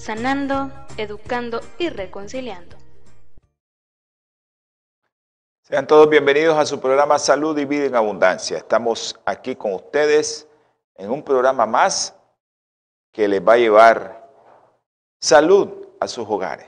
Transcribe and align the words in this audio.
sanando, 0.00 0.72
educando 0.96 1.60
y 1.78 1.90
reconciliando. 1.90 2.76
Sean 5.62 5.86
todos 5.86 6.08
bienvenidos 6.08 6.56
a 6.56 6.64
su 6.64 6.80
programa 6.80 7.18
Salud 7.18 7.56
y 7.58 7.66
Vida 7.66 7.84
en 7.84 7.94
Abundancia. 7.94 8.56
Estamos 8.56 9.20
aquí 9.26 9.54
con 9.54 9.74
ustedes 9.74 10.48
en 10.96 11.10
un 11.10 11.22
programa 11.22 11.66
más 11.66 12.16
que 13.12 13.28
les 13.28 13.46
va 13.46 13.52
a 13.52 13.58
llevar 13.58 14.26
salud 15.20 15.68
a 16.00 16.08
sus 16.08 16.26
hogares. 16.26 16.66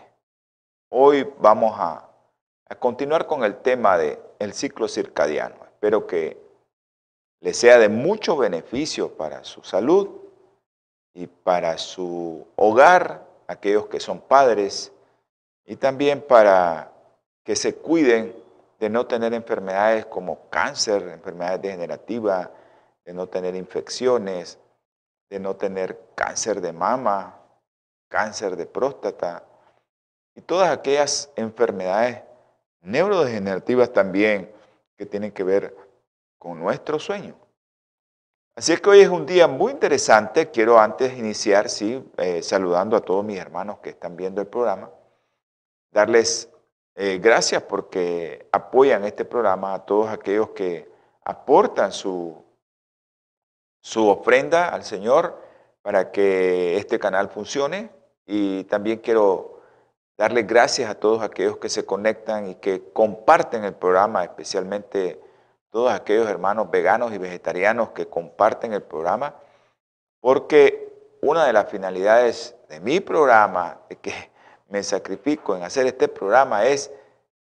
Hoy 0.91 1.27
vamos 1.39 1.75
a, 1.79 2.09
continuar 2.79 3.27
con 3.27 3.45
el 3.45 3.57
tema 3.57 3.97
del 3.97 4.19
el 4.39 4.53
ciclo 4.53 4.89
circadiano. 4.89 5.57
Espero 5.65 6.07
que 6.07 6.39
les 7.41 7.57
sea 7.57 7.79
de 7.79 7.89
mucho 7.89 8.37
beneficio 8.37 9.17
para 9.17 9.43
su 9.43 9.63
salud 9.63 10.23
y 11.15 11.27
para 11.27 11.79
su 11.79 12.47
hogar, 12.57 13.27
aquellos 13.53 13.87
que 13.87 14.01
son 14.01 14.21
padres, 14.21 14.93
y 15.65 15.77
también 15.77 16.21
para 16.21 16.93
que 17.45 17.57
se 17.57 17.75
cuiden 17.75 18.35
de 18.79 18.91
no 18.91 19.07
tener 19.07 19.33
enfermedades 19.35 20.07
como 20.07 20.49
cáncer, 20.51 21.03
enfermedades 21.09 21.63
degenerativas, 21.63 22.49
de 23.05 23.13
no 23.15 23.29
tener 23.29 23.55
infecciones, 23.55 24.59
de 25.31 25.41
no 25.41 25.57
tener 25.57 25.99
cáncer 26.15 26.61
de 26.61 26.73
mama, 26.73 27.39
cáncer 28.09 28.57
de 28.57 28.67
próstata 28.67 29.45
y 30.35 30.41
todas 30.41 30.71
aquellas 30.71 31.31
enfermedades 31.37 32.23
neurodegenerativas 32.81 33.93
también 33.93 34.51
que 34.97 35.07
tienen 35.07 35.33
que 35.33 35.45
ver 35.45 35.77
con 36.39 36.59
nuestro 36.59 36.99
sueño. 36.99 37.35
Así 38.55 38.75
es 38.75 38.83
que 38.83 38.91
hoy 38.91 39.01
es 39.01 39.09
un 39.09 39.25
día 39.25 39.49
muy 39.49 39.73
interesante. 39.73 40.51
Quiero 40.51 40.79
antes 40.79 41.17
iniciar, 41.17 41.71
sí, 41.71 42.05
eh, 42.19 42.43
saludando 42.43 42.97
a 42.99 43.01
todos 43.01 43.25
mis 43.25 43.39
hermanos 43.39 43.79
que 43.79 43.91
están 43.91 44.15
viendo 44.15 44.43
el 44.43 44.47
programa, 44.47 44.91
darles 45.91 46.51
eh, 46.95 47.19
gracias 47.19 47.63
porque 47.63 48.47
apoyan 48.53 49.05
este 49.05 49.25
programa, 49.25 49.73
a 49.73 49.87
todos 49.87 50.11
aquellos 50.11 50.51
que 50.51 50.87
aportan 51.25 51.93
su, 51.93 52.45
su 53.81 54.07
ofrenda 54.07 54.69
al 54.69 54.85
Señor 54.85 55.41
para 55.81 56.13
que 56.13 56.77
este 56.77 56.99
canal 56.99 57.31
funcione. 57.31 57.91
Y 58.27 58.65
también 58.65 58.99
quiero 58.99 59.63
darles 60.19 60.47
gracias 60.47 60.91
a 60.91 60.95
todos 60.95 61.23
aquellos 61.23 61.57
que 61.57 61.71
se 61.71 61.87
conectan 61.87 62.51
y 62.51 62.57
que 62.57 62.93
comparten 62.93 63.65
el 63.65 63.75
programa, 63.75 64.25
especialmente 64.25 65.19
todos 65.73 65.91
aquellos 65.91 66.29
hermanos 66.29 66.71
veganos 66.71 67.13
y 67.13 67.19
vegetarianos 67.19 67.91
que 67.91 68.07
comparten 68.07 68.75
el 68.75 68.83
programa, 68.83 69.35
porque 70.21 70.93
una 71.23 71.47
de 71.47 71.55
las 71.55 71.71
finalidades 71.71 72.55
de 72.69 72.79
mi 72.79 73.01
programa, 73.01 73.79
de 73.89 73.97
que 73.97 74.31
me 74.69 74.83
sacrifico 74.83 75.57
en 75.57 75.63
hacer 75.63 75.87
este 75.87 76.09
programa, 76.09 76.67
es 76.67 76.93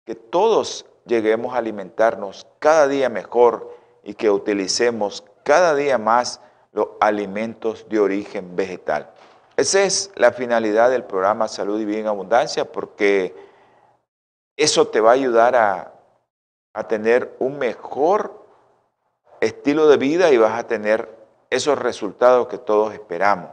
que 0.05 0.15
todos 0.15 0.87
lleguemos 1.05 1.53
a 1.53 1.59
alimentarnos 1.59 2.47
cada 2.57 2.87
día 2.87 3.09
mejor 3.09 3.71
y 4.03 4.15
que 4.15 4.31
utilicemos 4.31 5.23
cada 5.43 5.75
día 5.75 5.99
más 5.99 6.41
los 6.73 6.89
alimentos 6.99 7.87
de 7.89 7.99
origen 7.99 8.55
vegetal. 8.55 9.11
Esa 9.55 9.83
es 9.83 10.11
la 10.15 10.31
finalidad 10.31 10.89
del 10.89 11.03
programa 11.03 11.47
Salud 11.47 11.79
y 11.79 11.85
Vida 11.85 11.99
en 11.99 12.07
Abundancia, 12.07 12.65
porque 12.65 13.35
eso 14.57 14.87
te 14.87 14.99
va 14.99 15.11
a 15.11 15.13
ayudar 15.13 15.55
a 15.55 15.94
a 16.75 16.87
tener 16.87 17.35
un 17.39 17.57
mejor 17.57 18.45
estilo 19.39 19.87
de 19.87 19.95
vida 19.95 20.31
y 20.31 20.37
vas 20.37 20.59
a 20.59 20.67
tener 20.67 21.09
esos 21.49 21.79
resultados 21.79 22.47
que 22.47 22.57
todos 22.57 22.93
esperamos. 22.93 23.49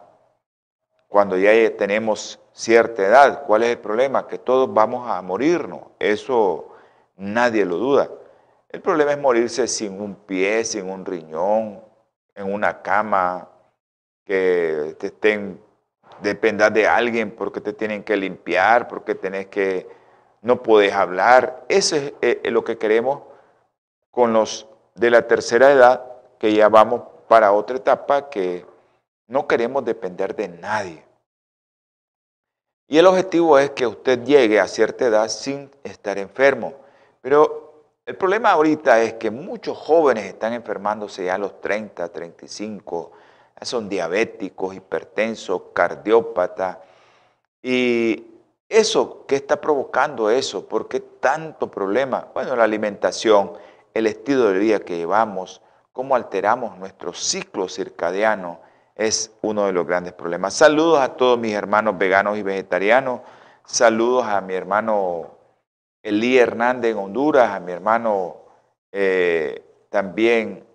Cuando 1.07 1.39
ya 1.39 1.53
tenemos 1.77 2.41
cierta 2.53 3.07
edad, 3.07 3.45
¿cuál 3.47 3.63
es 3.63 3.71
el 3.71 3.79
problema? 3.79 4.27
Que 4.27 4.39
todos 4.39 4.73
vamos 4.75 5.09
a 5.09 5.23
morirnos. 5.23 5.83
Eso 6.01 6.75
nadie 7.17 7.65
lo 7.65 7.77
duda. 7.77 8.11
El 8.69 8.81
problema 8.81 9.13
es 9.13 9.19
morirse 9.19 9.69
sin 9.69 10.01
un 10.01 10.17
pie, 10.17 10.65
sin 10.65 10.91
un 10.91 11.05
riñón, 11.05 11.81
en 12.35 12.53
una 12.53 12.83
cama, 12.83 13.49
que 14.25 14.97
te 14.99 15.09
estén, 15.09 15.61
dependas 16.23 16.73
de 16.75 16.89
alguien 16.89 17.31
porque 17.31 17.61
te 17.61 17.73
tienen 17.73 18.03
que 18.03 18.17
limpiar, 18.17 18.89
porque 18.89 19.15
tenés 19.15 19.47
que 19.47 19.87
no 20.43 20.63
puedes 20.63 20.93
hablar. 20.93 21.65
Eso 21.69 21.97
es 21.97 22.13
eh, 22.21 22.51
lo 22.51 22.63
que 22.65 22.77
queremos 22.77 23.23
con 24.11 24.33
los 24.33 24.69
de 24.95 25.11
la 25.11 25.27
tercera 25.27 25.73
edad, 25.73 26.05
que 26.39 26.53
ya 26.53 26.69
vamos 26.69 27.03
para 27.29 27.53
otra 27.53 27.77
etapa 27.77 28.29
que 28.29 28.67
no 29.29 29.47
queremos 29.49 29.85
depender 29.85 30.37
de 30.37 30.49
nadie. 30.49 31.03
Y 32.89 32.99
el 32.99 33.07
objetivo 33.07 33.59
es 33.59 33.71
que 33.71 33.87
usted 33.87 34.23
llegue 34.23 34.61
a 34.61 34.69
cierta 34.69 35.07
edad 35.07 35.29
sin 35.29 35.71
estar 35.83 36.19
enfermo. 36.19 36.75
Pero 37.23 37.87
el 38.05 38.17
problema 38.17 38.51
ahorita 38.51 39.01
es 39.01 39.15
que 39.15 39.31
muchos 39.31 39.79
jóvenes 39.79 40.27
están 40.27 40.53
enfermándose 40.53 41.25
ya 41.25 41.37
a 41.37 41.39
los 41.39 41.61
30, 41.61 42.07
35, 42.09 43.13
son 43.63 43.89
diabéticos, 43.89 44.75
hipertensos, 44.75 45.63
cardiópatas. 45.73 46.79
Y 47.63 48.32
¿Eso 48.73 49.27
qué 49.27 49.37
está 49.37 49.61
provocando 49.61 50.31
eso? 50.31 50.67
¿Por 50.67 50.89
qué 50.89 51.01
tanto 51.01 51.71
problema? 51.71 52.29
Bueno, 52.33 52.57
la 52.57 52.65
alimentación, 52.65 53.53
el 53.93 54.07
estilo 54.07 54.49
de 54.49 54.59
vida 54.59 54.81
que 54.81 54.97
llevamos, 54.97 55.61
cómo 55.93 56.17
alteramos 56.17 56.79
nuestro 56.79 57.13
ciclo 57.13 57.69
circadiano 57.69 58.61
es 58.95 59.31
uno 59.43 59.67
de 59.67 59.73
los 59.73 59.87
grandes 59.87 60.15
problemas. 60.15 60.55
Saludos 60.55 61.01
a 61.01 61.17
todos 61.17 61.39
mis 61.39 61.53
hermanos 61.53 61.99
veganos 61.99 62.39
y 62.39 62.43
vegetarianos. 62.43 63.21
Saludos 63.67 64.25
a 64.25 64.41
mi 64.41 64.55
hermano 64.55 65.37
Elí 66.03 66.39
Hernández 66.39 66.93
en 66.93 66.99
Honduras, 66.99 67.51
a 67.51 67.61
mi 67.61 67.73
hermano 67.73 68.37
eh, 68.91 69.63
también, 69.91 70.67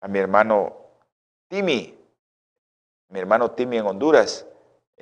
a 0.00 0.08
mi 0.08 0.18
hermano 0.18 0.74
Timi, 1.48 1.98
mi 3.10 3.20
hermano 3.20 3.50
Timi 3.50 3.76
en 3.76 3.88
Honduras. 3.88 4.46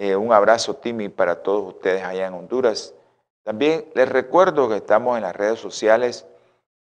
Eh, 0.02 0.16
un 0.16 0.32
abrazo, 0.32 0.76
Timmy, 0.76 1.10
para 1.10 1.42
todos 1.42 1.74
ustedes 1.74 2.02
allá 2.02 2.26
en 2.26 2.32
Honduras. 2.32 2.94
También 3.42 3.84
les 3.92 4.08
recuerdo 4.08 4.66
que 4.66 4.76
estamos 4.76 5.18
en 5.18 5.24
las 5.24 5.36
redes 5.36 5.58
sociales, 5.58 6.26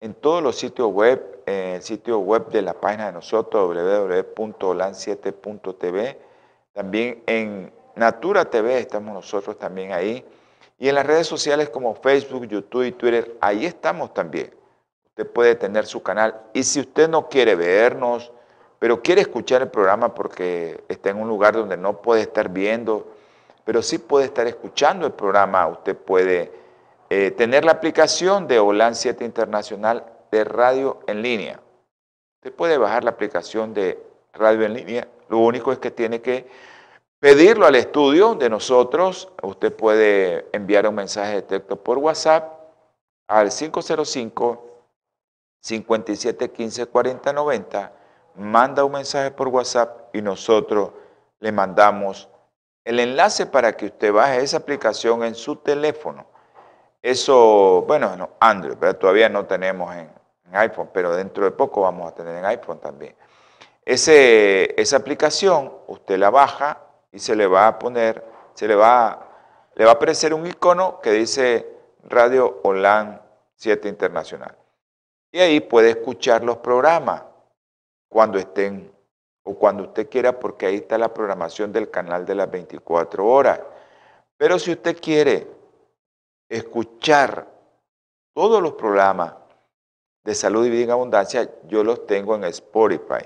en 0.01 0.13
todos 0.13 0.43
los 0.43 0.57
sitios 0.57 0.91
web, 0.91 1.41
en 1.45 1.75
el 1.75 1.81
sitio 1.81 2.19
web 2.19 2.49
de 2.49 2.61
la 2.61 2.73
página 2.73 3.05
de 3.05 3.13
nosotros, 3.13 3.73
www.lan7.tv. 3.73 6.19
También 6.73 7.23
en 7.27 7.71
Natura 7.95 8.43
TV 8.43 8.77
estamos 8.77 9.13
nosotros 9.13 9.57
también 9.57 9.93
ahí. 9.93 10.25
Y 10.77 10.89
en 10.89 10.95
las 10.95 11.05
redes 11.05 11.27
sociales 11.27 11.69
como 11.69 11.95
Facebook, 11.95 12.45
YouTube 12.45 12.87
y 12.87 12.91
Twitter, 12.91 13.37
ahí 13.39 13.65
estamos 13.65 14.13
también. 14.13 14.53
Usted 15.05 15.31
puede 15.31 15.55
tener 15.55 15.85
su 15.85 16.03
canal. 16.03 16.41
Y 16.51 16.61
si 16.61 16.81
usted 16.81 17.07
no 17.07 17.29
quiere 17.29 17.55
vernos, 17.55 18.33
pero 18.79 19.01
quiere 19.01 19.21
escuchar 19.21 19.61
el 19.63 19.69
programa 19.69 20.13
porque 20.13 20.83
está 20.87 21.09
en 21.09 21.17
un 21.17 21.27
lugar 21.27 21.55
donde 21.55 21.77
no 21.77 22.01
puede 22.01 22.21
estar 22.21 22.49
viendo, 22.49 23.07
pero 23.65 23.81
sí 23.81 23.97
puede 23.97 24.25
estar 24.25 24.47
escuchando 24.47 25.07
el 25.07 25.13
programa. 25.13 25.67
Usted 25.67 25.95
puede 25.95 26.51
eh, 27.09 27.31
tener 27.31 27.65
la 27.65 27.71
aplicación 27.71 28.47
de 28.47 28.59
OLAN 28.59 28.95
7 28.95 29.25
Internacional 29.25 30.05
de 30.31 30.43
radio 30.43 30.99
en 31.07 31.21
línea. 31.21 31.59
Usted 32.39 32.53
puede 32.55 32.77
bajar 32.77 33.03
la 33.03 33.11
aplicación 33.11 33.73
de 33.73 34.01
radio 34.33 34.65
en 34.65 34.73
línea. 34.73 35.07
Lo 35.29 35.39
único 35.39 35.71
es 35.71 35.79
que 35.79 35.89
tiene 35.89 36.21
que 36.21 36.47
pedirlo 37.19 37.65
al 37.65 37.75
estudio 37.75 38.35
de 38.35 38.49
nosotros. 38.49 39.29
Usted 39.41 39.73
puede 39.73 40.47
enviar 40.51 40.87
un 40.87 40.95
mensaje 40.95 41.35
de 41.35 41.41
texto 41.41 41.75
por 41.77 41.97
WhatsApp 41.97 42.53
al 43.27 43.49
505 43.49 44.63
57 45.61 46.51
15 46.51 46.85
40 46.85 47.33
90 47.33 47.96
manda 48.37 48.83
un 48.83 48.93
mensaje 48.93 49.31
por 49.31 49.47
WhatsApp 49.49 50.15
y 50.15 50.21
nosotros 50.21 50.91
le 51.39 51.51
mandamos 51.51 52.29
el 52.85 52.99
enlace 52.99 53.45
para 53.45 53.73
que 53.75 53.87
usted 53.87 54.13
baje 54.13 54.41
esa 54.41 54.57
aplicación 54.57 55.23
en 55.23 55.35
su 55.35 55.57
teléfono. 55.57 56.25
Eso, 57.01 57.83
bueno, 57.87 58.15
no, 58.15 58.29
Android, 58.39 58.77
todavía 58.95 59.29
no 59.29 59.45
tenemos 59.45 59.93
en, 59.95 60.09
iPhone, 60.53 60.89
pero 60.93 61.13
dentro 61.13 61.43
de 61.43 61.51
poco 61.51 61.81
vamos 61.81 62.09
a 62.09 62.15
tener 62.15 62.37
en 62.37 62.45
iPhone 62.45 62.79
también. 62.79 63.13
Ese, 63.83 64.79
esa 64.81 64.95
aplicación 64.95 65.73
usted 65.87 66.17
la 66.17 66.29
baja 66.29 66.81
y 67.11 67.19
se 67.19 67.35
le 67.35 67.47
va 67.47 67.67
a 67.67 67.77
poner 67.77 68.23
se 68.57 68.67
le 68.67 68.73
va, 68.73 69.27
le 69.75 69.85
va 69.85 69.91
a 69.91 69.93
aparecer 69.93 70.33
un 70.33 70.47
icono 70.47 70.99
que 70.99 71.11
dice 71.11 71.67
Radio 72.05 72.59
Holan 72.63 73.21
7 73.55 73.87
Internacional. 73.87 74.57
Y 75.31 75.39
ahí 75.39 75.59
puede 75.59 75.91
escuchar 75.91 76.43
los 76.43 76.57
programas 76.57 77.21
cuando 78.09 78.37
estén 78.37 78.91
o 79.43 79.55
cuando 79.55 79.83
usted 79.83 80.09
quiera, 80.09 80.39
porque 80.39 80.65
ahí 80.65 80.75
está 80.75 80.97
la 80.97 81.13
programación 81.13 81.71
del 81.71 81.89
canal 81.89 82.25
de 82.25 82.35
las 82.35 82.51
24 82.51 83.25
horas. 83.25 83.61
Pero 84.37 84.59
si 84.59 84.71
usted 84.71 84.99
quiere 84.99 85.47
escuchar 86.49 87.47
todos 88.33 88.61
los 88.61 88.73
programas 88.73 89.33
de 90.23 90.35
salud 90.35 90.65
y 90.65 90.69
vida 90.69 90.83
en 90.83 90.91
abundancia, 90.91 91.49
yo 91.67 91.83
los 91.83 92.05
tengo 92.05 92.35
en 92.35 92.43
Spotify 92.45 93.25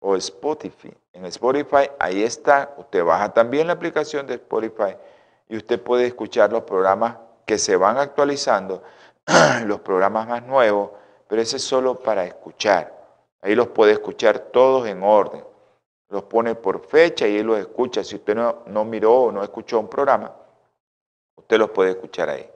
o 0.00 0.16
Spotify. 0.16 0.92
En 1.14 1.24
Spotify, 1.26 1.90
ahí 1.98 2.22
está, 2.22 2.74
usted 2.76 3.02
baja 3.02 3.32
también 3.32 3.66
la 3.66 3.72
aplicación 3.72 4.26
de 4.26 4.34
Spotify 4.34 4.96
y 5.48 5.56
usted 5.56 5.80
puede 5.80 6.06
escuchar 6.06 6.52
los 6.52 6.64
programas 6.64 7.16
que 7.46 7.58
se 7.58 7.76
van 7.76 7.96
actualizando, 7.96 8.82
los 9.64 9.80
programas 9.80 10.28
más 10.28 10.42
nuevos, 10.42 10.90
pero 11.26 11.40
ese 11.40 11.56
es 11.56 11.64
solo 11.64 11.98
para 11.98 12.24
escuchar. 12.24 12.93
Ahí 13.44 13.54
los 13.54 13.68
puede 13.68 13.92
escuchar 13.92 14.38
todos 14.38 14.88
en 14.88 15.02
orden. 15.02 15.44
Los 16.08 16.22
pone 16.22 16.54
por 16.54 16.86
fecha 16.86 17.28
y 17.28 17.36
ahí 17.36 17.42
los 17.42 17.58
escucha. 17.58 18.02
Si 18.02 18.16
usted 18.16 18.34
no, 18.34 18.62
no 18.64 18.86
miró 18.86 19.24
o 19.24 19.32
no 19.32 19.42
escuchó 19.42 19.78
un 19.78 19.88
programa, 19.88 20.34
usted 21.36 21.58
los 21.58 21.68
puede 21.68 21.90
escuchar 21.90 22.30
ahí. 22.30 22.50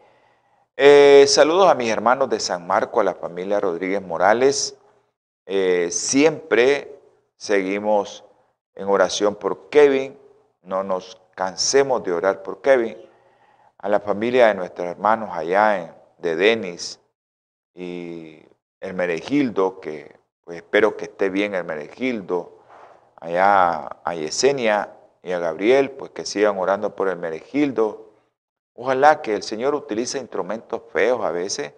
Eh, 0.78 1.26
saludos 1.28 1.68
a 1.68 1.74
mis 1.74 1.90
hermanos 1.90 2.30
de 2.30 2.40
San 2.40 2.66
Marco, 2.66 3.00
a 3.00 3.04
la 3.04 3.14
familia 3.14 3.60
Rodríguez 3.60 4.00
Morales. 4.00 4.78
Eh, 5.44 5.90
siempre 5.90 6.98
seguimos 7.36 8.24
en 8.74 8.88
oración 8.88 9.34
por 9.34 9.68
Kevin. 9.68 10.18
No 10.62 10.84
nos 10.84 11.20
cansemos 11.34 12.02
de 12.02 12.14
orar 12.14 12.42
por 12.42 12.62
Kevin. 12.62 12.96
A 13.76 13.90
la 13.90 14.00
familia 14.00 14.46
de 14.46 14.54
nuestros 14.54 14.88
hermanos 14.88 15.28
allá 15.34 15.94
de 16.16 16.34
Denis 16.34 16.98
y 17.74 18.42
el 18.80 18.94
Meregildo, 18.94 19.80
que 19.80 20.17
pues 20.48 20.62
espero 20.62 20.96
que 20.96 21.04
esté 21.04 21.28
bien 21.28 21.54
el 21.54 21.64
Meregildo, 21.64 22.62
allá 23.16 23.84
a 24.02 24.14
Yesenia 24.14 24.96
y 25.22 25.32
a 25.32 25.38
Gabriel, 25.38 25.90
pues 25.90 26.12
que 26.12 26.24
sigan 26.24 26.56
orando 26.56 26.96
por 26.96 27.08
el 27.08 27.18
Meregildo. 27.18 28.14
Ojalá 28.72 29.20
que 29.20 29.34
el 29.34 29.42
Señor 29.42 29.74
utilice 29.74 30.16
instrumentos 30.16 30.80
feos 30.90 31.22
a 31.22 31.32
veces, 31.32 31.74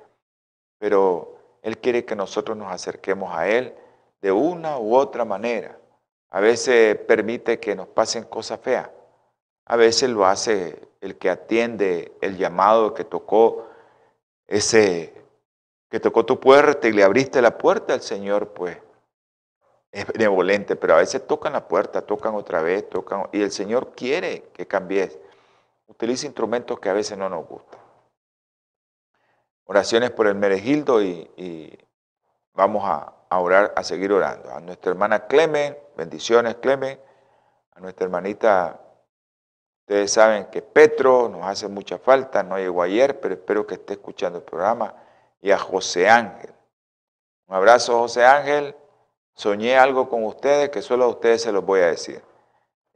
pero 0.78 1.37
Él 1.62 1.78
quiere 1.78 2.05
que 2.05 2.14
nosotros 2.14 2.56
nos 2.56 2.70
acerquemos 2.70 3.34
a 3.34 3.49
Él 3.49 3.75
de 4.22 4.31
una 4.31 4.78
u 4.78 4.94
otra 4.94 5.25
manera. 5.25 5.76
A 6.31 6.38
veces 6.38 6.94
permite 6.94 7.58
que 7.58 7.75
nos 7.75 7.88
pasen 7.88 8.23
cosas 8.23 8.61
feas. 8.61 8.88
A 9.64 9.75
veces 9.75 10.11
lo 10.11 10.26
hace 10.26 10.81
el 11.00 11.19
que 11.19 11.28
atiende 11.28 12.12
el 12.20 12.37
llamado 12.37 12.94
que 12.94 13.02
tocó 13.02 13.66
ese 14.46 15.12
que 15.90 15.98
tocó 15.98 16.25
tu 16.25 16.38
puerta 16.38 16.87
y 16.87 16.92
le 16.92 17.02
abriste 17.02 17.42
la 17.42 17.58
puerta, 17.58 17.92
al 17.92 18.00
Señor 18.00 18.54
pues 18.54 18.78
es 19.90 20.06
benevolente, 20.06 20.76
pero 20.76 20.94
a 20.94 20.98
veces 20.98 21.26
tocan 21.26 21.52
la 21.52 21.66
puerta, 21.66 22.02
tocan 22.02 22.37
otra 22.37 22.62
vez, 22.62 22.88
tocan, 22.88 23.28
y 23.32 23.42
el 23.42 23.50
Señor 23.50 23.92
quiere 23.92 24.44
que 24.52 24.66
cambies. 24.66 25.19
Utiliza 25.88 26.26
instrumentos 26.26 26.78
que 26.78 26.88
a 26.88 26.92
veces 26.92 27.19
no 27.19 27.28
nos 27.28 27.44
gustan. 27.44 27.81
Oraciones 29.64 30.12
por 30.12 30.28
el 30.28 30.37
Meregildo 30.37 31.02
y, 31.02 31.76
vamos 32.54 32.84
a, 32.84 33.12
a, 33.28 33.40
orar, 33.40 33.72
a 33.76 33.82
seguir 33.82 34.12
orando. 34.12 34.54
A 34.54 34.60
nuestra 34.60 34.92
hermana 34.92 35.26
Clemen, 35.26 35.76
bendiciones 35.96 36.54
Clemen, 36.56 37.00
a 37.72 37.81
nuestra 37.81 38.04
hermanita, 38.04 38.81
ustedes 39.81 40.12
saben 40.12 40.46
que 40.46 40.62
Petro 40.62 41.28
nos 41.28 41.44
hace 41.44 41.66
mucha 41.66 41.98
falta, 41.98 42.44
no 42.44 42.56
llegó 42.58 42.82
ayer, 42.82 43.19
pero 43.19 43.34
espero 43.34 43.66
que 43.66 43.75
esté 43.75 43.94
escuchando 43.94 44.38
el 44.38 44.44
programa 44.44 44.94
y 45.40 45.50
a 45.50 45.58
José 45.58 46.08
Ángel. 46.08 46.52
Un 47.46 47.56
abrazo, 47.56 47.98
José 47.98 48.25
Ángel. 48.25 48.75
Soñé 49.34 49.76
algo 49.76 50.08
con 50.08 50.25
ustedes 50.25 50.70
que 50.70 50.82
solo 50.82 51.04
a 51.04 51.08
ustedes 51.08 51.42
se 51.42 51.52
los 51.52 51.64
voy 51.64 51.81
a 51.81 51.87
decir. 51.87 52.22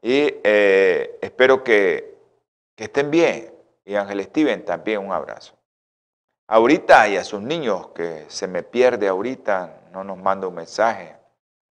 Y 0.03 0.35
eh, 0.45 1.19
espero 1.23 1.65
que, 1.65 2.15
estén 2.77 3.11
bien. 3.11 3.53
Y 3.85 3.95
Ángel 3.97 4.23
Steven 4.25 4.65
también 4.65 5.05
un 5.05 5.13
abrazo. 5.13 5.55
Ahorita 6.47 7.09
y 7.09 7.17
a 7.17 7.25
sus 7.25 7.41
niños 7.41 7.89
que 7.89 8.27
se 8.29 8.47
me 8.47 8.63
pierde 8.63 9.09
ahorita, 9.09 9.81
no 9.93 10.05
nos 10.05 10.19
manda 10.19 10.47
un 10.47 10.55
mensaje. 10.55 11.17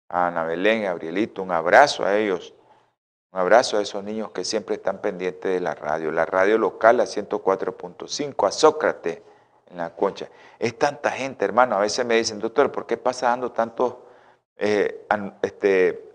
A 0.08 0.28
Ana 0.28 0.44
Belén 0.44 0.82
y 0.82 0.86
a 0.86 0.90
Gabrielito, 0.90 1.42
un 1.44 1.52
abrazo 1.52 2.06
a 2.06 2.18
ellos. 2.18 2.54
Un 3.32 3.40
abrazo 3.40 3.78
a 3.78 3.82
esos 3.82 4.04
niños 4.04 4.32
que 4.32 4.44
siempre 4.44 4.76
están 4.76 5.00
pendientes 5.00 5.52
de 5.52 5.60
la 5.60 5.74
radio. 5.74 6.12
La 6.12 6.26
radio 6.26 6.58
local, 6.58 7.00
a 7.00 7.06
104.5, 7.06 8.48
a 8.48 8.52
Sócrates 8.52 9.22
en 9.72 9.78
la 9.78 9.96
concha. 9.96 10.30
Es 10.60 10.78
tanta 10.78 11.12
gente, 11.12 11.46
hermano. 11.46 11.76
A 11.76 11.80
veces 11.80 12.06
me 12.06 12.16
dicen, 12.16 12.40
doctor, 12.40 12.72
¿por 12.72 12.86
qué 12.86 12.98
pasa 12.98 13.28
dando 13.28 13.52
tantos 13.52 13.96
eh, 14.58 15.08
este, 15.42 16.12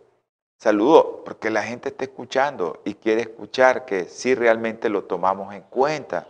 saludos? 0.58 1.22
Porque 1.24 1.50
la 1.50 1.62
gente 1.62 1.88
está 1.88 2.04
escuchando 2.04 2.82
y 2.84 2.94
quiere 2.94 3.22
escuchar 3.22 3.84
que 3.84 4.04
sí 4.04 4.34
realmente 4.34 4.88
lo 4.88 5.04
tomamos 5.04 5.54
en 5.54 5.62
cuenta. 5.62 6.28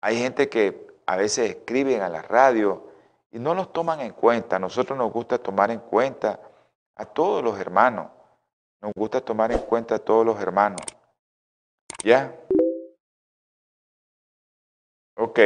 Hay 0.00 0.18
gente 0.18 0.48
que 0.48 0.88
a 1.06 1.16
veces 1.16 1.50
escriben 1.50 2.02
a 2.02 2.08
la 2.08 2.22
radio 2.22 2.88
y 3.30 3.38
no 3.38 3.54
los 3.54 3.72
toman 3.72 4.00
en 4.00 4.12
cuenta. 4.12 4.58
Nosotros 4.58 4.98
nos 4.98 5.12
gusta 5.12 5.38
tomar 5.38 5.70
en 5.70 5.80
cuenta 5.80 6.40
a 6.96 7.04
todos 7.04 7.42
los 7.42 7.58
hermanos. 7.58 8.08
Nos 8.80 8.92
gusta 8.94 9.20
tomar 9.20 9.52
en 9.52 9.60
cuenta 9.60 9.96
a 9.96 9.98
todos 9.98 10.26
los 10.26 10.40
hermanos. 10.40 10.80
¿Ya? 12.02 12.34
Ok. 15.16 15.38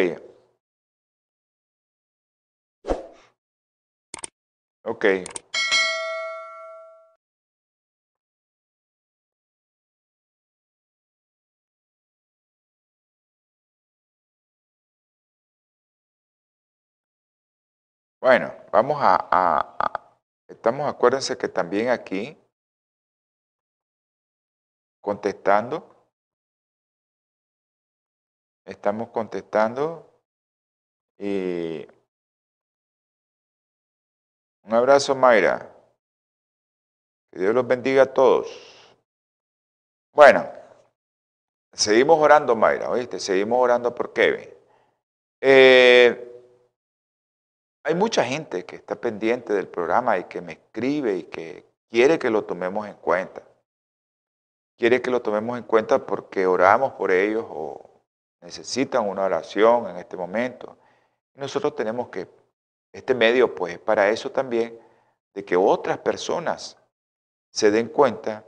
Ok. 4.87 5.05
Bueno, 18.21 18.53
vamos 18.71 18.99
a, 19.01 20.19
estamos, 20.49 20.89
acuérdense 20.89 21.37
que 21.37 21.49
también 21.49 21.89
aquí, 21.89 22.39
contestando, 25.01 26.09
estamos 28.65 29.09
contestando 29.11 30.23
y 31.19 31.87
un 34.67 34.75
abrazo, 34.75 35.15
Mayra. 35.15 35.71
Que 37.31 37.41
Dios 37.41 37.55
los 37.55 37.67
bendiga 37.67 38.03
a 38.03 38.07
todos. 38.07 38.49
Bueno, 40.13 40.49
seguimos 41.73 42.19
orando, 42.19 42.57
Mayra, 42.57 42.91
¿oíste? 42.91 43.21
Seguimos 43.21 43.59
orando 43.61 43.95
por 43.95 44.13
Kevin. 44.13 44.49
Eh, 45.41 46.27
hay 47.85 47.95
mucha 47.95 48.25
gente 48.25 48.65
que 48.65 48.77
está 48.77 48.97
pendiente 48.97 49.53
del 49.53 49.69
programa 49.69 50.19
y 50.19 50.25
que 50.25 50.41
me 50.41 50.55
escribe 50.55 51.17
y 51.17 51.23
que 51.25 51.65
quiere 51.89 52.19
que 52.19 52.31
lo 52.31 52.45
tomemos 52.45 52.89
en 52.89 52.95
cuenta. 52.95 53.43
Quiere 54.77 55.01
que 55.01 55.11
lo 55.11 55.23
tomemos 55.23 55.57
en 55.57 55.65
cuenta 55.65 56.05
porque 56.05 56.47
oramos 56.47 56.95
por 56.95 57.13
ellos 57.13 57.47
o 57.49 58.03
necesitan 58.41 59.09
una 59.09 59.25
oración 59.25 59.89
en 59.89 59.97
este 59.97 60.17
momento. 60.17 60.77
Nosotros 61.35 61.77
tenemos 61.77 62.09
que 62.09 62.27
este 62.97 63.15
medio, 63.15 63.55
pues, 63.55 63.79
para 63.79 64.09
eso 64.09 64.31
también, 64.31 64.81
de 65.35 65.45
que 65.45 65.55
otras 65.55 65.99
personas 65.99 66.79
se 67.51 67.71
den 67.71 67.89
cuenta. 67.89 68.43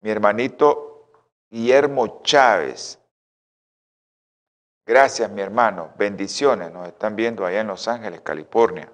Mi 0.00 0.10
hermanito 0.10 1.10
Guillermo 1.50 2.22
Chávez, 2.22 3.00
gracias 4.86 5.28
mi 5.28 5.42
hermano, 5.42 5.92
bendiciones, 5.98 6.70
nos 6.70 6.86
están 6.86 7.16
viendo 7.16 7.44
allá 7.44 7.62
en 7.62 7.66
Los 7.66 7.88
Ángeles, 7.88 8.20
California. 8.20 8.92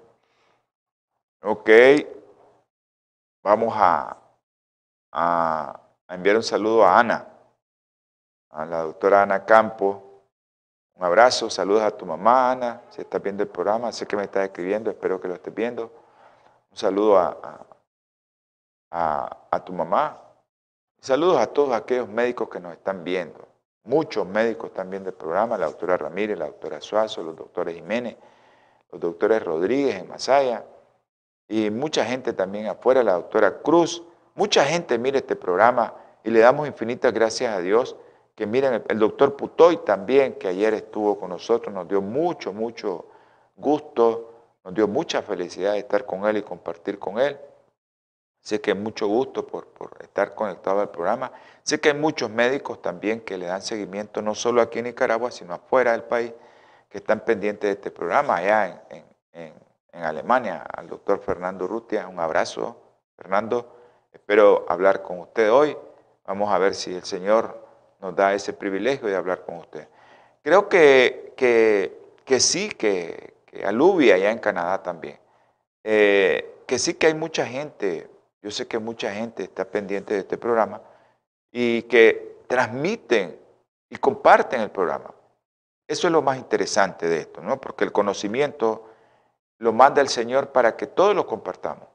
Ok, 1.43 1.69
vamos 3.43 3.71
a, 3.77 4.19
enviar 6.09 6.37
un 6.37 6.43
saludo 6.43 6.83
a 6.83 6.99
Ana, 6.99 7.27
a 8.49 8.65
la 8.65 8.81
doctora 8.81 9.21
Ana 9.21 9.45
Campos, 9.45 10.12
un 10.95 11.05
abrazo, 11.05 11.49
saludos 11.49 11.81
a 11.81 11.91
tu 11.91 12.05
mamá, 12.05 12.51
Ana, 12.51 12.81
si 12.89 13.01
estás 13.01 13.21
viendo 13.21 13.43
el 13.43 13.49
programa, 13.49 13.91
sé 13.91 14.05
que 14.05 14.15
me 14.15 14.23
estás 14.23 14.45
escribiendo, 14.45 14.91
espero 14.91 15.19
que 15.19 15.27
lo 15.27 15.33
estés 15.33 15.53
viendo. 15.53 15.91
Un 16.71 16.77
saludo 16.77 17.17
a, 17.17 17.65
a, 18.91 19.63
tu 19.65 19.73
mamá. 19.73 20.19
Saludos 20.99 21.37
a 21.37 21.47
todos 21.47 21.73
aquellos 21.73 22.07
médicos 22.07 22.47
que 22.49 22.59
nos 22.59 22.73
están 22.73 23.03
viendo. 23.03 23.47
Muchos 23.85 24.25
médicos 24.25 24.69
están 24.69 24.89
viendo 24.89 25.09
el 25.09 25.15
programa, 25.15 25.57
la 25.57 25.65
doctora 25.65 25.97
Ramírez, 25.97 26.37
la 26.37 26.45
doctora 26.45 26.79
Suazo, 26.79 27.23
los 27.23 27.35
doctores 27.35 27.75
Jiménez, 27.75 28.15
los 28.91 29.01
doctores 29.01 29.43
Rodríguez 29.43 29.95
en 29.95 30.07
Masaya, 30.07 30.63
y 31.47 31.69
mucha 31.69 32.05
gente 32.05 32.33
también 32.33 32.67
afuera, 32.67 33.03
la 33.03 33.13
doctora 33.13 33.61
Cruz. 33.61 34.03
Mucha 34.35 34.63
gente 34.63 34.97
mira 34.97 35.17
este 35.17 35.35
programa 35.35 35.93
y 36.23 36.29
le 36.29 36.39
damos 36.39 36.67
infinitas 36.67 37.11
gracias 37.13 37.53
a 37.53 37.59
Dios 37.59 37.95
que 38.35 38.47
miren, 38.47 38.83
el, 38.87 38.99
doctor 38.99 39.35
Putoy 39.35 39.77
también, 39.77 40.33
que 40.33 40.47
ayer 40.47 40.73
estuvo 40.73 41.19
con 41.19 41.29
nosotros, 41.29 41.73
nos 41.73 41.87
dio 41.87 42.01
mucho, 42.01 42.51
mucho 42.51 43.05
gusto, 43.55 44.31
nos 44.63 44.73
dio 44.73 44.87
mucha 44.87 45.21
felicidad 45.21 45.73
de 45.73 45.79
estar 45.79 46.05
con 46.05 46.25
él 46.25 46.37
y 46.37 46.41
compartir 46.41 46.97
con 46.97 47.19
él. 47.19 47.39
Sé 48.39 48.59
que 48.59 48.73
mucho 48.73 49.07
gusto 49.07 49.45
por, 49.45 49.67
estar 50.01 50.35
conectado 50.35 50.81
al 50.81 50.89
programa. 50.89 51.31
Sé 51.61 51.79
que 51.79 51.89
hay 51.89 51.97
muchos 51.97 52.29
médicos 52.29 52.81
también 52.81 53.21
que 53.21 53.37
le 53.37 53.45
dan 53.45 53.61
seguimiento, 53.61 54.21
no 54.21 54.35
solo 54.35 54.61
aquí 54.61 54.79
en 54.79 54.85
Nicaragua, 54.85 55.31
sino 55.31 55.53
afuera 55.53 55.91
del 55.91 56.03
país, 56.03 56.33
que 56.89 56.97
están 56.97 57.21
pendientes 57.21 57.69
de 57.69 57.73
este 57.73 57.91
programa, 57.91 58.37
allá 58.37 58.83
en, 58.89 59.05
en 59.93 60.03
Alemania, 60.03 60.63
al 60.75 60.87
doctor 60.87 61.19
Fernando 61.19 61.67
Rutia. 61.67 62.07
Un 62.07 62.19
abrazo, 62.19 62.75
Fernando. 63.15 63.77
Espero 64.11 64.65
hablar 64.67 65.03
con 65.03 65.19
usted 65.19 65.51
hoy. 65.51 65.77
Vamos 66.25 66.51
a 66.51 66.57
ver 66.57 66.73
si 66.73 66.93
el 66.93 67.03
Señor 67.03 67.62
nos 68.03 68.13
da 68.13 68.33
ese 68.33 68.51
privilegio 68.51 69.07
de 69.07 69.15
hablar 69.15 69.45
con 69.45 69.59
usted. 69.59 69.87
Creo 70.43 70.67
que, 70.67 71.33
que, 72.25 72.39
sí, 72.41 72.67
que, 72.67 73.33
aluvia 73.65 74.15
allá 74.15 74.29
en 74.29 74.39
Canadá 74.39 74.83
también. 74.83 75.17
Eh, 75.85 76.63
que 76.67 76.77
sí 76.77 76.95
que 76.95 77.07
hay 77.07 77.13
mucha 77.13 77.45
gente, 77.45 78.09
yo 78.41 78.51
sé 78.51 78.67
que 78.67 78.77
mucha 78.77 79.13
gente 79.13 79.43
está 79.43 79.63
pendiente 79.63 80.13
de 80.15 80.19
este 80.19 80.37
programa 80.37 80.81
y 81.49 81.83
que 81.83 82.39
transmiten 82.47 83.39
y 83.89 83.95
comparten 83.95 84.59
el 84.59 84.69
programa. 84.69 85.13
Eso 85.87 86.07
es 86.07 86.11
lo 86.11 86.21
más 86.21 86.37
interesante 86.37 87.07
de 87.07 87.19
esto, 87.19 87.41
¿no? 87.41 87.61
Porque 87.61 87.85
el 87.85 87.93
conocimiento 87.93 88.89
lo 89.59 89.71
manda 89.71 90.01
el 90.01 90.09
Señor 90.09 90.51
para 90.51 90.75
que 90.75 90.87
todos 90.87 91.15
lo 91.15 91.25
compartamos. 91.25 91.87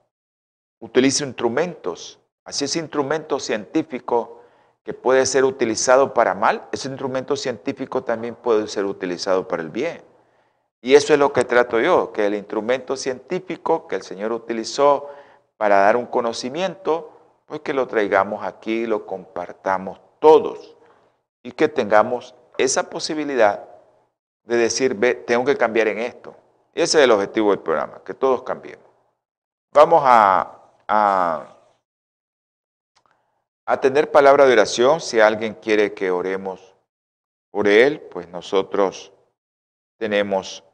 Utiliza 0.80 1.24
instrumentos, 1.24 2.18
así 2.44 2.64
es 2.64 2.76
instrumento 2.76 3.38
científico 3.38 4.37
que 4.88 4.94
puede 4.94 5.26
ser 5.26 5.44
utilizado 5.44 6.14
para 6.14 6.34
mal, 6.34 6.66
ese 6.72 6.88
instrumento 6.88 7.36
científico 7.36 8.04
también 8.04 8.34
puede 8.34 8.66
ser 8.68 8.86
utilizado 8.86 9.46
para 9.46 9.62
el 9.62 9.68
bien. 9.68 10.00
Y 10.80 10.94
eso 10.94 11.12
es 11.12 11.18
lo 11.18 11.30
que 11.30 11.44
trato 11.44 11.78
yo, 11.78 12.10
que 12.10 12.24
el 12.24 12.34
instrumento 12.34 12.96
científico 12.96 13.86
que 13.86 13.96
el 13.96 14.02
Señor 14.02 14.32
utilizó 14.32 15.10
para 15.58 15.80
dar 15.80 15.98
un 15.98 16.06
conocimiento, 16.06 17.12
pues 17.44 17.60
que 17.60 17.74
lo 17.74 17.86
traigamos 17.86 18.42
aquí 18.42 18.86
lo 18.86 19.04
compartamos 19.04 20.00
todos. 20.20 20.78
Y 21.42 21.52
que 21.52 21.68
tengamos 21.68 22.34
esa 22.56 22.88
posibilidad 22.88 23.68
de 24.44 24.56
decir, 24.56 24.94
ve, 24.94 25.12
tengo 25.16 25.44
que 25.44 25.58
cambiar 25.58 25.88
en 25.88 25.98
esto. 25.98 26.34
Ese 26.72 26.96
es 26.96 27.04
el 27.04 27.10
objetivo 27.10 27.50
del 27.50 27.60
programa, 27.60 28.00
que 28.06 28.14
todos 28.14 28.42
cambiemos. 28.42 28.86
Vamos 29.70 30.02
a 30.06 31.57
a 33.68 33.78
tener 33.82 34.10
palabra 34.10 34.46
de 34.46 34.54
oración. 34.54 34.98
Si 34.98 35.20
alguien 35.20 35.52
quiere 35.52 35.92
que 35.92 36.10
oremos 36.10 36.74
por 37.50 37.68
él, 37.68 38.00
pues 38.00 38.26
nosotros 38.26 39.12
tenemos 39.98 40.64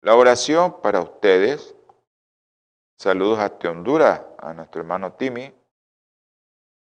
la 0.00 0.16
oración 0.16 0.80
para 0.80 1.02
ustedes. 1.02 1.76
Saludos 2.98 3.38
a 3.38 3.68
Honduras, 3.68 4.22
a 4.38 4.54
nuestro 4.54 4.80
hermano 4.80 5.12
Timmy. 5.12 5.54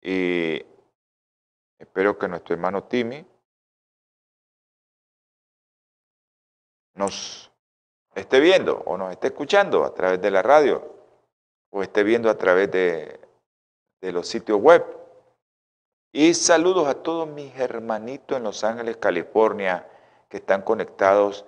Y 0.03 0.63
espero 1.79 2.19
que 2.19 2.27
nuestro 2.27 2.53
hermano 2.53 2.83
Timmy 2.83 3.25
nos 6.93 7.51
esté 8.13 8.39
viendo 8.39 8.83
o 8.85 8.95
nos 8.99 9.11
esté 9.11 9.27
escuchando 9.27 9.83
a 9.83 9.95
través 9.95 10.21
de 10.21 10.29
la 10.29 10.43
radio 10.43 10.95
o 11.71 11.81
esté 11.81 12.03
viendo 12.03 12.29
a 12.29 12.37
través 12.37 12.69
de 12.69 13.19
los 14.11 14.27
sitios 14.27 14.61
web. 14.61 14.96
Y 16.11 16.33
saludos 16.33 16.87
a 16.87 16.95
todos 16.95 17.27
mis 17.27 17.53
hermanitos 17.59 18.37
en 18.37 18.43
Los 18.43 18.63
Ángeles, 18.63 18.97
California, 18.97 19.87
que 20.29 20.37
están 20.37 20.61
conectados 20.61 21.45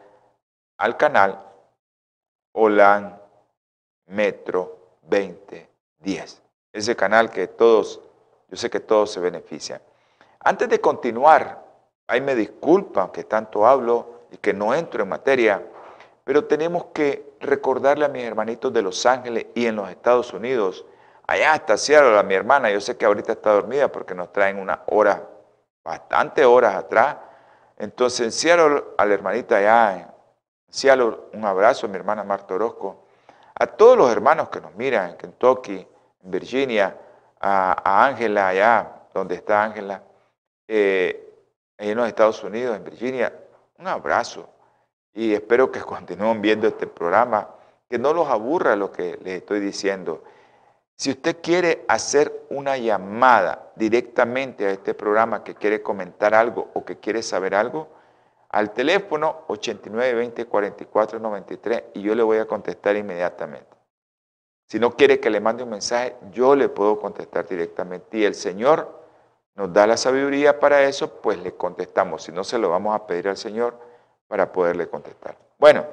al 0.77 0.97
canal 0.97 1.45
OLAN 2.51 3.21
Metro 4.07 4.97
2010. 5.03 6.41
Ese 6.73 6.95
canal 6.95 7.29
que 7.29 7.47
todos, 7.47 8.01
yo 8.49 8.57
sé 8.57 8.69
que 8.69 8.79
todos 8.79 9.11
se 9.11 9.19
benefician. 9.19 9.81
Antes 10.39 10.67
de 10.69 10.81
continuar, 10.81 11.65
ahí 12.07 12.21
me 12.21 12.35
disculpan 12.35 13.11
que 13.11 13.23
tanto 13.23 13.65
hablo 13.65 14.23
y 14.31 14.37
que 14.37 14.53
no 14.53 14.73
entro 14.73 15.03
en 15.03 15.09
materia, 15.09 15.63
pero 16.23 16.45
tenemos 16.45 16.85
que 16.93 17.33
recordarle 17.39 18.05
a 18.05 18.09
mis 18.09 18.23
hermanitos 18.23 18.73
de 18.73 18.81
Los 18.81 19.05
Ángeles 19.05 19.47
y 19.55 19.65
en 19.65 19.77
los 19.77 19.89
Estados 19.89 20.33
Unidos 20.33 20.85
Allá 21.29 21.53
está 21.53 21.77
Seattle, 21.77 22.17
a 22.17 22.23
mi 22.23 22.33
hermana, 22.33 22.71
yo 22.71 22.81
sé 22.81 22.97
que 22.97 23.05
ahorita 23.05 23.33
está 23.33 23.51
dormida 23.51 23.91
porque 23.91 24.15
nos 24.15 24.33
traen 24.33 24.57
una 24.57 24.81
hora, 24.87 25.29
bastante 25.83 26.43
horas 26.43 26.73
atrás. 26.73 27.17
Entonces 27.77 28.21
en 28.21 28.31
Seattle, 28.31 28.83
a 28.97 29.05
la 29.05 29.13
hermanita 29.13 29.57
allá 29.57 30.11
en 30.81 31.01
un 31.33 31.45
abrazo 31.45 31.85
a 31.85 31.89
mi 31.89 31.97
hermana 31.97 32.23
Marta 32.23 32.55
Orozco, 32.55 33.05
a 33.53 33.67
todos 33.67 33.95
los 33.95 34.11
hermanos 34.11 34.49
que 34.49 34.59
nos 34.59 34.73
miran 34.73 35.11
en 35.11 35.17
Kentucky, 35.17 35.87
en 36.23 36.31
Virginia, 36.31 36.97
a 37.39 38.07
Ángela 38.07 38.47
allá, 38.47 38.91
donde 39.13 39.35
está 39.35 39.63
Ángela, 39.63 40.01
eh, 40.67 41.31
en 41.77 41.95
los 41.95 42.07
Estados 42.07 42.43
Unidos, 42.43 42.75
en 42.75 42.83
Virginia, 42.83 43.31
un 43.77 43.87
abrazo. 43.87 44.49
Y 45.13 45.35
espero 45.35 45.71
que 45.71 45.79
continúen 45.93 46.41
viendo 46.41 46.67
este 46.67 46.87
programa, 46.87 47.49
que 47.87 47.99
no 47.99 48.13
los 48.13 48.27
aburra 48.27 48.75
lo 48.75 48.91
que 48.91 49.19
les 49.21 49.35
estoy 49.35 49.59
diciendo. 49.59 50.23
Si 50.99 51.09
usted 51.11 51.37
quiere 51.41 51.85
hacer 51.87 52.45
una 52.49 52.75
llamada 52.75 53.71
directamente 53.77 54.65
a 54.65 54.71
este 54.71 54.93
programa 54.93 55.45
que 55.45 55.55
quiere 55.55 55.81
comentar 55.81 56.33
algo 56.33 56.71
o 56.73 56.83
que 56.83 56.97
quiere 56.97 57.23
saber 57.23 57.55
algo, 57.55 57.87
al 58.49 58.73
teléfono 58.73 59.45
8920-4493 59.47 61.85
y 61.93 62.01
yo 62.01 62.15
le 62.15 62.23
voy 62.23 62.39
a 62.39 62.47
contestar 62.47 62.97
inmediatamente. 62.97 63.69
Si 64.65 64.77
no 64.77 64.97
quiere 64.97 65.21
que 65.21 65.29
le 65.29 65.39
mande 65.39 65.63
un 65.63 65.69
mensaje, 65.69 66.17
yo 66.33 66.53
le 66.53 66.67
puedo 66.67 66.99
contestar 66.99 67.47
directamente. 67.47 68.17
Y 68.17 68.25
el 68.25 68.35
Señor 68.35 69.01
nos 69.55 69.71
da 69.71 69.87
la 69.87 69.95
sabiduría 69.95 70.59
para 70.59 70.83
eso, 70.83 71.21
pues 71.21 71.39
le 71.39 71.55
contestamos. 71.55 72.23
Si 72.23 72.33
no, 72.33 72.43
se 72.43 72.57
lo 72.57 72.69
vamos 72.69 72.93
a 72.93 73.07
pedir 73.07 73.29
al 73.29 73.37
Señor 73.37 73.79
para 74.27 74.51
poderle 74.51 74.89
contestar. 74.89 75.37
Bueno, 75.57 75.85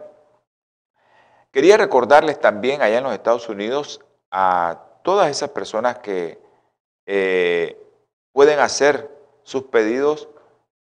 quería 1.52 1.76
recordarles 1.76 2.40
también 2.40 2.82
allá 2.82 2.98
en 2.98 3.04
los 3.04 3.12
Estados 3.12 3.48
Unidos 3.48 4.00
a 4.32 4.85
todas 5.06 5.30
esas 5.30 5.50
personas 5.50 6.00
que 6.00 6.36
eh, 7.06 7.80
pueden 8.32 8.58
hacer 8.58 9.08
sus 9.44 9.62
pedidos 9.62 10.28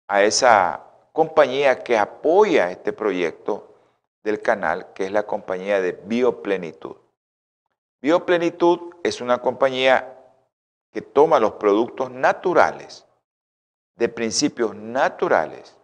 a 0.07 0.21
esa 0.21 0.83
compañía 1.11 1.83
que 1.83 1.97
apoya 1.97 2.69
este 2.69 2.93
proyecto 2.93 3.73
del 4.23 4.39
canal, 4.39 4.93
que 4.93 5.07
es 5.07 5.11
la 5.11 5.23
compañía 5.23 5.81
de 5.81 5.93
Bioplenitud. 5.93 6.97
Bioplenitud 7.99 8.93
es 9.01 9.21
una 9.21 9.39
compañía 9.39 10.15
que 10.91 11.01
toma 11.01 11.39
los 11.39 11.53
productos 11.53 12.11
naturales, 12.11 13.07
de 13.95 14.07
principios 14.07 14.75
naturales, 14.75 15.75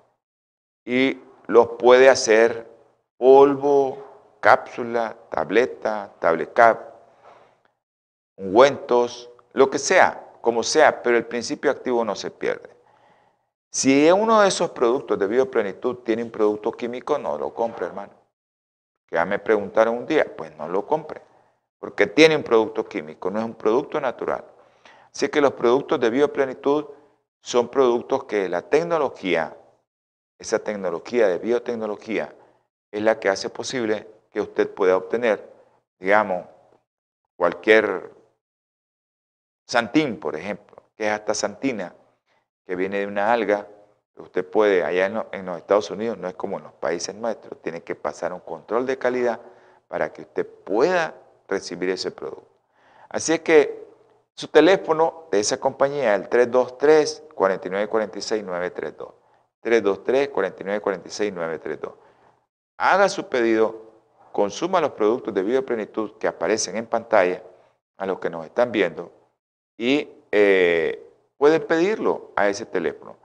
y 0.86 1.20
los 1.48 1.70
puede 1.80 2.08
hacer 2.08 2.70
polvo, 3.18 3.98
cápsula, 4.42 5.18
tableta, 5.32 6.14
tablet 6.20 6.54
cap, 6.54 6.87
ungüentos, 8.38 9.30
lo 9.54 9.70
que 9.70 9.80
sea, 9.80 10.32
como 10.42 10.64
sea, 10.64 11.04
pero 11.04 11.18
el 11.18 11.26
principio 11.26 11.70
activo 11.70 12.06
no 12.06 12.16
se 12.16 12.32
pierde. 12.32 12.70
Si 13.70 14.10
uno 14.12 14.42
de 14.42 14.48
esos 14.48 14.72
productos 14.72 15.20
de 15.20 15.28
bioplenitud 15.28 15.98
tiene 15.98 16.24
un 16.24 16.32
producto 16.32 16.72
químico, 16.72 17.18
no 17.18 17.38
lo 17.38 17.54
compre, 17.54 17.88
hermano. 17.88 18.14
Ya 19.12 19.26
me 19.26 19.40
preguntaron 19.40 19.98
un 19.98 20.06
día, 20.06 20.26
pues 20.36 20.56
no 20.56 20.68
lo 20.68 20.86
compre, 20.86 21.22
porque 21.80 22.08
tiene 22.08 22.36
un 22.36 22.44
producto 22.44 22.88
químico, 22.88 23.30
no 23.30 23.40
es 23.40 23.46
un 23.46 23.56
producto 23.56 24.00
natural. 24.00 24.46
Así 25.14 25.30
que 25.30 25.42
los 25.42 25.54
productos 25.54 26.00
de 26.00 26.10
bioplenitud 26.10 26.86
son 27.42 27.70
productos 27.70 28.26
que 28.26 28.50
la 28.50 28.62
tecnología, 28.62 29.56
esa 30.38 30.60
tecnología 30.60 31.28
de 31.28 31.40
biotecnología, 31.40 32.34
es 32.92 33.02
la 33.02 33.20
que 33.20 33.30
hace 33.30 33.50
posible 33.50 34.08
que 34.32 34.42
usted 34.42 34.70
pueda 34.70 34.98
obtener, 34.98 35.52
digamos, 36.00 36.46
cualquier 37.36 38.17
Santín, 39.68 40.18
por 40.18 40.36
ejemplo, 40.38 40.78
que 40.96 41.08
es 41.08 41.12
hasta 41.12 41.34
santina, 41.34 41.94
que 42.66 42.78
viene 42.78 43.00
de 43.00 43.08
una 43.08 43.34
alga, 43.34 43.68
usted 44.16 44.50
puede, 44.50 44.86
allá 44.86 45.28
en, 45.34 45.46
los 45.46 45.58
Estados 45.58 45.92
Unidos, 45.92 46.18
no 46.18 46.30
es 46.30 46.36
como 46.36 46.58
en 46.58 46.64
los 46.64 46.72
países 46.74 47.14
nuestros, 47.14 47.62
tiene 47.62 47.84
que 47.84 47.94
pasar 47.94 48.32
un 48.32 48.40
control 48.40 48.86
de 48.86 48.98
calidad 48.98 49.42
para 49.90 50.14
que 50.14 50.22
usted 50.22 50.48
pueda 50.48 51.16
recibir 51.50 51.90
ese 51.90 52.12
producto. 52.12 52.48
Así 53.10 53.34
es 53.34 53.42
que 53.42 53.86
su 54.36 54.48
teléfono 54.48 55.26
de 55.32 55.42
esa 55.42 55.60
compañía 55.60 56.16
el 56.16 56.30
323-4946-932. 56.30 59.14
323-4946-932. 59.64 61.94
Haga 62.78 63.10
su 63.10 63.28
pedido, 63.28 63.82
consuma 64.32 64.80
los 64.80 64.92
productos 64.92 65.34
de 65.34 65.44
bioplenitud 65.44 66.14
que 66.18 66.30
aparecen 66.30 66.78
en 66.78 66.86
pantalla 66.86 67.44
a 67.98 68.06
los 68.06 68.20
que 68.20 68.30
nos 68.30 68.46
están 68.46 68.72
viendo 68.72 69.17
y 69.78 70.10
eh, 70.32 71.04
pedirlo 71.68 72.32
a 72.36 72.48
ese 72.48 72.66
teléfono. 72.66 73.16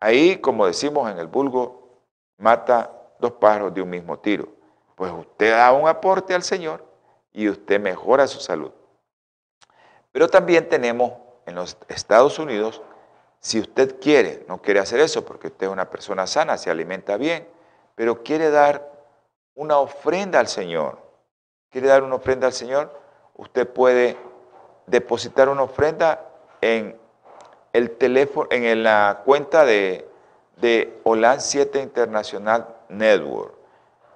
Ahí, 0.00 0.36
como 0.36 0.66
decimos 0.66 1.10
en 1.10 1.18
el 1.18 1.26
vulgo, 1.26 2.00
mata 2.38 2.90
dos 3.18 3.32
pájaros 3.32 3.72
de 3.72 3.82
un 3.82 3.90
mismo 3.90 4.18
tiro. 4.18 4.48
Pues 4.94 5.10
usted 5.12 5.50
da 5.50 5.72
un 5.72 5.88
aporte 5.88 6.34
al 6.34 6.42
Señor 6.42 6.84
y 7.32 7.48
usted 7.48 7.80
mejora 7.80 8.26
su 8.26 8.40
salud. 8.40 8.70
Pero 10.12 10.28
también 10.28 10.68
tenemos 10.68 11.12
en 11.46 11.54
los 11.54 11.76
Estados 11.88 12.38
Unidos, 12.38 12.82
si 13.40 13.60
usted 13.60 13.98
quiere, 14.00 14.44
no 14.48 14.62
quiere 14.62 14.80
hacer 14.80 15.00
eso 15.00 15.24
porque 15.24 15.48
usted 15.48 15.66
es 15.66 15.72
una 15.72 15.90
persona 15.90 16.26
sana, 16.26 16.56
se 16.56 16.70
alimenta 16.70 17.16
bien, 17.16 17.46
pero 17.94 18.22
quiere 18.22 18.50
dar 18.50 18.90
una 19.54 19.78
ofrenda 19.78 20.38
al 20.38 20.48
Señor, 20.48 20.98
quiere 21.70 21.88
dar 21.88 22.02
una 22.02 22.14
ofrenda 22.14 22.46
al 22.46 22.52
Señor, 22.52 22.98
usted 23.34 23.68
puede 23.68 24.16
depositar 24.86 25.48
una 25.48 25.62
ofrenda 25.62 26.26
en 26.60 26.96
el 27.72 27.92
teléfono, 27.92 28.48
en 28.50 28.82
la 28.82 29.22
cuenta 29.24 29.64
de, 29.64 30.06
de 30.56 30.98
OLAN 31.04 31.40
7 31.40 31.80
International 31.80 32.66
Network. 32.88 33.54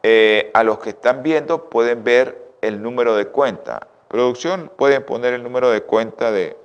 Eh, 0.02 0.50
a 0.54 0.62
los 0.62 0.78
que 0.78 0.90
están 0.90 1.22
viendo 1.22 1.68
pueden 1.68 2.04
ver 2.04 2.52
el 2.60 2.82
número 2.82 3.16
de 3.16 3.26
cuenta. 3.26 3.88
Producción, 4.08 4.70
pueden 4.76 5.04
poner 5.04 5.34
el 5.34 5.42
número 5.42 5.70
de 5.70 5.82
cuenta 5.82 6.30
de, 6.30 6.56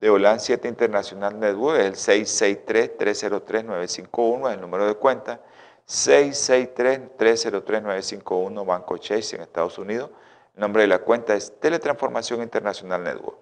de 0.00 0.10
OLAN 0.10 0.38
7 0.38 0.68
International 0.68 1.40
Network, 1.40 1.80
es 1.80 2.08
el 2.08 2.26
663-303-951, 2.26 4.48
es 4.48 4.54
el 4.54 4.60
número 4.60 4.86
de 4.86 4.94
cuenta. 4.94 5.40
663-303-951, 5.88 8.66
Banco 8.66 8.96
Chase 8.98 9.36
en 9.36 9.42
Estados 9.42 9.78
Unidos. 9.78 10.10
El 10.54 10.60
nombre 10.60 10.82
de 10.82 10.88
la 10.88 11.00
cuenta 11.00 11.34
es 11.34 11.58
Teletransformación 11.60 12.42
Internacional 12.42 13.02
Network. 13.02 13.38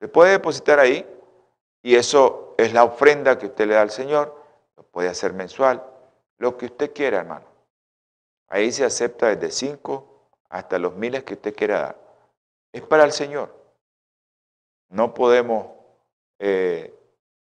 Se 0.00 0.08
puede 0.08 0.32
depositar 0.32 0.78
ahí 0.78 1.06
y 1.82 1.96
eso 1.96 2.54
es 2.56 2.72
la 2.72 2.84
ofrenda 2.84 3.38
que 3.38 3.46
usted 3.46 3.66
le 3.66 3.74
da 3.74 3.82
al 3.82 3.90
Señor. 3.90 4.40
Lo 4.76 4.84
puede 4.84 5.08
hacer 5.08 5.32
mensual, 5.32 5.84
lo 6.38 6.56
que 6.56 6.66
usted 6.66 6.92
quiera, 6.92 7.18
hermano. 7.18 7.46
Ahí 8.48 8.70
se 8.70 8.84
acepta 8.84 9.34
desde 9.34 9.50
5 9.50 10.30
hasta 10.50 10.78
los 10.78 10.94
miles 10.94 11.24
que 11.24 11.34
usted 11.34 11.54
quiera 11.54 11.80
dar. 11.80 11.98
Es 12.72 12.82
para 12.82 13.04
el 13.04 13.12
Señor. 13.12 13.54
No 14.88 15.14
podemos 15.14 15.68
eh, 16.38 16.94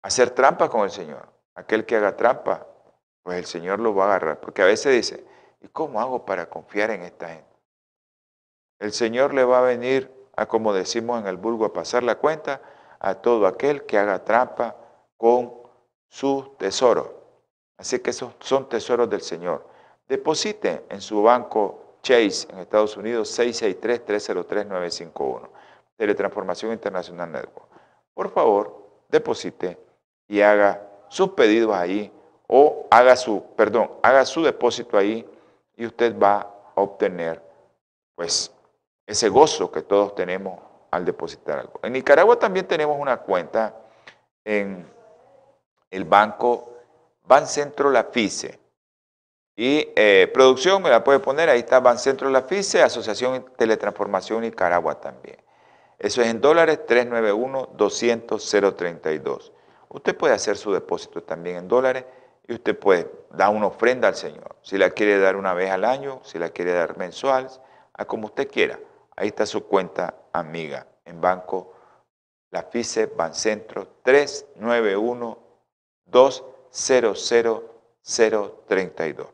hacer 0.01 0.29
trampa 0.29 0.69
con 0.69 0.81
el 0.81 0.91
Señor. 0.91 1.27
Aquel 1.55 1.85
que 1.85 1.95
haga 1.95 2.15
trampa, 2.15 2.67
pues 3.21 3.37
el 3.37 3.45
Señor 3.45 3.79
lo 3.79 3.93
va 3.95 4.05
a 4.05 4.07
agarrar. 4.07 4.39
Porque 4.39 4.61
a 4.61 4.65
veces 4.65 4.93
dice, 4.93 5.25
¿y 5.61 5.67
cómo 5.67 5.99
hago 5.99 6.25
para 6.25 6.47
confiar 6.47 6.91
en 6.91 7.01
esta 7.01 7.29
gente? 7.29 7.52
El 8.83 8.91
Señor 8.91 9.33
le 9.33 9.45
va 9.45 9.59
a 9.59 9.61
venir 9.61 10.11
a, 10.35 10.45
como 10.45 10.73
decimos 10.73 11.21
en 11.21 11.27
el 11.27 11.37
vulgo, 11.37 11.63
a 11.63 11.71
pasar 11.71 12.03
la 12.03 12.15
cuenta 12.15 12.59
a 12.99 13.15
todo 13.15 13.47
aquel 13.47 13.85
que 13.85 13.97
haga 13.97 14.25
trampa 14.25 14.75
con 15.15 15.53
su 16.09 16.53
tesoro. 16.59 17.23
Así 17.77 17.99
que 17.99 18.09
esos 18.09 18.33
son 18.41 18.67
tesoros 18.67 19.09
del 19.09 19.21
Señor. 19.21 19.65
Deposite 20.05 20.83
en 20.89 20.99
su 20.99 21.23
banco 21.23 21.99
Chase 22.01 22.45
en 22.51 22.59
Estados 22.59 22.97
Unidos 22.97 23.39
663-303-951, 23.39 25.47
Teletransformación 25.95 26.73
Internacional 26.73 27.31
Network. 27.31 27.69
Por 28.13 28.31
favor, 28.31 28.85
deposite 29.07 29.77
y 30.27 30.41
haga 30.41 30.85
sus 31.07 31.29
pedidos 31.29 31.73
ahí 31.73 32.11
o 32.47 32.85
haga 32.91 33.15
su, 33.15 33.45
perdón, 33.55 33.91
haga 34.01 34.25
su 34.25 34.43
depósito 34.43 34.97
ahí 34.97 35.25
y 35.77 35.85
usted 35.85 36.19
va 36.19 36.53
a 36.75 36.81
obtener 36.81 37.41
pues 38.15 38.51
ese 39.05 39.29
gozo 39.29 39.71
que 39.71 39.81
todos 39.81 40.15
tenemos 40.15 40.59
al 40.91 41.05
depositar 41.05 41.59
algo. 41.59 41.79
En 41.83 41.93
Nicaragua 41.93 42.37
también 42.37 42.67
tenemos 42.67 42.99
una 42.99 43.17
cuenta 43.17 43.75
en 44.45 44.87
el 45.89 46.05
banco 46.05 46.73
Bancentro 47.25 47.89
La 47.89 48.05
FICE. 48.05 48.59
Y 49.55 49.89
eh, 49.95 50.31
producción 50.33 50.81
me 50.81 50.89
la 50.89 51.03
puede 51.03 51.19
poner, 51.19 51.47
ahí 51.49 51.59
está 51.59 51.79
Bancentro 51.79 52.27
La 52.29 52.41
FICE, 52.41 52.81
Asociación 52.81 53.45
Teletransformación 53.55 54.41
Nicaragua 54.41 54.99
también. 54.99 55.37
Eso 55.99 56.21
es 56.21 56.27
en 56.27 56.41
dólares 56.41 56.79
391-200-032. 56.87 59.51
Usted 59.89 60.17
puede 60.17 60.33
hacer 60.33 60.57
su 60.57 60.73
depósito 60.73 61.21
también 61.23 61.57
en 61.57 61.67
dólares 61.67 62.05
y 62.47 62.53
usted 62.53 62.77
puede 62.77 63.09
dar 63.31 63.53
una 63.53 63.67
ofrenda 63.67 64.07
al 64.07 64.15
Señor. 64.15 64.55
Si 64.63 64.77
la 64.77 64.89
quiere 64.89 65.19
dar 65.19 65.35
una 65.35 65.53
vez 65.53 65.69
al 65.71 65.85
año, 65.85 66.19
si 66.23 66.39
la 66.39 66.49
quiere 66.49 66.73
dar 66.73 66.97
mensual, 66.97 67.47
a 67.93 68.05
como 68.05 68.25
usted 68.25 68.49
quiera. 68.49 68.79
Ahí 69.15 69.27
está 69.29 69.45
su 69.45 69.65
cuenta 69.67 70.15
amiga 70.31 70.87
en 71.05 71.21
banco 71.21 71.73
La 72.51 72.63
FICE 72.63 73.07
Bancentro 73.07 73.99
391 74.03 75.37
200 76.05 77.61
032. 78.67 79.27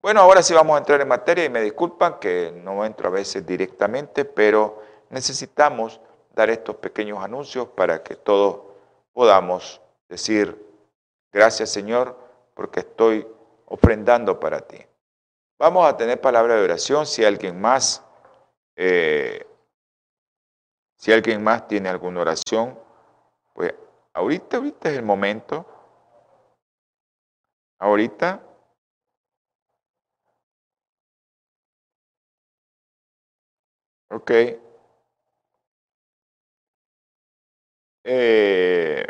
Bueno, 0.00 0.20
ahora 0.20 0.42
sí 0.42 0.54
vamos 0.54 0.76
a 0.76 0.78
entrar 0.78 1.00
en 1.00 1.08
materia 1.08 1.44
y 1.44 1.50
me 1.50 1.60
disculpan 1.60 2.20
que 2.20 2.52
no 2.54 2.84
entro 2.84 3.08
a 3.08 3.12
veces 3.12 3.44
directamente, 3.44 4.24
pero 4.24 4.80
necesitamos 5.10 6.00
dar 6.34 6.50
estos 6.50 6.76
pequeños 6.76 7.18
anuncios 7.18 7.66
para 7.68 8.02
que 8.02 8.14
todos 8.14 8.60
podamos 9.12 9.80
decir, 10.08 10.64
gracias 11.32 11.70
Señor, 11.70 12.16
porque 12.54 12.80
estoy 12.80 13.26
ofrendando 13.66 14.38
para 14.38 14.60
ti. 14.60 14.78
Vamos 15.58 15.84
a 15.88 15.96
tener 15.96 16.20
palabra 16.20 16.54
de 16.54 16.62
oración 16.62 17.04
si 17.04 17.24
alguien 17.24 17.60
más, 17.60 18.04
eh, 18.78 19.44
si 20.96 21.12
alguien 21.12 21.42
más 21.42 21.66
tiene 21.66 21.88
alguna 21.88 22.20
oración, 22.20 22.78
pues 23.54 23.74
ahorita, 24.14 24.58
ahorita 24.58 24.90
es 24.90 24.96
el 24.98 25.04
momento. 25.04 25.66
Ahorita 27.80 28.40
Ok. 34.10 34.30
Eh, 38.04 39.06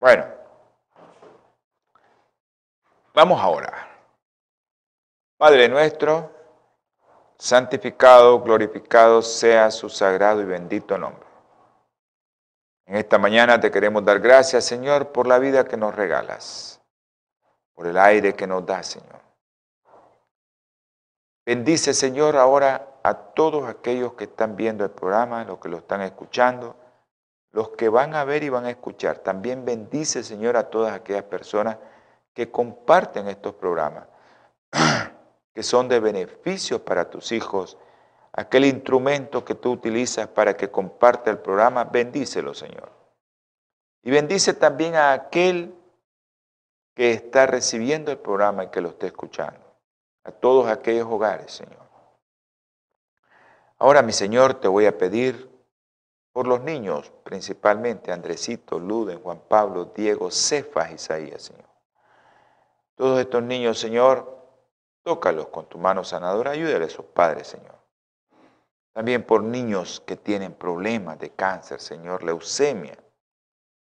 bueno, 0.00 0.24
vamos 3.14 3.40
ahora. 3.40 3.88
Padre 5.38 5.68
nuestro, 5.68 6.30
santificado, 7.38 8.40
glorificado 8.40 9.22
sea 9.22 9.70
su 9.70 9.88
sagrado 9.88 10.40
y 10.40 10.44
bendito 10.44 10.96
nombre. 10.96 11.26
En 12.86 12.96
esta 12.96 13.18
mañana 13.18 13.58
te 13.60 13.70
queremos 13.70 14.04
dar 14.04 14.20
gracias, 14.20 14.64
Señor, 14.64 15.12
por 15.12 15.26
la 15.26 15.38
vida 15.38 15.64
que 15.64 15.76
nos 15.76 15.94
regalas, 15.94 16.80
por 17.74 17.86
el 17.86 17.98
aire 17.98 18.34
que 18.34 18.46
nos 18.46 18.64
das, 18.64 18.86
Señor. 18.86 19.20
Bendice, 21.44 21.94
Señor, 21.94 22.36
ahora 22.36 22.88
a 23.02 23.14
todos 23.14 23.68
aquellos 23.68 24.14
que 24.14 24.24
están 24.24 24.56
viendo 24.56 24.84
el 24.84 24.90
programa, 24.90 25.44
los 25.44 25.58
que 25.58 25.68
lo 25.68 25.78
están 25.78 26.02
escuchando, 26.02 26.76
los 27.52 27.70
que 27.70 27.88
van 27.88 28.14
a 28.14 28.24
ver 28.24 28.42
y 28.42 28.48
van 28.48 28.66
a 28.66 28.70
escuchar. 28.70 29.18
También 29.18 29.64
bendice, 29.64 30.22
Señor, 30.22 30.56
a 30.56 30.70
todas 30.70 30.92
aquellas 30.92 31.22
personas 31.24 31.78
que 32.34 32.50
comparten 32.50 33.28
estos 33.28 33.54
programas, 33.54 34.06
que 35.56 35.62
son 35.62 35.88
de 35.88 36.00
beneficio 36.00 36.84
para 36.84 37.08
tus 37.08 37.32
hijos. 37.32 37.78
Aquel 38.30 38.66
instrumento 38.66 39.42
que 39.42 39.54
tú 39.54 39.72
utilizas 39.72 40.28
para 40.28 40.54
que 40.54 40.70
comparte 40.70 41.30
el 41.30 41.38
programa, 41.38 41.84
bendícelo, 41.84 42.52
Señor. 42.52 42.92
Y 44.02 44.10
bendice 44.10 44.52
también 44.52 44.96
a 44.96 45.14
aquel 45.14 45.74
que 46.94 47.12
está 47.12 47.46
recibiendo 47.46 48.12
el 48.12 48.18
programa 48.18 48.64
y 48.64 48.68
que 48.68 48.82
lo 48.82 48.90
esté 48.90 49.06
escuchando 49.06 49.64
a 50.24 50.30
todos 50.30 50.68
aquellos 50.68 51.08
hogares, 51.10 51.52
Señor. 51.52 51.88
Ahora, 53.78 54.02
mi 54.02 54.12
Señor, 54.12 54.60
te 54.60 54.68
voy 54.68 54.84
a 54.84 54.98
pedir 54.98 55.50
por 56.32 56.46
los 56.46 56.60
niños, 56.60 57.10
principalmente 57.24 58.12
Andresito, 58.12 58.78
Luden, 58.78 59.22
Juan 59.22 59.40
Pablo, 59.48 59.86
Diego, 59.96 60.30
Cefas, 60.30 60.92
Isaías, 60.92 61.44
Señor. 61.44 61.64
Todos 62.94 63.20
estos 63.20 63.42
niños, 63.42 63.78
Señor, 63.78 64.35
tócalos 65.06 65.46
con 65.50 65.66
tu 65.66 65.78
mano 65.78 66.02
sanadora, 66.02 66.50
ayúdale 66.50 66.86
a 66.86 66.90
sus 66.90 67.04
padres, 67.06 67.46
Señor. 67.46 67.76
También 68.92 69.22
por 69.22 69.40
niños 69.40 70.02
que 70.04 70.16
tienen 70.16 70.52
problemas 70.52 71.16
de 71.20 71.30
cáncer, 71.30 71.80
Señor, 71.80 72.24
leucemia, 72.24 72.98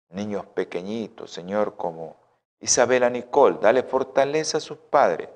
niños 0.08 0.46
pequeñitos, 0.46 1.30
Señor, 1.30 1.76
como 1.76 2.16
Isabela 2.58 3.10
Nicole, 3.10 3.58
dale 3.60 3.82
fortaleza 3.82 4.56
a 4.56 4.60
sus 4.60 4.78
padres 4.78 5.28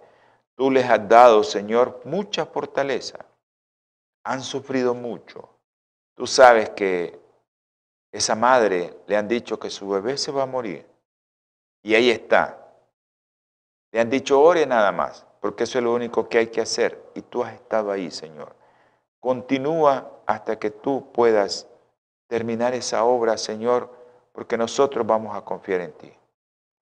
Tú 0.57 0.71
les 0.71 0.89
has 0.89 1.09
dado, 1.09 1.43
Señor, 1.43 2.01
mucha 2.05 2.47
fortaleza. 2.47 3.27
Han 4.23 4.41
sufrido 4.41 4.95
mucho. 4.95 5.49
Tú 6.15 6.27
sabes 6.27 6.71
que 6.71 7.21
esa 8.13 8.37
madre 8.37 8.97
le 9.07 9.17
han 9.17 9.27
dicho 9.27 9.59
que 9.59 9.69
su 9.69 9.89
bebé 9.89 10.17
se 10.17 10.31
va 10.31 10.45
a 10.45 10.47
morir. 10.47 10.89
Y 11.83 11.95
ahí 11.95 12.09
está. 12.11 12.61
Le 13.91 14.01
han 14.01 14.09
dicho, 14.09 14.41
ore 14.41 14.65
nada 14.65 14.93
más, 14.93 15.27
porque 15.45 15.65
eso 15.65 15.77
es 15.77 15.85
lo 15.85 15.93
único 15.93 16.27
que 16.27 16.39
hay 16.39 16.47
que 16.47 16.63
hacer. 16.63 17.05
Y 17.15 17.21
tú 17.21 17.45
has 17.45 17.53
estado 17.53 17.93
ahí, 17.93 18.11
Señor. 18.11 18.57
Continúa 19.21 20.23
hasta 20.25 20.59
que 20.59 20.71
tú 20.71 21.13
puedas 21.13 21.69
terminar 22.29 22.73
esa 22.73 23.05
obra, 23.05 23.37
Señor, 23.37 23.95
porque 24.33 24.57
nosotros 24.57 25.07
vamos 25.07 25.37
a 25.37 25.43
confiar 25.43 25.83
en 25.83 25.93
ti. 25.93 26.11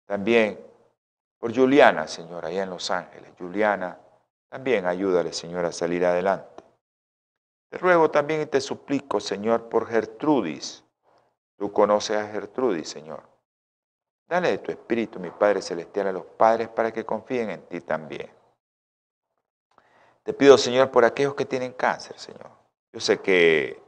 También 0.06 0.64
por 1.40 1.56
Juliana, 1.56 2.08
Señor, 2.08 2.46
allá 2.46 2.62
en 2.62 2.70
Los 2.70 2.92
Ángeles. 2.92 3.32
Juliana, 3.36 3.98
también 4.48 4.86
ayúdale, 4.86 5.34
Señor, 5.34 5.66
a 5.66 5.72
salir 5.72 6.06
adelante. 6.06 6.64
Te 7.72 7.80
ruego 7.80 8.12
también 8.12 8.42
y 8.42 8.46
te 8.46 8.62
suplico, 8.62 9.20
Señor, 9.20 9.70
por 9.70 9.88
Gertrudis. 9.88 10.84
Tú 11.58 11.74
conoces 11.74 12.18
a 12.18 12.28
Gertrudis, 12.28 12.90
Señor. 12.90 13.24
Dale 14.28 14.52
de 14.52 14.58
tu 14.58 14.72
espíritu, 14.72 15.20
mi 15.20 15.30
Padre 15.30 15.62
Celestial, 15.62 16.08
a 16.08 16.12
los 16.12 16.26
padres 16.26 16.68
para 16.70 16.92
que 16.92 17.06
confíen 17.06 17.52
en 17.52 17.62
ti 17.68 17.82
también. 17.82 18.32
Te 20.24 20.34
pido, 20.34 20.58
Señor, 20.58 20.90
por 20.90 21.06
aquellos 21.06 21.36
que 21.36 21.46
tienen 21.46 21.74
cáncer, 21.74 22.18
Señor. 22.18 22.50
Yo 22.92 23.00
sé 23.00 23.22
que 23.22 23.80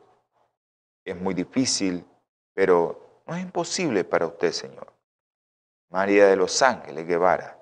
es 1.04 1.16
muy 1.16 1.34
difícil, 1.34 2.06
pero 2.54 3.24
no 3.26 3.36
es 3.36 3.42
imposible 3.42 4.04
para 4.04 4.28
usted, 4.28 4.52
Señor. 4.52 4.94
María 5.90 6.28
de 6.28 6.36
los 6.36 6.62
Ángeles 6.62 7.08
Guevara, 7.08 7.58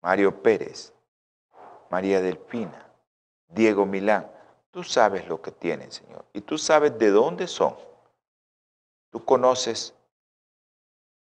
Mario 0.00 0.42
Pérez, 0.42 0.92
María 1.90 2.20
Delfina, 2.20 2.90
Diego 3.48 3.86
Milán. 3.86 4.28
Tú 4.70 4.82
sabes 4.82 5.28
lo 5.28 5.40
que 5.40 5.52
tienen, 5.52 5.92
Señor, 5.92 6.24
y 6.32 6.40
tú 6.40 6.58
sabes 6.58 6.98
de 6.98 7.10
dónde 7.10 7.46
son. 7.46 7.76
Tú 9.10 9.24
conoces 9.24 9.94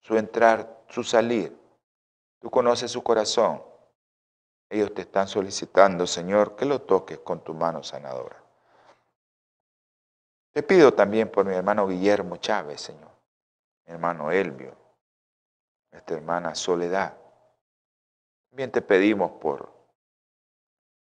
su 0.00 0.16
entrar, 0.16 0.84
su 0.88 1.04
salir. 1.04 1.56
Tú 2.38 2.50
conoces 2.50 2.90
su 2.90 3.02
corazón. 3.02 3.62
Ellos 4.68 4.94
te 4.94 5.02
están 5.02 5.28
solicitando, 5.28 6.06
Señor, 6.06 6.56
que 6.56 6.64
lo 6.64 6.80
toques 6.82 7.18
con 7.18 7.42
tu 7.42 7.54
mano 7.54 7.82
sanadora. 7.82 8.42
Te 10.52 10.62
pido 10.62 10.92
también 10.94 11.30
por 11.30 11.44
mi 11.44 11.54
hermano 11.54 11.86
Guillermo 11.86 12.36
Chávez, 12.36 12.80
Señor, 12.80 13.10
mi 13.86 13.92
hermano 13.92 14.32
Elvio, 14.32 14.76
nuestra 15.92 16.16
hermana 16.16 16.54
Soledad. 16.54 17.16
También 18.48 18.72
te 18.72 18.82
pedimos 18.82 19.32
por 19.32 19.72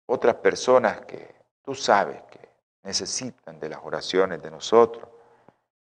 otras 0.07 0.35
personas 0.37 1.03
que 1.03 1.37
tú 1.63 1.75
sabes 1.75 2.23
que 2.25 2.49
necesitan 2.83 3.61
de 3.61 3.69
las 3.69 3.81
oraciones 3.83 4.43
de 4.43 4.51
nosotros. 4.51 5.09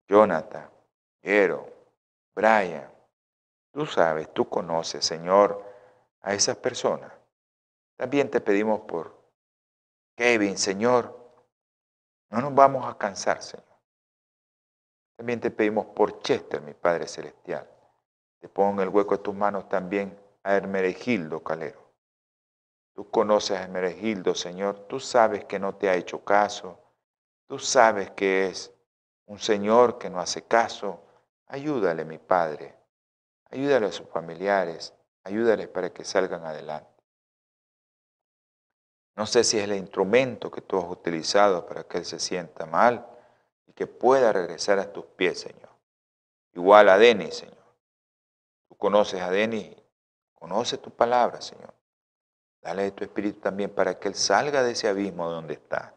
Jonathan, 0.07 0.71
Ero, 1.23 1.82
Brian, 2.35 2.91
tú 3.73 3.87
sabes, 3.87 4.33
tú 4.33 4.49
conoces, 4.49 5.05
Señor, 5.05 5.65
a 6.21 6.35
esas 6.35 6.57
personas. 6.57 7.13
También 7.97 8.31
te 8.31 8.41
pedimos 8.41 8.81
por 8.81 9.23
Kevin, 10.17 10.59
Señor. 10.59 11.19
No 12.31 12.41
nos 12.41 12.55
vamos 12.55 12.87
a 12.87 12.97
cansar, 12.97 13.43
Señor. 13.43 13.67
También 15.17 15.41
te 15.41 15.51
pedimos 15.51 15.87
por 15.87 16.21
Chester, 16.21 16.61
mi 16.63 16.75
Padre 16.75 17.07
Celestial. 17.07 17.69
Te 18.41 18.49
pongo 18.49 18.83
en 18.83 18.89
el 18.89 18.95
hueco 18.95 19.17
de 19.17 19.23
tus 19.23 19.35
manos 19.35 19.69
también 19.69 20.19
a 20.43 20.57
Hermeregildo 20.57 21.43
Calero. 21.43 21.81
Tú 22.95 23.09
conoces 23.11 23.57
a 23.57 23.63
Hermeregildo, 23.63 24.35
Señor. 24.35 24.87
Tú 24.89 24.99
sabes 24.99 25.45
que 25.45 25.59
no 25.59 25.77
te 25.77 25.89
ha 25.89 25.95
hecho 25.95 26.25
caso. 26.25 26.79
Tú 27.47 27.59
sabes 27.59 28.11
que 28.11 28.47
es 28.47 28.73
un 29.27 29.39
Señor 29.39 29.99
que 29.99 30.11
no 30.11 30.19
hace 30.21 30.43
caso. 30.43 31.01
Ayúdale, 31.53 32.07
mi 32.07 32.17
Padre. 32.17 32.75
Ayúdale 33.51 33.85
a 33.85 33.93
sus 33.93 34.09
familiares. 34.09 34.95
Ayúdales 35.23 35.69
para 35.69 35.93
que 35.93 36.03
salgan 36.03 36.47
adelante. 36.47 36.89
No 39.17 39.27
sé 39.27 39.45
si 39.45 39.59
es 39.59 39.65
el 39.65 39.75
instrumento 39.75 40.51
que 40.51 40.63
tú 40.63 40.79
has 40.79 40.91
utilizado 40.91 41.67
para 41.67 41.85
que 41.85 41.99
Él 41.99 42.07
se 42.07 42.19
sienta 42.19 42.65
mal 42.65 43.07
y 43.67 43.75
que 43.75 43.87
pueda 43.87 44.33
regresar 44.33 44.79
a 44.79 44.91
tus 44.91 45.05
pies, 45.05 45.41
Señor. 45.41 45.69
Igual 46.55 46.89
a 46.89 46.97
Denis, 46.97 47.37
Señor. 47.37 47.77
Tú 48.69 48.77
conoces 48.77 49.21
a 49.21 49.31
Denis, 49.31 49.77
conoce 50.33 50.79
tu 50.79 50.91
palabra, 50.91 51.43
Señor. 51.43 51.75
Dale 52.63 52.85
de 52.85 52.93
tu 52.93 53.05
espíritu 53.05 53.41
también 53.41 53.75
para 53.75 53.99
que 53.99 54.09
Él 54.09 54.15
salga 54.15 54.63
de 54.63 54.73
ese 54.73 54.89
abismo 54.89 55.29
donde 55.29 55.53
está. 55.53 55.95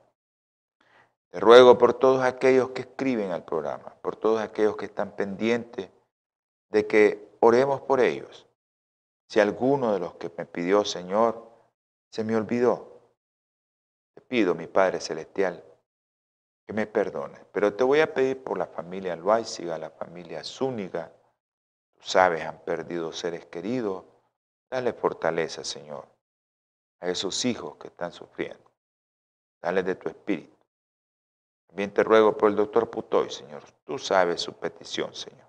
Te 1.35 1.41
ruego 1.41 1.77
por 1.77 1.93
todos 1.93 2.23
aquellos 2.23 2.69
que 2.69 2.83
escriben 2.83 3.33
al 3.33 3.43
programa, 3.43 3.93
por 4.01 4.15
todos 4.15 4.39
aquellos 4.39 4.77
que 4.77 4.85
están 4.85 5.17
pendientes 5.17 5.89
de 6.69 6.87
que 6.87 7.35
oremos 7.41 7.81
por 7.81 7.99
ellos. 7.99 8.47
Si 9.27 9.41
alguno 9.41 9.91
de 9.91 9.99
los 9.99 10.13
que 10.13 10.31
me 10.37 10.45
pidió, 10.45 10.85
Señor, 10.85 11.45
se 12.09 12.23
me 12.23 12.37
olvidó, 12.37 13.01
te 14.13 14.21
pido, 14.21 14.55
mi 14.55 14.67
Padre 14.67 15.01
Celestial, 15.01 15.61
que 16.65 16.71
me 16.71 16.87
perdones. 16.87 17.41
Pero 17.51 17.73
te 17.73 17.83
voy 17.83 17.99
a 17.99 18.13
pedir 18.13 18.41
por 18.41 18.57
la 18.57 18.67
familia 18.67 19.17
Loaiziga, 19.17 19.77
la 19.77 19.89
familia 19.89 20.41
Zúñiga. 20.41 21.11
Tú 21.95 22.01
sabes, 22.01 22.45
han 22.45 22.59
perdido 22.59 23.11
seres 23.11 23.45
queridos. 23.47 24.05
Dale 24.71 24.93
fortaleza, 24.93 25.65
Señor, 25.65 26.07
a 27.01 27.09
esos 27.09 27.43
hijos 27.43 27.75
que 27.75 27.89
están 27.89 28.13
sufriendo. 28.13 28.71
Dale 29.61 29.83
de 29.83 29.95
tu 29.95 30.07
espíritu. 30.07 30.54
También 31.75 31.93
te 31.93 32.03
ruego 32.05 32.37
por 32.37 32.49
el 32.49 32.55
doctor 32.55 32.89
Putoy, 32.89 33.29
Señor. 33.29 33.61
Tú 33.83 33.99
sabes 33.99 34.39
su 34.39 34.53
petición, 34.53 35.13
Señor. 35.13 35.45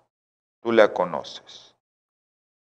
Tú 0.59 0.73
la 0.73 0.93
conoces. 0.93 1.73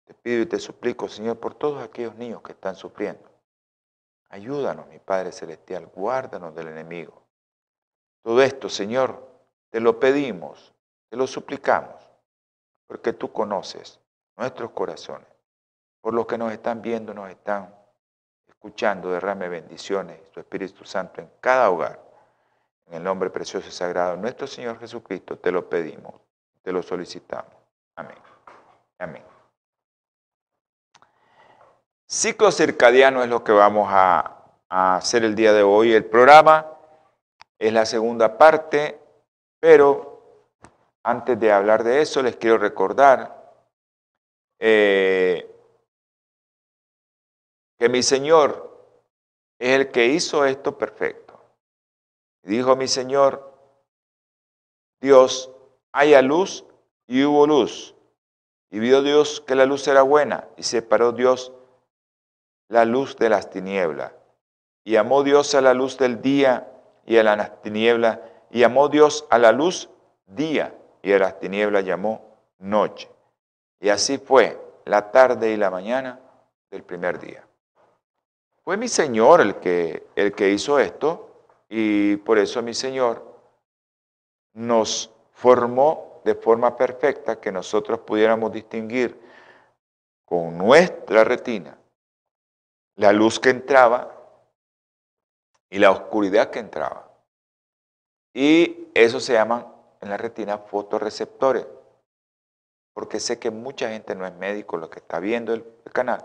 Te 0.03 0.13
pido 0.13 0.41
y 0.41 0.45
te 0.45 0.59
suplico, 0.59 1.07
Señor, 1.07 1.39
por 1.39 1.55
todos 1.55 1.81
aquellos 1.81 2.13
niños 2.15 2.41
que 2.41 2.51
están 2.51 2.75
sufriendo. 2.75 3.23
Ayúdanos, 4.27 4.87
mi 4.87 4.99
Padre 4.99 5.31
Celestial, 5.31 5.85
guárdanos 5.95 6.53
del 6.53 6.67
enemigo. 6.67 7.23
Todo 8.21 8.41
esto, 8.41 8.67
Señor, 8.67 9.25
te 9.69 9.79
lo 9.79 9.97
pedimos, 9.97 10.73
te 11.07 11.15
lo 11.15 11.25
suplicamos, 11.25 12.03
porque 12.85 13.13
tú 13.13 13.31
conoces 13.31 13.97
nuestros 14.35 14.71
corazones. 14.71 15.29
Por 16.01 16.13
los 16.13 16.27
que 16.27 16.37
nos 16.37 16.51
están 16.51 16.81
viendo, 16.81 17.13
nos 17.13 17.29
están 17.29 17.73
escuchando, 18.45 19.09
derrame 19.09 19.47
bendiciones, 19.47 20.29
tu 20.31 20.41
Espíritu 20.41 20.83
Santo 20.83 21.21
en 21.21 21.31
cada 21.39 21.69
hogar. 21.69 22.11
En 22.87 22.95
el 22.95 23.03
nombre 23.03 23.29
precioso 23.29 23.67
y 23.67 23.71
sagrado 23.71 24.15
de 24.15 24.21
nuestro 24.21 24.47
Señor 24.47 24.79
Jesucristo 24.79 25.37
te 25.37 25.51
lo 25.51 25.69
pedimos, 25.69 26.13
te 26.61 26.71
lo 26.71 26.83
solicitamos. 26.83 27.53
Amén. 27.95 28.17
Amén. 28.99 29.23
Ciclo 32.07 32.51
circadiano 32.51 33.23
es 33.23 33.29
lo 33.29 33.43
que 33.43 33.51
vamos 33.51 33.87
a, 33.89 34.39
hacer 34.69 35.23
el 35.23 35.35
día 35.35 35.53
de 35.53 35.63
hoy. 35.63 35.93
El 35.93 36.05
programa 36.05 36.67
es 37.59 37.71
la 37.71 37.85
segunda 37.85 38.37
parte, 38.37 38.99
pero 39.59 40.49
antes 41.03 41.39
de 41.39 41.51
hablar 41.51 41.83
de 41.83 42.01
eso 42.01 42.21
les 42.21 42.35
quiero 42.35 42.57
recordar 42.57 43.53
eh, 44.59 45.49
que 47.77 47.89
mi 47.89 48.01
Señor 48.01 48.73
es 49.59 49.79
el 49.79 49.91
que 49.91 50.05
hizo 50.07 50.45
esto 50.45 50.77
perfecto. 50.77 51.22
Dijo 52.43 52.75
mi 52.75 52.87
Señor, 52.87 53.53
Dios, 54.99 55.49
haya 55.91 56.21
luz 56.21 56.65
y 57.07 57.23
hubo 57.23 57.47
luz. 57.47 57.95
Y 58.69 58.79
vio 58.79 59.01
Dios 59.01 59.41
que 59.41 59.55
la 59.55 59.65
luz 59.65 59.87
era 59.87 60.01
buena 60.01 60.47
y 60.57 60.63
separó 60.63 61.11
Dios 61.11 61.53
la 62.67 62.85
luz 62.85 63.15
de 63.17 63.29
las 63.29 63.49
tinieblas. 63.49 64.11
Y 64.83 64.97
amó 64.97 65.23
Dios 65.23 65.55
a 65.55 65.61
la 65.61 65.73
luz 65.73 65.97
del 65.97 66.21
día 66.21 66.69
y 67.05 67.17
a 67.17 67.23
las 67.23 67.61
tinieblas, 67.61 68.19
y 68.49 68.63
amó 68.63 68.89
Dios 68.89 69.25
a 69.29 69.37
la 69.37 69.51
luz 69.51 69.89
día 70.25 70.75
y 71.01 71.11
a 71.13 71.19
las 71.19 71.39
tinieblas 71.39 71.85
llamó 71.85 72.37
noche. 72.59 73.09
Y 73.79 73.89
así 73.89 74.17
fue 74.17 74.59
la 74.85 75.11
tarde 75.11 75.51
y 75.51 75.57
la 75.57 75.69
mañana 75.69 76.19
del 76.71 76.83
primer 76.83 77.19
día. 77.19 77.45
Fue 78.63 78.77
mi 78.77 78.87
Señor 78.87 79.41
el 79.41 79.55
que, 79.55 80.07
el 80.15 80.33
que 80.33 80.49
hizo 80.49 80.79
esto 80.79 81.32
y 81.75 82.17
por 82.17 82.37
eso 82.37 82.61
mi 82.61 82.75
Señor 82.75 83.25
nos 84.53 85.11
formó 85.31 86.21
de 86.23 86.35
forma 86.35 86.77
perfecta 86.77 87.41
que 87.41 87.51
nosotros 87.51 88.01
pudiéramos 88.01 88.51
distinguir 88.51 89.19
con 90.23 90.55
nuestra 90.55 91.23
retina 91.23 91.75
la 92.97 93.11
luz 93.11 93.39
que 93.39 93.49
entraba 93.49 94.15
y 95.67 95.79
la 95.79 95.89
oscuridad 95.89 96.51
que 96.51 96.59
entraba. 96.59 97.11
Y 98.35 98.89
eso 98.93 99.19
se 99.19 99.33
llaman 99.33 99.65
en 99.99 100.11
la 100.11 100.17
retina 100.17 100.59
fotoreceptores, 100.59 101.65
porque 102.93 103.19
sé 103.19 103.39
que 103.39 103.49
mucha 103.49 103.89
gente 103.89 104.13
no 104.13 104.27
es 104.27 104.33
médico 104.35 104.77
lo 104.77 104.91
que 104.91 104.99
está 104.99 105.19
viendo 105.19 105.55
el, 105.55 105.65
canal. 105.91 106.23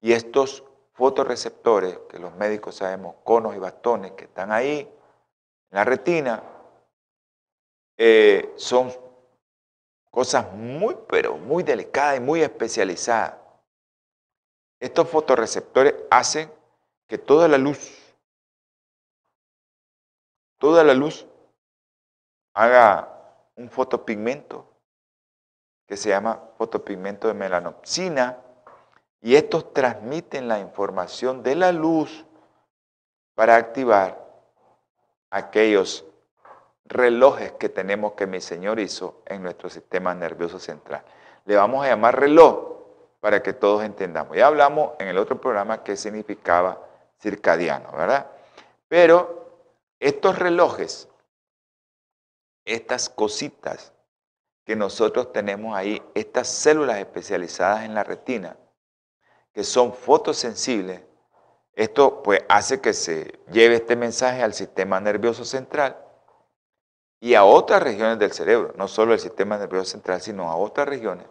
Y 0.00 0.14
estos 0.14 0.64
fotoreceptores, 0.92 1.98
que 2.08 2.18
los 2.18 2.34
médicos 2.34 2.76
sabemos, 2.76 3.16
conos 3.24 3.56
y 3.56 3.58
bastones 3.58 4.12
que 4.12 4.24
están 4.24 4.52
ahí 4.52 4.80
en 4.80 5.76
la 5.76 5.84
retina, 5.84 6.42
eh, 7.96 8.52
son 8.56 8.92
cosas 10.10 10.52
muy, 10.52 10.96
pero 11.08 11.36
muy 11.36 11.62
delicadas 11.62 12.18
y 12.18 12.20
muy 12.20 12.42
especializadas. 12.42 13.36
Estos 14.80 15.08
fotorreceptores 15.08 15.94
hacen 16.10 16.52
que 17.06 17.16
toda 17.18 17.48
la 17.48 17.58
luz, 17.58 18.14
toda 20.58 20.84
la 20.84 20.94
luz 20.94 21.26
haga 22.54 23.08
un 23.56 23.70
fotopigmento 23.70 24.68
que 25.86 25.96
se 25.96 26.10
llama 26.10 26.42
fotopigmento 26.56 27.28
de 27.28 27.34
melanopsina 27.34 28.38
y 29.22 29.36
estos 29.36 29.72
transmiten 29.72 30.48
la 30.48 30.58
información 30.58 31.42
de 31.44 31.54
la 31.54 31.70
luz 31.70 32.26
para 33.34 33.56
activar 33.56 34.20
aquellos 35.30 36.04
relojes 36.84 37.52
que 37.52 37.68
tenemos 37.68 38.12
que 38.12 38.26
mi 38.26 38.40
Señor 38.40 38.80
hizo 38.80 39.22
en 39.26 39.42
nuestro 39.42 39.70
sistema 39.70 40.12
nervioso 40.12 40.58
central. 40.58 41.04
Le 41.44 41.56
vamos 41.56 41.84
a 41.84 41.88
llamar 41.88 42.18
reloj 42.18 42.72
para 43.20 43.42
que 43.42 43.52
todos 43.52 43.84
entendamos. 43.84 44.36
Ya 44.36 44.48
hablamos 44.48 44.92
en 44.98 45.06
el 45.06 45.16
otro 45.16 45.40
programa 45.40 45.84
qué 45.84 45.96
significaba 45.96 46.84
circadiano, 47.20 47.92
¿verdad? 47.92 48.26
Pero 48.88 49.46
estos 50.00 50.36
relojes, 50.36 51.08
estas 52.64 53.08
cositas 53.08 53.92
que 54.64 54.74
nosotros 54.74 55.32
tenemos 55.32 55.76
ahí, 55.76 56.02
estas 56.14 56.48
células 56.48 56.98
especializadas 56.98 57.84
en 57.84 57.94
la 57.94 58.02
retina, 58.02 58.56
que 59.52 59.64
son 59.64 59.92
fotosensibles, 59.92 61.02
esto 61.74 62.22
pues 62.22 62.42
hace 62.48 62.80
que 62.80 62.92
se 62.92 63.40
lleve 63.50 63.76
este 63.76 63.96
mensaje 63.96 64.42
al 64.42 64.54
sistema 64.54 65.00
nervioso 65.00 65.44
central 65.44 65.96
y 67.20 67.34
a 67.34 67.44
otras 67.44 67.82
regiones 67.82 68.18
del 68.18 68.32
cerebro, 68.32 68.74
no 68.76 68.88
solo 68.88 69.14
el 69.14 69.20
sistema 69.20 69.56
nervioso 69.56 69.92
central, 69.92 70.20
sino 70.20 70.50
a 70.50 70.56
otras 70.56 70.88
regiones. 70.88 71.26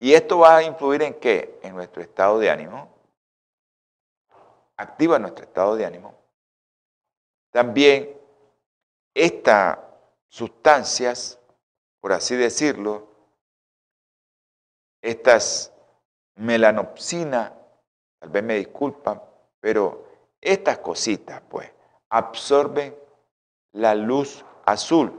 Y 0.00 0.14
esto 0.14 0.38
va 0.38 0.56
a 0.56 0.62
influir 0.64 1.02
en 1.02 1.14
qué? 1.14 1.60
En 1.62 1.76
nuestro 1.76 2.02
estado 2.02 2.38
de 2.40 2.50
ánimo. 2.50 2.92
Activa 4.76 5.18
nuestro 5.20 5.44
estado 5.44 5.76
de 5.76 5.86
ánimo. 5.86 6.14
También 7.52 8.18
estas 9.14 9.78
sustancias, 10.28 11.38
por 12.00 12.12
así 12.12 12.34
decirlo, 12.34 13.06
estas 15.00 15.71
melanopsina, 16.42 17.52
tal 18.18 18.28
vez 18.28 18.42
me 18.42 18.54
disculpan, 18.56 19.22
pero 19.60 20.06
estas 20.40 20.78
cositas, 20.78 21.40
pues, 21.48 21.70
absorben 22.10 22.96
la 23.72 23.94
luz 23.94 24.44
azul. 24.66 25.12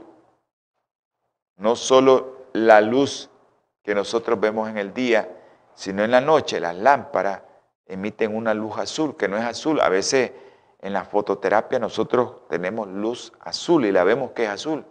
No 1.56 1.76
solo 1.76 2.48
la 2.52 2.80
luz 2.80 3.30
que 3.82 3.94
nosotros 3.94 4.38
vemos 4.38 4.68
en 4.68 4.76
el 4.78 4.92
día, 4.92 5.28
sino 5.74 6.04
en 6.04 6.10
la 6.10 6.20
noche. 6.20 6.60
Las 6.60 6.76
lámparas 6.76 7.42
emiten 7.86 8.36
una 8.36 8.54
luz 8.54 8.78
azul, 8.78 9.16
que 9.16 9.28
no 9.28 9.36
es 9.36 9.44
azul. 9.44 9.80
A 9.80 9.88
veces 9.88 10.32
en 10.80 10.92
la 10.92 11.04
fototerapia 11.04 11.78
nosotros 11.78 12.46
tenemos 12.48 12.86
luz 12.88 13.32
azul 13.40 13.86
y 13.86 13.92
la 13.92 14.04
vemos 14.04 14.32
que 14.32 14.44
es 14.44 14.50
azul. 14.50 14.84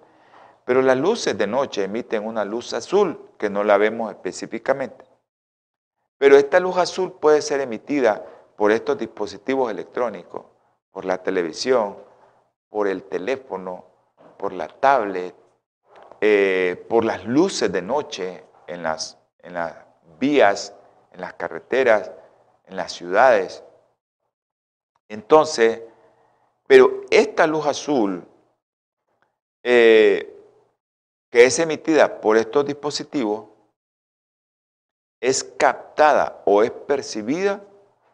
Pero 0.66 0.82
las 0.82 0.98
luces 0.98 1.38
de 1.38 1.46
noche 1.46 1.84
emiten 1.84 2.26
una 2.26 2.44
luz 2.44 2.74
azul 2.74 3.30
que 3.38 3.50
no 3.50 3.64
la 3.64 3.78
vemos 3.78 4.12
específicamente. 4.12 5.03
Pero 6.24 6.38
esta 6.38 6.58
luz 6.62 6.78
azul 6.78 7.12
puede 7.12 7.42
ser 7.42 7.60
emitida 7.60 8.26
por 8.56 8.72
estos 8.72 8.98
dispositivos 8.98 9.70
electrónicos, 9.70 10.46
por 10.90 11.04
la 11.04 11.22
televisión, 11.22 11.98
por 12.70 12.88
el 12.88 13.04
teléfono, 13.04 13.84
por 14.38 14.54
la 14.54 14.70
tablet, 14.70 15.36
eh, 16.22 16.82
por 16.88 17.04
las 17.04 17.26
luces 17.26 17.70
de 17.74 17.82
noche 17.82 18.46
en 18.68 18.84
las, 18.84 19.18
vías, 20.18 20.74
en 21.12 21.20
las 21.20 21.34
carreteras, 21.34 22.10
en 22.68 22.78
las 22.78 22.94
ciudades. 22.94 23.62
Entonces, 25.10 25.82
pero 26.66 27.02
esta 27.10 27.46
luz 27.48 27.66
azul 27.66 28.26
eh, 29.62 30.34
que 31.30 31.44
es 31.44 31.60
emitida 31.60 32.22
por 32.22 32.38
estos 32.38 32.66
dispositivos 32.66 33.53
es 35.24 35.46
captada 35.46 36.42
o 36.44 36.64
es 36.64 36.72
percibida 36.72 37.64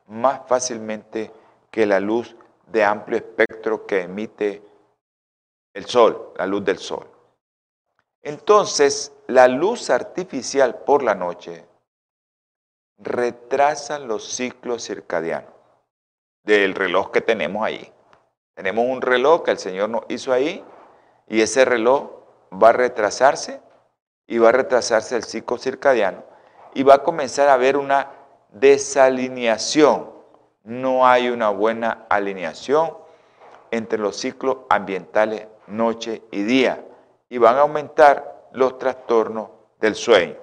más 0.05 0.41
fácilmente 0.47 1.31
que 1.71 1.87
la 1.87 1.99
luz 1.99 2.35
de 2.67 2.83
amplio 2.83 3.17
espectro 3.17 3.87
que 3.87 4.01
emite 4.01 4.61
el 5.73 5.85
sol, 5.87 6.33
la 6.37 6.45
luz 6.45 6.63
del 6.63 6.77
sol. 6.77 7.09
Entonces, 8.21 9.11
la 9.25 9.47
luz 9.47 9.89
artificial 9.89 10.83
por 10.85 11.01
la 11.01 11.15
noche 11.15 11.65
retrasa 12.99 13.97
los 13.97 14.27
ciclos 14.31 14.83
circadianos 14.83 15.53
del 16.43 16.75
reloj 16.75 17.09
que 17.09 17.21
tenemos 17.21 17.65
ahí. 17.65 17.91
Tenemos 18.53 18.85
un 18.85 19.01
reloj 19.01 19.41
que 19.41 19.51
el 19.51 19.57
Señor 19.57 19.89
nos 19.89 20.03
hizo 20.09 20.31
ahí 20.31 20.63
y 21.27 21.41
ese 21.41 21.65
reloj 21.65 22.11
va 22.51 22.69
a 22.69 22.73
retrasarse 22.73 23.61
y 24.27 24.37
va 24.37 24.49
a 24.49 24.51
retrasarse 24.51 25.15
el 25.15 25.23
ciclo 25.23 25.57
circadiano 25.57 26.28
y 26.73 26.83
va 26.83 26.95
a 26.95 27.03
comenzar 27.03 27.49
a 27.49 27.53
haber 27.53 27.77
una 27.77 28.11
desalineación. 28.49 30.11
No 30.63 31.07
hay 31.07 31.29
una 31.29 31.49
buena 31.49 32.05
alineación 32.09 32.97
entre 33.71 33.99
los 33.99 34.17
ciclos 34.17 34.57
ambientales 34.69 35.47
noche 35.67 36.23
y 36.31 36.43
día 36.43 36.83
y 37.29 37.37
van 37.37 37.57
a 37.57 37.61
aumentar 37.61 38.49
los 38.51 38.77
trastornos 38.77 39.49
del 39.79 39.95
sueño. 39.95 40.35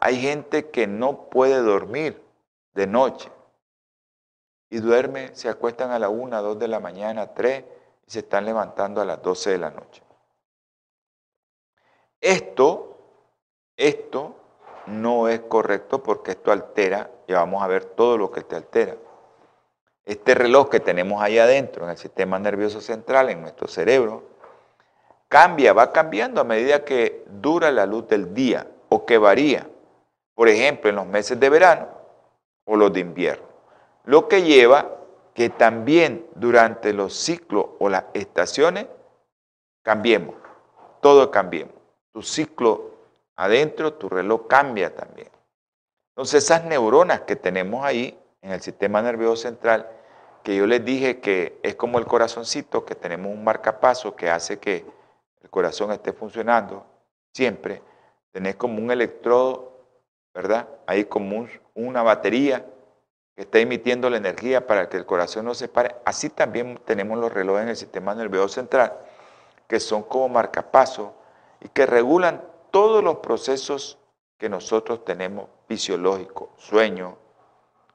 Hay 0.00 0.20
gente 0.20 0.70
que 0.70 0.86
no 0.86 1.28
puede 1.28 1.58
dormir 1.60 2.22
de 2.74 2.86
noche 2.86 3.30
y 4.70 4.78
duerme, 4.78 5.34
se 5.34 5.48
acuestan 5.48 5.90
a 5.90 5.98
la 5.98 6.08
una, 6.08 6.40
dos 6.40 6.58
de 6.58 6.68
la 6.68 6.80
mañana, 6.80 7.34
tres 7.34 7.64
y 8.06 8.10
se 8.10 8.20
están 8.20 8.44
levantando 8.44 9.00
a 9.00 9.04
las 9.04 9.20
doce 9.20 9.50
de 9.50 9.58
la 9.58 9.70
noche. 9.70 10.02
Esto, 12.20 12.96
esto 13.76 14.36
no 14.86 15.28
es 15.28 15.40
correcto 15.40 16.02
porque 16.02 16.32
esto 16.32 16.52
altera, 16.52 17.10
y 17.26 17.32
vamos 17.32 17.62
a 17.62 17.66
ver 17.66 17.84
todo 17.84 18.18
lo 18.18 18.30
que 18.30 18.42
te 18.42 18.56
altera. 18.56 18.96
Este 20.04 20.34
reloj 20.34 20.68
que 20.68 20.80
tenemos 20.80 21.22
ahí 21.22 21.38
adentro, 21.38 21.84
en 21.84 21.90
el 21.90 21.96
sistema 21.96 22.38
nervioso 22.38 22.80
central, 22.80 23.30
en 23.30 23.40
nuestro 23.40 23.68
cerebro, 23.68 24.24
cambia, 25.28 25.72
va 25.72 25.92
cambiando 25.92 26.40
a 26.40 26.44
medida 26.44 26.84
que 26.84 27.24
dura 27.28 27.70
la 27.70 27.86
luz 27.86 28.08
del 28.08 28.34
día 28.34 28.66
o 28.88 29.06
que 29.06 29.18
varía. 29.18 29.68
Por 30.34 30.48
ejemplo, 30.48 30.90
en 30.90 30.96
los 30.96 31.06
meses 31.06 31.38
de 31.38 31.48
verano 31.48 31.88
o 32.64 32.76
los 32.76 32.92
de 32.92 33.00
invierno. 33.00 33.46
Lo 34.04 34.28
que 34.28 34.42
lleva 34.42 34.98
que 35.34 35.48
también 35.48 36.26
durante 36.34 36.92
los 36.92 37.14
ciclos 37.14 37.66
o 37.78 37.88
las 37.88 38.04
estaciones 38.12 38.86
cambiemos, 39.82 40.34
todo 41.00 41.30
cambiemos. 41.30 41.74
Tu 42.12 42.22
ciclo 42.22 42.91
adentro, 43.42 43.94
tu 43.94 44.08
reloj 44.08 44.46
cambia 44.46 44.94
también. 44.94 45.28
Entonces 46.10 46.44
esas 46.44 46.64
neuronas 46.64 47.22
que 47.22 47.34
tenemos 47.34 47.84
ahí 47.84 48.16
en 48.40 48.52
el 48.52 48.60
sistema 48.60 49.02
nervioso 49.02 49.42
central, 49.42 49.88
que 50.44 50.54
yo 50.56 50.66
les 50.66 50.84
dije 50.84 51.20
que 51.20 51.58
es 51.62 51.74
como 51.74 51.98
el 51.98 52.06
corazoncito, 52.06 52.84
que 52.84 52.94
tenemos 52.94 53.32
un 53.32 53.42
marcapaso 53.42 54.14
que 54.14 54.30
hace 54.30 54.58
que 54.58 54.84
el 55.40 55.50
corazón 55.50 55.90
esté 55.90 56.12
funcionando 56.12 56.86
siempre, 57.34 57.82
tenés 58.30 58.54
como 58.56 58.78
un 58.78 58.90
electrodo, 58.90 59.72
¿verdad? 60.32 60.68
Ahí 60.86 61.04
como 61.06 61.48
una 61.74 62.02
batería 62.02 62.64
que 63.34 63.42
está 63.42 63.58
emitiendo 63.58 64.08
la 64.08 64.18
energía 64.18 64.66
para 64.66 64.88
que 64.88 64.98
el 64.98 65.06
corazón 65.06 65.46
no 65.46 65.54
se 65.54 65.66
pare. 65.66 65.96
Así 66.04 66.28
también 66.28 66.80
tenemos 66.84 67.18
los 67.18 67.32
relojes 67.32 67.62
en 67.62 67.68
el 67.70 67.76
sistema 67.76 68.14
nervioso 68.14 68.54
central, 68.54 68.92
que 69.66 69.80
son 69.80 70.04
como 70.04 70.28
marcapasos 70.28 71.10
y 71.60 71.68
que 71.68 71.86
regulan 71.86 72.51
todos 72.72 73.04
los 73.04 73.18
procesos 73.18 73.98
que 74.36 74.48
nosotros 74.48 75.04
tenemos 75.04 75.48
fisiológicos, 75.68 76.48
sueño, 76.56 77.16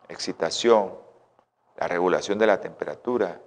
excitación, 0.08 0.94
la 1.76 1.88
regulación 1.88 2.40
de 2.40 2.48
la 2.48 2.62
temperatura, 2.62 3.42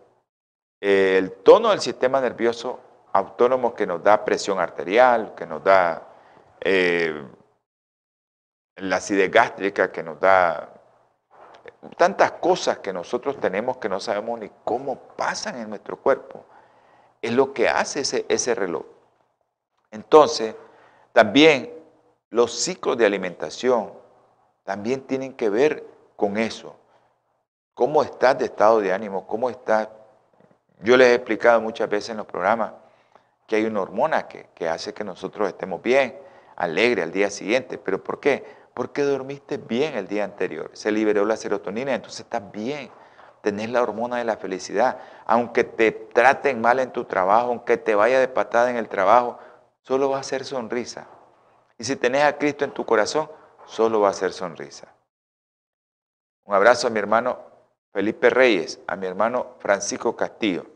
el 0.80 1.32
tono 1.42 1.70
del 1.70 1.80
sistema 1.80 2.20
nervioso 2.20 2.80
autónomo 3.12 3.74
que 3.74 3.86
nos 3.86 4.02
da 4.02 4.24
presión 4.24 4.58
arterial, 4.58 5.34
que 5.34 5.46
nos 5.46 5.64
da 5.64 6.08
eh, 6.60 7.24
la 8.76 8.96
acidez 8.96 9.30
gástrica, 9.30 9.90
que 9.90 10.02
nos 10.02 10.20
da 10.20 10.74
tantas 11.96 12.32
cosas 12.32 12.78
que 12.78 12.92
nosotros 12.92 13.38
tenemos 13.40 13.78
que 13.78 13.88
no 13.88 14.00
sabemos 14.00 14.38
ni 14.38 14.50
cómo 14.64 14.98
pasan 15.16 15.58
en 15.58 15.70
nuestro 15.70 15.96
cuerpo. 15.96 16.44
Es 17.22 17.32
lo 17.32 17.52
que 17.52 17.68
hace 17.68 18.00
ese, 18.00 18.26
ese 18.28 18.54
reloj. 18.54 18.84
Entonces, 19.90 20.54
también 21.12 21.72
los 22.30 22.52
ciclos 22.52 22.96
de 22.96 23.06
alimentación 23.06 23.92
también 24.64 25.02
tienen 25.02 25.32
que 25.32 25.50
ver 25.50 25.84
con 26.16 26.36
eso. 26.36 26.76
¿Cómo 27.74 28.02
estás 28.02 28.38
de 28.38 28.44
estado 28.44 28.80
de 28.80 28.92
ánimo? 28.92 29.26
¿Cómo 29.26 29.50
estás? 29.50 29.88
Yo 30.82 30.96
les 30.96 31.08
he 31.08 31.14
explicado 31.14 31.60
muchas 31.60 31.88
veces 31.88 32.10
en 32.10 32.18
los 32.18 32.26
programas 32.26 32.72
que 33.46 33.56
hay 33.56 33.64
una 33.64 33.80
hormona 33.80 34.28
que, 34.28 34.68
hace 34.68 34.94
que 34.94 35.02
nosotros 35.02 35.48
estemos 35.48 35.82
bien, 35.82 36.16
alegre 36.54 37.02
al 37.02 37.10
día 37.10 37.30
siguiente. 37.30 37.78
¿Pero 37.78 38.02
por 38.04 38.20
qué? 38.20 38.44
Porque 38.74 39.02
dormiste 39.02 39.56
bien 39.56 39.96
el 39.96 40.06
día 40.06 40.24
anterior. 40.24 40.70
Se 40.74 40.92
liberó 40.92 41.24
la 41.24 41.36
serotonina, 41.36 41.94
entonces 41.94 42.20
estás 42.20 42.52
bien. 42.52 42.90
tenés 43.40 43.70
la 43.70 43.82
hormona 43.82 44.18
de 44.18 44.24
la 44.24 44.36
felicidad. 44.36 44.98
Aunque 45.26 45.64
te 45.64 45.90
traten 45.90 46.60
mal 46.60 46.78
en 46.78 46.92
tu 46.92 47.04
trabajo, 47.04 47.48
aunque 47.48 47.76
te 47.76 47.94
vaya 47.94 48.20
de 48.20 48.28
patada 48.28 48.70
en 48.70 48.76
el 48.76 48.88
trabajo, 48.88 49.38
solo 49.82 50.10
va 50.10 50.20
a 50.20 50.22
ser 50.22 50.44
sonrisa. 50.44 51.06
Y 51.78 51.84
si 51.84 51.96
tenés 51.96 52.22
a 52.24 52.36
Cristo 52.36 52.64
en 52.64 52.72
tu 52.72 52.84
corazón, 52.84 53.30
solo 53.66 54.00
va 54.00 54.10
a 54.10 54.14
ser 54.14 54.32
sonrisa. 54.32 54.92
Un 56.44 56.54
abrazo 56.54 56.86
a 56.86 56.90
mi 56.90 56.98
hermano 56.98 57.38
Felipe 57.92 58.30
Reyes, 58.30 58.80
a 58.86 58.96
mi 58.96 59.06
hermano 59.06 59.54
Francisco 59.58 60.14
Castillo. 60.14 60.66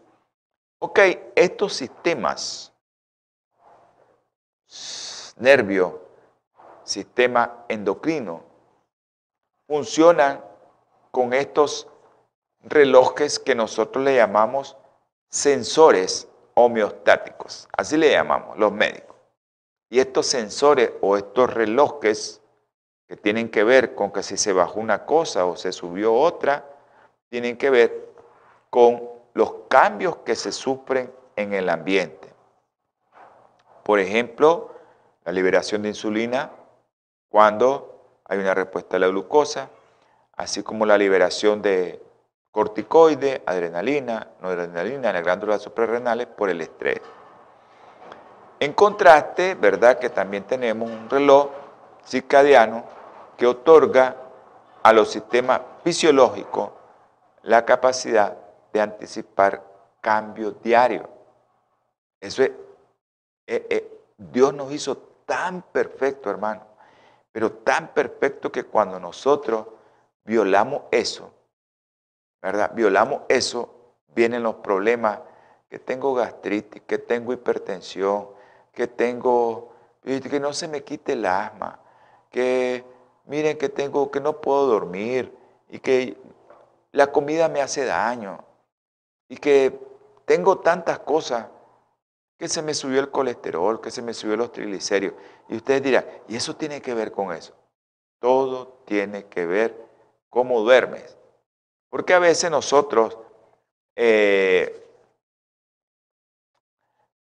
Ok, 0.79 1.01
estos 1.35 1.75
sistemas, 1.75 2.73
nervio, 5.37 6.03
sistema 6.83 7.65
endocrino, 7.69 8.45
funcionan 9.67 10.45
con 11.11 11.33
estos 11.33 11.89
relojes 12.63 13.39
que 13.39 13.55
nosotros 13.55 14.05
le 14.05 14.17
llamamos 14.17 14.77
sensores 15.29 16.29
homeostáticos. 16.55 17.69
Así 17.77 17.97
le 17.97 18.11
llamamos 18.11 18.59
los 18.59 18.73
médicos. 18.73 19.17
Y 19.91 20.01
estos 20.01 20.27
sensores 20.27 20.93
o 21.01 21.17
estos 21.17 21.53
relojes 21.53 22.41
que 23.07 23.17
tienen 23.17 23.49
que 23.49 23.65
ver 23.65 23.95
con 23.95 24.11
que 24.13 24.23
si 24.23 24.37
se 24.37 24.53
bajó 24.53 24.81
una 24.81 25.05
cosa 25.05 25.47
o 25.47 25.57
se 25.57 25.73
subió 25.73 26.15
otra, 26.15 26.65
tienen 27.29 27.57
que 27.57 27.71
ver 27.71 28.09
con 28.71 29.03
los 29.35 29.55
cambios 29.69 30.17
que 30.19 30.35
se 30.35 30.53
sufren 30.53 31.13
en 31.37 31.53
el 31.53 31.69
ambiente. 31.69 32.33
Por 33.83 33.99
ejemplo, 34.01 34.75
la 35.25 35.33
liberación 35.33 35.83
de 35.83 35.89
insulina 35.89 36.51
cuando 37.29 38.21
hay 38.27 38.39
una 38.39 38.55
respuesta 38.55 38.97
a 38.97 39.01
la 39.01 39.09
glucosa, 39.09 39.69
así 40.37 40.63
como 40.63 40.87
la 40.87 40.97
liberación 40.97 41.63
de 41.63 42.03
corticoide, 42.55 43.43
adrenalina, 43.45 44.29
noradrenalina 44.41 45.09
en 45.09 45.15
las 45.17 45.25
glándulas 45.25 45.61
suprarrenales 45.61 46.29
por 46.29 46.49
el 46.49 46.61
estrés. 46.61 47.01
En 48.61 48.73
contraste, 48.75 49.57
¿verdad? 49.57 49.99
Que 49.99 50.09
también 50.09 50.45
tenemos 50.45 50.89
un 50.89 51.11
reloj 51.11 51.49
circadiano 52.07 52.85
que 53.37 53.49
otorga 53.49 54.15
a 54.85 54.93
los 54.93 55.11
sistemas 55.11 55.63
fisiológicos 55.83 56.71
la 57.43 57.65
capacidad 57.65 58.39
de 58.73 58.81
anticipar 58.81 59.61
cambios 60.01 60.63
diarios. 60.63 61.09
Eso 62.21 62.45
es, 62.45 62.51
eh, 63.49 63.67
eh, 63.69 64.01
Dios 64.17 64.55
nos 64.55 64.71
hizo 64.71 64.97
tan 65.27 65.61
perfecto, 65.61 66.31
hermano, 66.31 66.65
pero 67.33 67.51
tan 67.51 67.89
perfecto 67.89 68.53
que 68.53 68.63
cuando 68.63 69.01
nosotros 69.01 69.67
violamos 70.25 70.83
eso, 70.93 71.34
¿verdad? 72.45 72.73
Violamos 72.75 73.23
eso, 73.29 73.75
vienen 74.15 74.43
los 74.43 74.57
problemas, 74.57 75.21
que 75.71 75.79
tengo 75.79 76.13
gastritis, 76.13 76.83
que 76.83 76.99
tengo 76.99 77.33
hipertensión, 77.33 78.29
que 78.71 78.87
tengo, 78.87 79.73
que 80.03 80.41
no 80.41 80.53
se 80.53 80.69
me 80.69 80.85
quite 80.85 81.15
el 81.15 81.25
asma, 81.25 81.81
que 82.31 82.85
miren 83.25 83.57
que 83.57 83.71
tengo, 83.71 84.11
que 84.11 84.21
no 84.21 84.43
puedo 84.43 84.67
dormir 84.67 85.35
y 85.71 85.79
que 85.79 86.19
la 86.93 87.07
comida 87.07 87.49
me 87.49 87.63
hace 87.63 87.87
daño 87.87 88.45
y 89.27 89.39
que 89.39 89.81
tengo 90.27 90.59
tantas 90.59 90.99
cosas 90.99 91.47
que 92.37 92.47
se 92.47 92.61
me 92.61 92.75
subió 92.75 93.01
el 93.01 93.11
colesterol, 93.11 93.81
que 93.81 93.91
se 93.91 94.03
me 94.03 94.13
subió 94.13 94.37
los 94.37 94.53
triglicéridos. 94.53 95.17
Y 95.49 95.57
ustedes 95.57 95.83
dirán, 95.83 96.05
¿y 96.29 96.37
eso 96.37 96.55
tiene 96.57 96.83
que 96.83 96.93
ver 96.93 97.11
con 97.11 97.33
eso? 97.33 97.55
Todo 98.19 98.83
tiene 98.85 99.25
que 99.29 99.47
ver 99.47 99.83
cómo 100.29 100.61
duermes. 100.61 101.17
Porque 101.95 102.13
a 102.13 102.19
veces 102.19 102.51
nosotros 102.51 103.17
eh, 103.95 104.85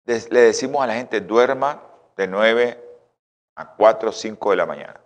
le 0.06 0.40
decimos 0.40 0.82
a 0.82 0.86
la 0.86 0.94
gente, 0.94 1.20
duerma 1.20 1.82
de 2.16 2.26
9 2.26 2.98
a 3.56 3.74
4 3.74 4.08
o 4.08 4.12
5 4.14 4.50
de 4.50 4.56
la 4.56 4.64
mañana. 4.64 4.98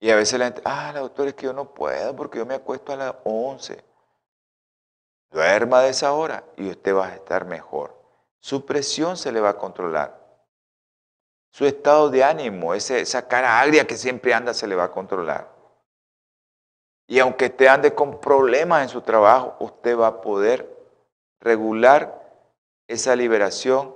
Y 0.00 0.08
a 0.08 0.16
veces 0.16 0.38
la 0.38 0.46
gente, 0.46 0.62
ah, 0.64 0.90
la 0.94 1.00
doctora, 1.00 1.28
es 1.28 1.34
que 1.34 1.44
yo 1.44 1.52
no 1.52 1.74
puedo 1.74 2.16
porque 2.16 2.38
yo 2.38 2.46
me 2.46 2.54
acuesto 2.54 2.94
a 2.94 2.96
las 2.96 3.14
11. 3.24 3.84
Duerma 5.30 5.82
de 5.82 5.90
esa 5.90 6.14
hora 6.14 6.44
y 6.56 6.70
usted 6.70 6.94
va 6.94 7.08
a 7.08 7.14
estar 7.14 7.44
mejor. 7.44 7.94
Su 8.40 8.64
presión 8.64 9.18
se 9.18 9.30
le 9.30 9.42
va 9.42 9.50
a 9.50 9.58
controlar. 9.58 10.18
Su 11.50 11.66
estado 11.66 12.08
de 12.08 12.24
ánimo, 12.24 12.72
esa 12.72 13.28
cara 13.28 13.60
agria 13.60 13.86
que 13.86 13.98
siempre 13.98 14.32
anda, 14.32 14.54
se 14.54 14.66
le 14.66 14.76
va 14.76 14.84
a 14.84 14.90
controlar. 14.90 15.61
Y 17.06 17.18
aunque 17.18 17.46
usted 17.46 17.66
ande 17.66 17.94
con 17.94 18.20
problemas 18.20 18.82
en 18.82 18.88
su 18.88 19.00
trabajo, 19.02 19.56
usted 19.60 19.98
va 19.98 20.06
a 20.08 20.20
poder 20.20 20.68
regular 21.40 22.22
esa 22.88 23.16
liberación 23.16 23.94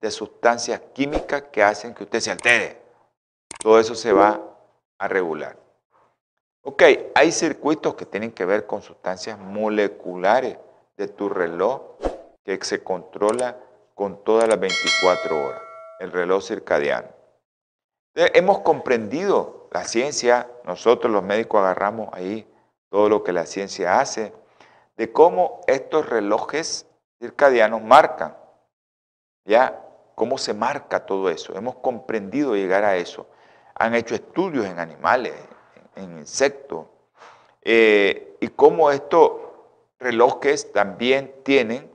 de 0.00 0.10
sustancias 0.10 0.80
químicas 0.92 1.42
que 1.52 1.62
hacen 1.62 1.94
que 1.94 2.04
usted 2.04 2.20
se 2.20 2.30
altere. 2.30 2.80
Todo 3.60 3.78
eso 3.78 3.94
se 3.94 4.12
va 4.12 4.40
a 4.98 5.08
regular. 5.08 5.56
Ok, 6.62 6.82
hay 7.14 7.32
circuitos 7.32 7.94
que 7.94 8.06
tienen 8.06 8.32
que 8.32 8.44
ver 8.44 8.66
con 8.66 8.82
sustancias 8.82 9.38
moleculares 9.38 10.58
de 10.96 11.08
tu 11.08 11.28
reloj 11.28 11.80
que 12.44 12.58
se 12.62 12.82
controla 12.82 13.56
con 13.94 14.22
todas 14.24 14.48
las 14.48 14.58
24 14.58 15.44
horas, 15.44 15.62
el 16.00 16.12
reloj 16.12 16.42
circadiano. 16.42 17.15
Hemos 18.16 18.60
comprendido 18.60 19.68
la 19.70 19.84
ciencia, 19.84 20.50
nosotros 20.64 21.12
los 21.12 21.22
médicos 21.22 21.60
agarramos 21.60 22.08
ahí 22.12 22.50
todo 22.88 23.08
lo 23.08 23.22
que 23.22 23.32
la 23.32 23.46
ciencia 23.46 24.00
hace, 24.00 24.32
de 24.96 25.12
cómo 25.12 25.60
estos 25.66 26.08
relojes 26.08 26.86
circadianos 27.20 27.82
marcan, 27.82 28.36
ya, 29.44 29.82
cómo 30.14 30.38
se 30.38 30.54
marca 30.54 31.04
todo 31.04 31.28
eso. 31.28 31.54
Hemos 31.54 31.76
comprendido 31.76 32.56
llegar 32.56 32.84
a 32.84 32.96
eso. 32.96 33.26
Han 33.74 33.94
hecho 33.94 34.14
estudios 34.14 34.64
en 34.64 34.78
animales, 34.78 35.34
en 35.94 36.18
insectos, 36.18 36.86
eh, 37.62 38.36
y 38.40 38.48
cómo 38.48 38.90
estos 38.90 39.32
relojes 39.98 40.72
también 40.72 41.34
tienen 41.42 41.90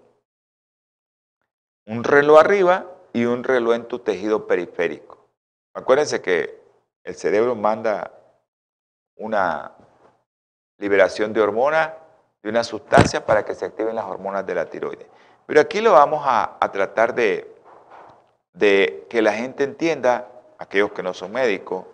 un 1.87 2.03
reloj 2.03 2.39
arriba 2.39 2.85
y 3.13 3.25
un 3.25 3.43
reloj 3.43 3.73
en 3.73 3.85
tu 3.85 3.99
tejido 3.99 4.47
periférico. 4.47 5.10
Acuérdense 5.73 6.21
que 6.21 6.61
el 7.03 7.15
cerebro 7.15 7.55
manda 7.55 8.11
una 9.15 9.71
liberación 10.77 11.31
de 11.31 11.41
hormonas, 11.41 11.91
de 12.43 12.49
una 12.49 12.63
sustancia 12.63 13.25
para 13.25 13.45
que 13.45 13.55
se 13.55 13.65
activen 13.65 13.95
las 13.95 14.05
hormonas 14.05 14.45
de 14.45 14.55
la 14.55 14.65
tiroides. 14.65 15.07
Pero 15.45 15.61
aquí 15.61 15.79
lo 15.81 15.93
vamos 15.93 16.23
a, 16.25 16.57
tratar 16.71 17.13
de, 17.13 17.55
de 18.53 19.05
que 19.09 19.21
la 19.21 19.33
gente 19.33 19.63
entienda, 19.63 20.27
aquellos 20.57 20.91
que 20.91 21.03
no 21.03 21.13
son 21.13 21.31
médicos, 21.31 21.85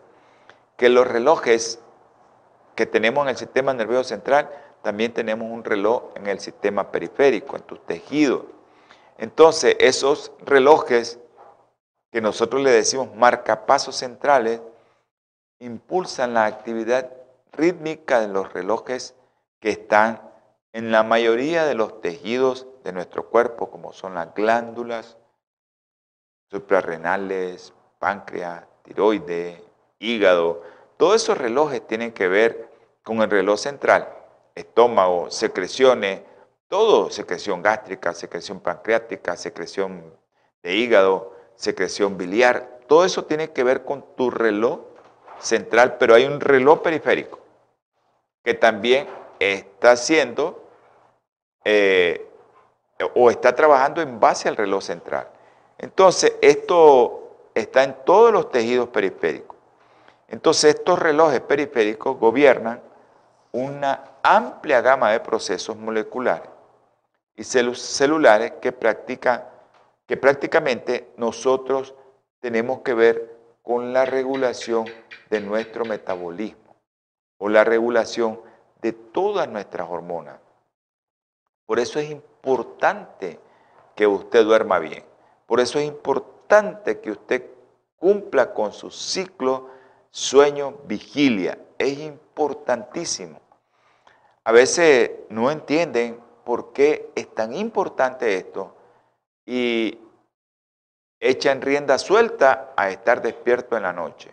que 0.77 0.89
los 0.89 1.07
relojes 1.07 1.79
que 2.75 2.85
tenemos 2.85 3.23
en 3.23 3.29
el 3.29 3.37
sistema 3.37 3.73
nervioso 3.73 4.09
central, 4.09 4.49
también 4.83 5.13
tenemos 5.13 5.49
un 5.51 5.63
reloj 5.63 6.11
en 6.15 6.27
el 6.27 6.39
sistema 6.39 6.91
periférico, 6.91 7.55
en 7.57 7.63
tus 7.63 7.85
tejidos. 7.85 8.43
Entonces, 9.17 9.75
esos 9.79 10.31
relojes 10.45 11.19
que 12.17 12.21
nosotros 12.21 12.63
le 12.63 12.71
decimos 12.71 13.13
marcapasos 13.13 13.95
centrales, 13.95 14.59
impulsan 15.59 16.33
la 16.33 16.45
actividad 16.45 17.11
rítmica 17.51 18.19
de 18.19 18.27
los 18.27 18.51
relojes 18.53 19.13
que 19.59 19.69
están 19.69 20.27
en 20.73 20.91
la 20.91 21.03
mayoría 21.03 21.65
de 21.65 21.75
los 21.75 22.01
tejidos 22.01 22.65
de 22.83 22.91
nuestro 22.91 23.29
cuerpo, 23.29 23.69
como 23.69 23.93
son 23.93 24.15
las 24.15 24.33
glándulas 24.33 25.15
suprarrenales, 26.49 27.71
páncreas, 27.99 28.65
tiroides, 28.81 29.61
hígado. 29.99 30.63
Todos 30.97 31.21
esos 31.21 31.37
relojes 31.37 31.85
tienen 31.85 32.13
que 32.13 32.27
ver 32.27 32.67
con 33.03 33.21
el 33.21 33.29
reloj 33.29 33.59
central, 33.59 34.11
estómago, 34.55 35.29
secreciones, 35.29 36.21
todo, 36.67 37.11
secreción 37.11 37.61
gástrica, 37.61 38.11
secreción 38.15 38.59
pancreática, 38.59 39.35
secreción 39.37 40.17
de 40.63 40.75
hígado, 40.77 41.36
secreción 41.57 42.17
biliar, 42.17 42.79
todo 42.87 43.03
eso 43.03 43.25
tiene 43.25 43.51
que 43.51 43.63
ver 43.63 43.83
con 43.83 44.05
tu 44.15 44.31
reloj 44.31 44.79
central, 45.39 45.97
pero 45.97 46.15
hay 46.15 46.25
un 46.25 46.39
reloj 46.39 46.81
periférico 46.81 47.39
que 48.43 48.53
también 48.53 49.07
está 49.39 49.91
haciendo 49.91 50.63
eh, 51.65 52.25
o 53.13 53.29
está 53.29 53.53
trabajando 53.53 54.01
en 54.01 54.19
base 54.19 54.47
al 54.47 54.55
reloj 54.55 54.81
central. 54.81 55.27
Entonces, 55.77 56.33
esto 56.41 57.49
está 57.53 57.83
en 57.83 57.95
todos 58.05 58.31
los 58.31 58.49
tejidos 58.49 58.87
periféricos. 58.89 59.57
Entonces, 60.29 60.75
estos 60.75 60.97
relojes 60.97 61.41
periféricos 61.41 62.17
gobiernan 62.17 62.81
una 63.51 64.11
amplia 64.23 64.81
gama 64.81 65.11
de 65.11 65.19
procesos 65.19 65.75
moleculares 65.75 66.49
y 67.35 67.43
celulares 67.43 68.53
que, 68.61 68.71
practica, 68.71 69.49
que 70.07 70.17
prácticamente 70.17 71.11
nosotros 71.17 71.93
tenemos 72.39 72.79
que 72.79 72.93
ver 72.93 73.37
con 73.61 73.91
la 73.91 74.05
regulación 74.05 74.85
de 75.29 75.41
nuestro 75.41 75.83
metabolismo 75.83 76.75
o 77.37 77.49
la 77.49 77.63
regulación 77.65 78.39
de 78.81 78.93
todas 78.93 79.49
nuestras 79.49 79.89
hormonas. 79.89 80.39
Por 81.65 81.79
eso 81.79 81.99
es 81.99 82.09
importante 82.09 83.39
que 83.95 84.07
usted 84.07 84.45
duerma 84.45 84.79
bien. 84.79 85.03
Por 85.45 85.59
eso 85.59 85.79
es 85.79 85.85
importante 85.85 87.01
que 87.01 87.11
usted 87.11 87.43
cumpla 87.97 88.53
con 88.53 88.71
su 88.71 88.89
ciclo 88.89 89.69
sueño-vigilia. 90.11 91.59
Es 91.77 91.99
importantísimo. 91.99 93.41
A 94.45 94.53
veces 94.53 95.11
no 95.29 95.51
entienden 95.51 96.21
por 96.45 96.71
qué 96.71 97.11
es 97.15 97.27
tan 97.35 97.53
importante 97.53 98.37
esto 98.37 98.76
y 99.47 99.97
echan 101.21 101.61
rienda 101.61 101.97
suelta 101.97 102.73
a 102.75 102.91
estar 102.91 103.21
despierto 103.21 103.77
en 103.77 103.83
la 103.83 103.93
noche 103.93 104.29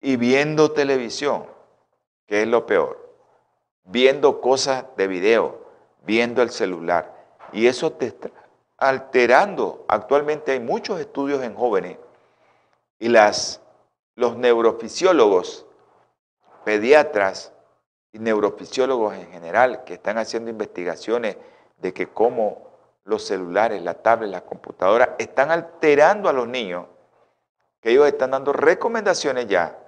y 0.00 0.16
viendo 0.16 0.72
televisión, 0.72 1.46
que 2.26 2.42
es 2.42 2.48
lo 2.48 2.66
peor, 2.66 3.14
viendo 3.84 4.40
cosas 4.40 4.86
de 4.96 5.06
video, 5.06 5.66
viendo 6.04 6.42
el 6.42 6.50
celular. 6.50 7.14
Y 7.52 7.66
eso 7.66 7.92
te 7.92 8.06
está 8.06 8.30
alterando. 8.78 9.84
Actualmente 9.86 10.52
hay 10.52 10.60
muchos 10.60 10.98
estudios 10.98 11.42
en 11.42 11.54
jóvenes 11.54 11.98
y 12.98 13.08
las, 13.08 13.60
los 14.16 14.36
neurofisiólogos, 14.36 15.66
pediatras 16.64 17.52
y 18.10 18.18
neurofisiólogos 18.18 19.14
en 19.14 19.30
general 19.30 19.84
que 19.84 19.94
están 19.94 20.16
haciendo 20.16 20.50
investigaciones 20.50 21.36
de 21.76 21.92
que 21.92 22.08
cómo 22.08 22.71
los 23.04 23.24
celulares, 23.26 23.82
la 23.82 23.94
tablet, 23.94 24.30
la 24.30 24.42
computadora 24.42 25.16
están 25.18 25.50
alterando 25.50 26.28
a 26.28 26.32
los 26.32 26.46
niños, 26.46 26.86
que 27.80 27.90
ellos 27.90 28.06
están 28.06 28.30
dando 28.30 28.52
recomendaciones 28.52 29.48
ya, 29.48 29.78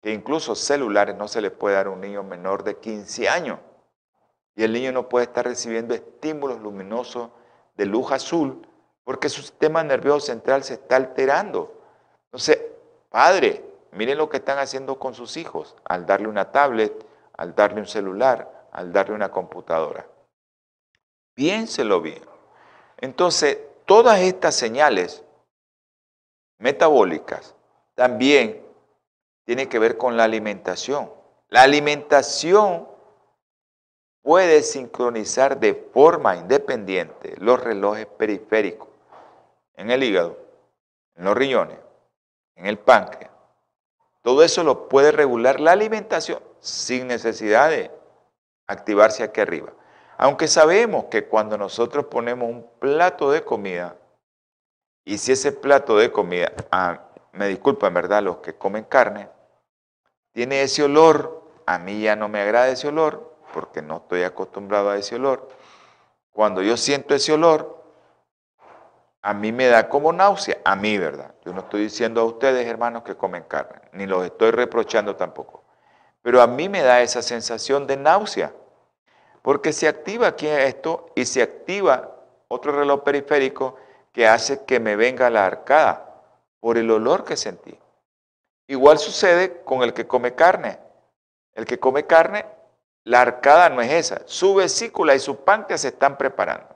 que 0.00 0.12
incluso 0.12 0.54
celulares 0.54 1.16
no 1.16 1.28
se 1.28 1.40
les 1.40 1.50
puede 1.50 1.76
dar 1.76 1.86
a 1.86 1.90
un 1.90 2.00
niño 2.00 2.22
menor 2.22 2.62
de 2.62 2.76
15 2.78 3.28
años. 3.28 3.58
Y 4.54 4.62
el 4.62 4.72
niño 4.72 4.92
no 4.92 5.08
puede 5.08 5.24
estar 5.24 5.44
recibiendo 5.44 5.94
estímulos 5.94 6.60
luminosos 6.60 7.30
de 7.74 7.86
luz 7.86 8.12
azul 8.12 8.68
porque 9.02 9.28
su 9.28 9.42
sistema 9.42 9.82
nervioso 9.82 10.26
central 10.26 10.62
se 10.62 10.74
está 10.74 10.96
alterando. 10.96 11.80
Entonces, 12.26 12.60
padre, 13.10 13.64
miren 13.92 14.18
lo 14.18 14.28
que 14.28 14.38
están 14.38 14.58
haciendo 14.58 14.98
con 14.98 15.14
sus 15.14 15.36
hijos 15.36 15.76
al 15.84 16.06
darle 16.06 16.28
una 16.28 16.52
tablet, 16.52 17.06
al 17.36 17.54
darle 17.54 17.80
un 17.80 17.86
celular, 17.86 18.68
al 18.72 18.92
darle 18.92 19.14
una 19.14 19.30
computadora. 19.30 20.06
Piénselo 21.34 22.00
bien. 22.00 22.33
Entonces, 22.98 23.58
todas 23.84 24.20
estas 24.20 24.54
señales 24.54 25.22
metabólicas 26.58 27.54
también 27.94 28.64
tienen 29.44 29.68
que 29.68 29.78
ver 29.78 29.96
con 29.96 30.16
la 30.16 30.24
alimentación. 30.24 31.10
La 31.48 31.62
alimentación 31.62 32.88
puede 34.22 34.62
sincronizar 34.62 35.60
de 35.60 35.74
forma 35.74 36.36
independiente 36.36 37.34
los 37.38 37.62
relojes 37.62 38.06
periféricos 38.06 38.88
en 39.76 39.90
el 39.90 40.02
hígado, 40.02 40.38
en 41.16 41.24
los 41.24 41.36
riñones, 41.36 41.78
en 42.56 42.66
el 42.66 42.78
páncreas. 42.78 43.30
Todo 44.22 44.42
eso 44.42 44.64
lo 44.64 44.88
puede 44.88 45.12
regular 45.12 45.60
la 45.60 45.72
alimentación 45.72 46.40
sin 46.60 47.06
necesidad 47.06 47.68
de 47.68 47.90
activarse 48.66 49.22
aquí 49.22 49.42
arriba. 49.42 49.72
Aunque 50.16 50.48
sabemos 50.48 51.06
que 51.06 51.26
cuando 51.26 51.58
nosotros 51.58 52.06
ponemos 52.06 52.48
un 52.48 52.68
plato 52.78 53.30
de 53.30 53.44
comida, 53.44 53.96
y 55.04 55.18
si 55.18 55.32
ese 55.32 55.52
plato 55.52 55.96
de 55.96 56.10
comida, 56.10 56.52
ah, 56.70 57.00
me 57.32 57.48
disculpan, 57.48 57.92
¿verdad? 57.92 58.22
Los 58.22 58.38
que 58.38 58.54
comen 58.54 58.84
carne, 58.84 59.28
tiene 60.32 60.62
ese 60.62 60.82
olor, 60.82 61.42
a 61.66 61.78
mí 61.78 62.00
ya 62.00 62.16
no 62.16 62.28
me 62.28 62.40
agrada 62.40 62.68
ese 62.68 62.88
olor, 62.88 63.36
porque 63.52 63.82
no 63.82 63.98
estoy 63.98 64.22
acostumbrado 64.22 64.90
a 64.90 64.96
ese 64.96 65.16
olor. 65.16 65.48
Cuando 66.32 66.62
yo 66.62 66.76
siento 66.76 67.14
ese 67.14 67.32
olor, 67.32 67.82
a 69.22 69.32
mí 69.32 69.52
me 69.52 69.66
da 69.66 69.88
como 69.88 70.12
náusea, 70.12 70.58
a 70.64 70.76
mí, 70.76 70.98
¿verdad? 70.98 71.34
Yo 71.44 71.52
no 71.52 71.60
estoy 71.60 71.82
diciendo 71.84 72.20
a 72.20 72.24
ustedes, 72.24 72.66
hermanos, 72.66 73.04
que 73.04 73.16
comen 73.16 73.44
carne, 73.44 73.80
ni 73.92 74.06
los 74.06 74.24
estoy 74.24 74.50
reprochando 74.50 75.16
tampoco. 75.16 75.64
Pero 76.22 76.42
a 76.42 76.46
mí 76.46 76.68
me 76.68 76.82
da 76.82 77.00
esa 77.00 77.22
sensación 77.22 77.86
de 77.86 77.96
náusea, 77.96 78.52
porque 79.44 79.74
se 79.74 79.86
activa 79.86 80.28
aquí 80.28 80.46
esto 80.46 81.12
y 81.14 81.26
se 81.26 81.42
activa 81.42 82.16
otro 82.48 82.72
reloj 82.72 83.02
periférico 83.02 83.76
que 84.10 84.26
hace 84.26 84.64
que 84.64 84.80
me 84.80 84.96
venga 84.96 85.28
la 85.28 85.44
arcada 85.44 86.22
por 86.60 86.78
el 86.78 86.90
olor 86.90 87.26
que 87.26 87.36
sentí. 87.36 87.78
Igual 88.68 88.98
sucede 88.98 89.60
con 89.64 89.82
el 89.82 89.92
que 89.92 90.06
come 90.06 90.34
carne. 90.34 90.78
El 91.52 91.66
que 91.66 91.78
come 91.78 92.06
carne, 92.06 92.46
la 93.04 93.20
arcada 93.20 93.68
no 93.68 93.82
es 93.82 93.92
esa. 93.92 94.22
Su 94.24 94.54
vesícula 94.54 95.14
y 95.14 95.18
su 95.18 95.44
páncreas 95.44 95.82
se 95.82 95.88
están 95.88 96.16
preparando. 96.16 96.74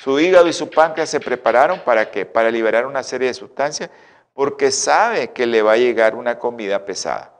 Su 0.00 0.18
hígado 0.18 0.48
y 0.48 0.52
su 0.52 0.68
páncreas 0.68 1.10
se 1.10 1.20
prepararon 1.20 1.78
para 1.84 2.10
qué? 2.10 2.26
Para 2.26 2.50
liberar 2.50 2.86
una 2.86 3.04
serie 3.04 3.28
de 3.28 3.34
sustancias 3.34 3.88
porque 4.32 4.72
sabe 4.72 5.30
que 5.30 5.46
le 5.46 5.62
va 5.62 5.74
a 5.74 5.76
llegar 5.76 6.16
una 6.16 6.40
comida 6.40 6.84
pesada. 6.84 7.30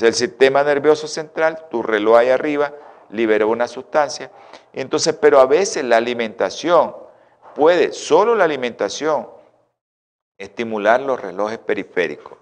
O 0.00 0.06
el 0.06 0.14
sistema 0.14 0.64
nervioso 0.64 1.06
central, 1.06 1.66
tu 1.70 1.82
reloj 1.82 2.16
ahí 2.16 2.30
arriba, 2.30 2.72
liberó 3.12 3.48
una 3.48 3.68
sustancia. 3.68 4.30
Entonces, 4.72 5.14
pero 5.20 5.40
a 5.40 5.46
veces 5.46 5.84
la 5.84 5.96
alimentación 5.96 6.94
puede, 7.54 7.92
solo 7.92 8.34
la 8.34 8.44
alimentación, 8.44 9.28
estimular 10.38 11.00
los 11.00 11.20
relojes 11.20 11.58
periféricos. 11.58 12.38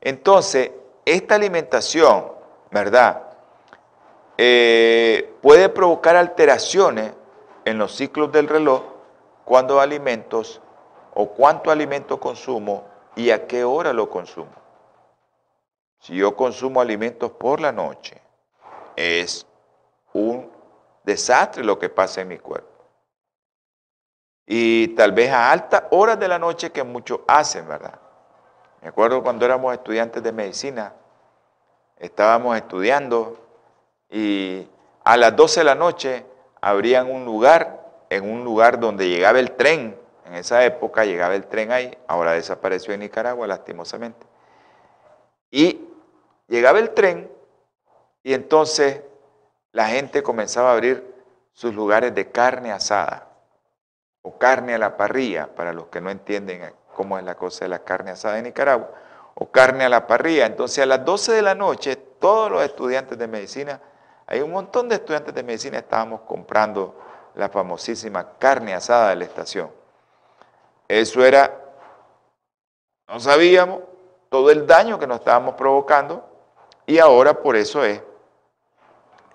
Entonces, 0.00 0.70
esta 1.04 1.34
alimentación, 1.34 2.32
¿verdad? 2.70 3.22
Eh, 4.36 5.34
puede 5.42 5.68
provocar 5.68 6.16
alteraciones 6.16 7.12
en 7.64 7.78
los 7.78 7.94
ciclos 7.94 8.30
del 8.32 8.48
reloj 8.48 8.82
cuando 9.44 9.80
alimentos 9.80 10.60
o 11.14 11.28
cuánto 11.28 11.70
alimento 11.70 12.18
consumo 12.18 12.84
y 13.16 13.30
a 13.30 13.46
qué 13.46 13.64
hora 13.64 13.92
lo 13.92 14.10
consumo. 14.10 14.52
Si 16.00 16.14
yo 16.16 16.36
consumo 16.36 16.80
alimentos 16.80 17.30
por 17.32 17.60
la 17.60 17.72
noche, 17.72 18.20
es 18.96 19.46
un 20.14 20.50
desastre 21.04 21.62
lo 21.62 21.78
que 21.78 21.90
pasa 21.90 22.22
en 22.22 22.28
mi 22.28 22.38
cuerpo. 22.38 22.68
Y 24.46 24.88
tal 24.88 25.12
vez 25.12 25.30
a 25.30 25.50
altas 25.50 25.84
horas 25.90 26.18
de 26.18 26.28
la 26.28 26.38
noche 26.38 26.70
que 26.70 26.82
muchos 26.82 27.20
hacen, 27.26 27.68
¿verdad? 27.68 27.98
Me 28.82 28.88
acuerdo 28.88 29.22
cuando 29.22 29.44
éramos 29.44 29.72
estudiantes 29.72 30.22
de 30.22 30.32
medicina, 30.32 30.94
estábamos 31.98 32.56
estudiando 32.56 33.38
y 34.10 34.68
a 35.04 35.16
las 35.16 35.34
12 35.34 35.60
de 35.60 35.64
la 35.64 35.74
noche 35.74 36.26
abrían 36.60 37.10
un 37.10 37.24
lugar, 37.24 38.04
en 38.10 38.30
un 38.30 38.44
lugar 38.44 38.78
donde 38.78 39.08
llegaba 39.08 39.38
el 39.38 39.52
tren. 39.52 39.98
En 40.26 40.34
esa 40.34 40.64
época 40.64 41.04
llegaba 41.04 41.34
el 41.34 41.46
tren 41.46 41.72
ahí, 41.72 41.96
ahora 42.06 42.32
desapareció 42.32 42.94
en 42.94 43.00
Nicaragua 43.00 43.46
lastimosamente. 43.46 44.26
Y 45.50 45.80
llegaba 46.48 46.78
el 46.78 46.90
tren 46.90 47.30
y 48.22 48.34
entonces 48.34 49.02
la 49.74 49.88
gente 49.88 50.22
comenzaba 50.22 50.70
a 50.70 50.72
abrir 50.74 51.04
sus 51.52 51.74
lugares 51.74 52.14
de 52.14 52.30
carne 52.30 52.70
asada 52.70 53.28
o 54.22 54.38
carne 54.38 54.72
a 54.72 54.78
la 54.78 54.96
parrilla, 54.96 55.48
para 55.54 55.72
los 55.72 55.88
que 55.88 56.00
no 56.00 56.10
entienden 56.10 56.72
cómo 56.94 57.18
es 57.18 57.24
la 57.24 57.34
cosa 57.34 57.64
de 57.64 57.70
la 57.70 57.80
carne 57.80 58.12
asada 58.12 58.38
en 58.38 58.44
Nicaragua, 58.44 58.88
o 59.34 59.50
carne 59.50 59.84
a 59.84 59.88
la 59.88 60.06
parrilla. 60.06 60.46
Entonces 60.46 60.78
a 60.78 60.86
las 60.86 61.04
12 61.04 61.32
de 61.32 61.42
la 61.42 61.56
noche, 61.56 61.96
todos 61.96 62.52
los 62.52 62.62
estudiantes 62.62 63.18
de 63.18 63.26
medicina, 63.26 63.80
hay 64.26 64.40
un 64.40 64.52
montón 64.52 64.88
de 64.88 64.94
estudiantes 64.94 65.34
de 65.34 65.42
medicina, 65.42 65.78
estábamos 65.78 66.20
comprando 66.20 66.94
la 67.34 67.48
famosísima 67.48 68.38
carne 68.38 68.74
asada 68.74 69.10
de 69.10 69.16
la 69.16 69.24
estación. 69.24 69.70
Eso 70.86 71.24
era, 71.24 71.52
no 73.08 73.18
sabíamos 73.18 73.80
todo 74.30 74.50
el 74.50 74.68
daño 74.68 75.00
que 75.00 75.06
nos 75.08 75.18
estábamos 75.18 75.56
provocando 75.56 76.24
y 76.86 76.98
ahora 76.98 77.42
por 77.42 77.56
eso 77.56 77.84
es 77.84 78.00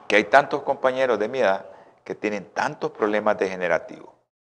que 0.09 0.15
hay 0.15 0.23
tantos 0.23 0.63
compañeros 0.63 1.19
de 1.19 1.27
mi 1.29 1.37
edad 1.37 1.67
que 2.03 2.15
tienen 2.15 2.49
tantos 2.49 2.89
problemas 2.89 3.37
degenerativos 3.37 4.09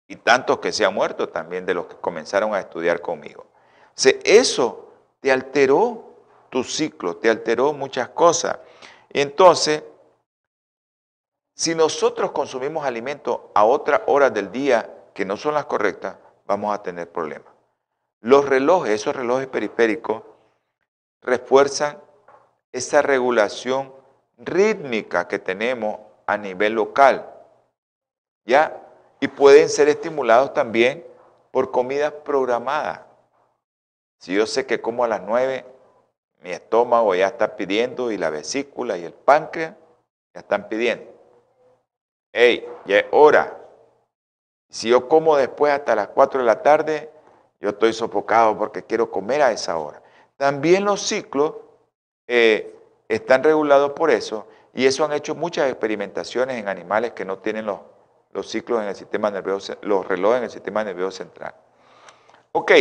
y 0.07 0.15
tantos 0.15 0.59
que 0.59 0.71
se 0.71 0.85
han 0.85 0.93
muerto 0.93 1.27
también 1.27 1.65
de 1.65 1.73
los 1.73 1.87
que 1.87 1.97
comenzaron 1.97 2.55
a 2.55 2.61
estudiar 2.61 3.01
conmigo. 3.01 3.41
O 3.43 4.09
eso 4.23 4.93
te 5.19 5.29
alteró 5.29 6.15
tu 6.49 6.63
ciclo, 6.63 7.17
te 7.17 7.29
alteró 7.29 7.73
muchas 7.73 8.07
cosas. 8.09 8.59
Y 9.11 9.19
entonces, 9.19 9.83
si 11.53 11.75
nosotros 11.75 12.31
consumimos 12.31 12.85
alimentos 12.85 13.41
a 13.53 13.65
otras 13.65 14.03
horas 14.07 14.33
del 14.33 14.53
día 14.53 15.09
que 15.13 15.25
no 15.25 15.35
son 15.35 15.55
las 15.55 15.65
correctas, 15.65 16.15
vamos 16.47 16.73
a 16.73 16.81
tener 16.81 17.11
problemas. 17.11 17.53
Los 18.21 18.47
relojes, 18.47 18.93
esos 18.93 19.13
relojes 19.13 19.47
periféricos, 19.47 20.23
refuerzan 21.21 22.01
esa 22.71 23.01
regulación 23.01 24.00
rítmica 24.41 25.27
que 25.27 25.39
tenemos 25.39 25.99
a 26.25 26.37
nivel 26.37 26.73
local. 26.73 27.27
¿Ya? 28.45 28.81
y 29.21 29.27
pueden 29.27 29.69
ser 29.69 29.87
estimulados 29.87 30.53
también 30.53 31.05
por 31.51 31.71
comidas 31.71 32.11
programadas. 32.11 33.01
Si 34.17 34.33
yo 34.33 34.45
sé 34.45 34.65
que 34.65 34.81
como 34.81 35.05
a 35.05 35.07
las 35.07 35.21
9 35.21 35.65
mi 36.41 36.49
estómago 36.49 37.13
ya 37.13 37.27
está 37.27 37.55
pidiendo 37.55 38.11
y 38.11 38.17
la 38.17 38.31
vesícula 38.31 38.97
y 38.97 39.05
el 39.05 39.13
páncreas 39.13 39.75
ya 40.33 40.41
están 40.41 40.67
pidiendo. 40.67 41.05
Hey, 42.33 42.67
ya 42.85 42.97
es 42.97 43.05
hora. 43.11 43.59
Si 44.69 44.89
yo 44.89 45.07
como 45.07 45.37
después 45.37 45.71
hasta 45.71 45.95
las 45.95 46.07
4 46.07 46.39
de 46.39 46.45
la 46.45 46.63
tarde, 46.63 47.11
yo 47.59 47.69
estoy 47.69 47.93
sofocado 47.93 48.57
porque 48.57 48.83
quiero 48.83 49.11
comer 49.11 49.43
a 49.43 49.51
esa 49.51 49.77
hora. 49.77 50.01
También 50.35 50.83
los 50.83 51.01
ciclos 51.07 51.57
eh, 52.25 52.75
están 53.11 53.43
regulados 53.43 53.91
por 53.91 54.09
eso 54.09 54.47
y 54.73 54.85
eso 54.85 55.03
han 55.03 55.11
hecho 55.13 55.35
muchas 55.35 55.69
experimentaciones 55.69 56.57
en 56.57 56.67
animales 56.67 57.11
que 57.11 57.25
no 57.25 57.39
tienen 57.39 57.65
los, 57.65 57.79
los 58.31 58.49
ciclos 58.49 58.81
en 58.81 58.87
el 58.87 58.95
sistema 58.95 59.29
nervioso, 59.29 59.77
los 59.81 60.07
relojes 60.07 60.37
en 60.37 60.43
el 60.45 60.51
sistema 60.51 60.83
nervioso 60.83 61.17
central. 61.17 61.53
Ok, 62.53 62.71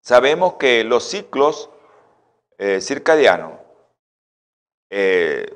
sabemos 0.00 0.54
que 0.54 0.84
los 0.84 1.04
ciclos 1.04 1.70
eh, 2.56 2.80
circadianos, 2.80 3.52
eh, 4.90 5.54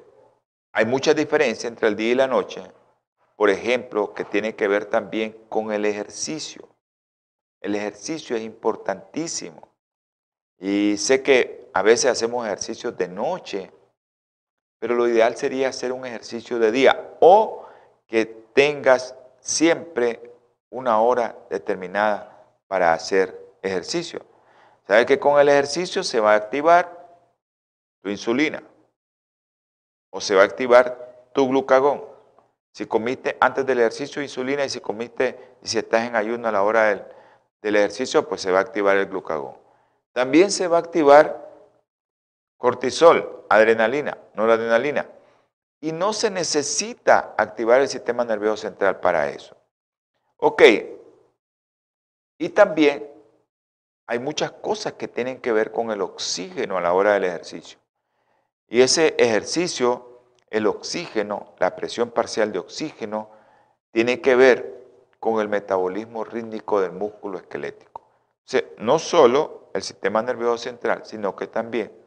hay 0.72 0.86
mucha 0.86 1.14
diferencia 1.14 1.68
entre 1.68 1.88
el 1.88 1.96
día 1.96 2.12
y 2.12 2.14
la 2.14 2.26
noche, 2.26 2.62
por 3.36 3.50
ejemplo, 3.50 4.14
que 4.14 4.24
tiene 4.24 4.54
que 4.54 4.68
ver 4.68 4.86
también 4.86 5.36
con 5.48 5.72
el 5.72 5.84
ejercicio. 5.84 6.68
El 7.60 7.74
ejercicio 7.74 8.36
es 8.36 8.42
importantísimo. 8.42 9.68
Y 10.58 10.96
sé 10.96 11.22
que 11.22 11.61
a 11.72 11.82
veces 11.82 12.10
hacemos 12.10 12.46
ejercicios 12.46 12.96
de 12.96 13.08
noche, 13.08 13.72
pero 14.78 14.94
lo 14.94 15.08
ideal 15.08 15.36
sería 15.36 15.68
hacer 15.68 15.92
un 15.92 16.04
ejercicio 16.04 16.58
de 16.58 16.72
día 16.72 17.16
o 17.20 17.66
que 18.06 18.26
tengas 18.26 19.14
siempre 19.40 20.32
una 20.70 21.00
hora 21.00 21.36
determinada 21.50 22.44
para 22.66 22.92
hacer 22.92 23.38
ejercicio. 23.62 24.24
¿Sabes 24.86 25.06
que 25.06 25.18
con 25.18 25.40
el 25.40 25.48
ejercicio 25.48 26.02
se 26.02 26.20
va 26.20 26.32
a 26.32 26.36
activar 26.36 27.06
tu 28.02 28.10
insulina 28.10 28.62
o 30.10 30.20
se 30.20 30.34
va 30.34 30.42
a 30.42 30.46
activar 30.46 31.28
tu 31.32 31.48
glucagón? 31.48 32.04
Si 32.72 32.86
comiste 32.86 33.36
antes 33.40 33.64
del 33.66 33.78
ejercicio 33.78 34.22
insulina 34.22 34.64
y 34.64 34.70
si 34.70 34.80
comiste 34.80 35.56
y 35.62 35.68
si 35.68 35.78
estás 35.78 36.08
en 36.08 36.16
ayuno 36.16 36.48
a 36.48 36.52
la 36.52 36.62
hora 36.62 36.84
del, 36.84 37.04
del 37.60 37.76
ejercicio, 37.76 38.28
pues 38.28 38.40
se 38.40 38.50
va 38.50 38.58
a 38.58 38.62
activar 38.62 38.96
el 38.96 39.06
glucagón. 39.06 39.56
También 40.12 40.50
se 40.50 40.68
va 40.68 40.78
a 40.78 40.80
activar 40.80 41.51
cortisol, 42.62 43.44
adrenalina, 43.48 44.16
noradrenalina. 44.34 45.04
Y 45.80 45.90
no 45.90 46.12
se 46.12 46.30
necesita 46.30 47.34
activar 47.36 47.80
el 47.80 47.88
sistema 47.88 48.24
nervioso 48.24 48.58
central 48.58 49.00
para 49.00 49.30
eso. 49.30 49.56
Ok. 50.36 50.62
Y 52.38 52.48
también 52.50 53.10
hay 54.06 54.20
muchas 54.20 54.52
cosas 54.52 54.92
que 54.92 55.08
tienen 55.08 55.40
que 55.40 55.50
ver 55.50 55.72
con 55.72 55.90
el 55.90 56.00
oxígeno 56.02 56.76
a 56.76 56.80
la 56.80 56.92
hora 56.92 57.14
del 57.14 57.24
ejercicio. 57.24 57.80
Y 58.68 58.80
ese 58.80 59.16
ejercicio, 59.18 60.20
el 60.48 60.68
oxígeno, 60.68 61.54
la 61.58 61.74
presión 61.74 62.12
parcial 62.12 62.52
de 62.52 62.60
oxígeno, 62.60 63.28
tiene 63.90 64.20
que 64.20 64.36
ver 64.36 64.86
con 65.18 65.40
el 65.40 65.48
metabolismo 65.48 66.22
rítmico 66.22 66.80
del 66.80 66.92
músculo 66.92 67.38
esquelético. 67.38 68.02
O 68.02 68.44
sea, 68.44 68.62
no 68.78 69.00
solo 69.00 69.68
el 69.74 69.82
sistema 69.82 70.22
nervioso 70.22 70.58
central, 70.58 71.02
sino 71.04 71.34
que 71.34 71.48
también 71.48 72.01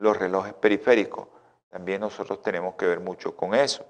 los 0.00 0.16
relojes 0.16 0.54
periféricos. 0.54 1.28
También 1.68 2.00
nosotros 2.00 2.42
tenemos 2.42 2.74
que 2.74 2.86
ver 2.86 3.00
mucho 3.00 3.36
con 3.36 3.54
eso. 3.54 3.86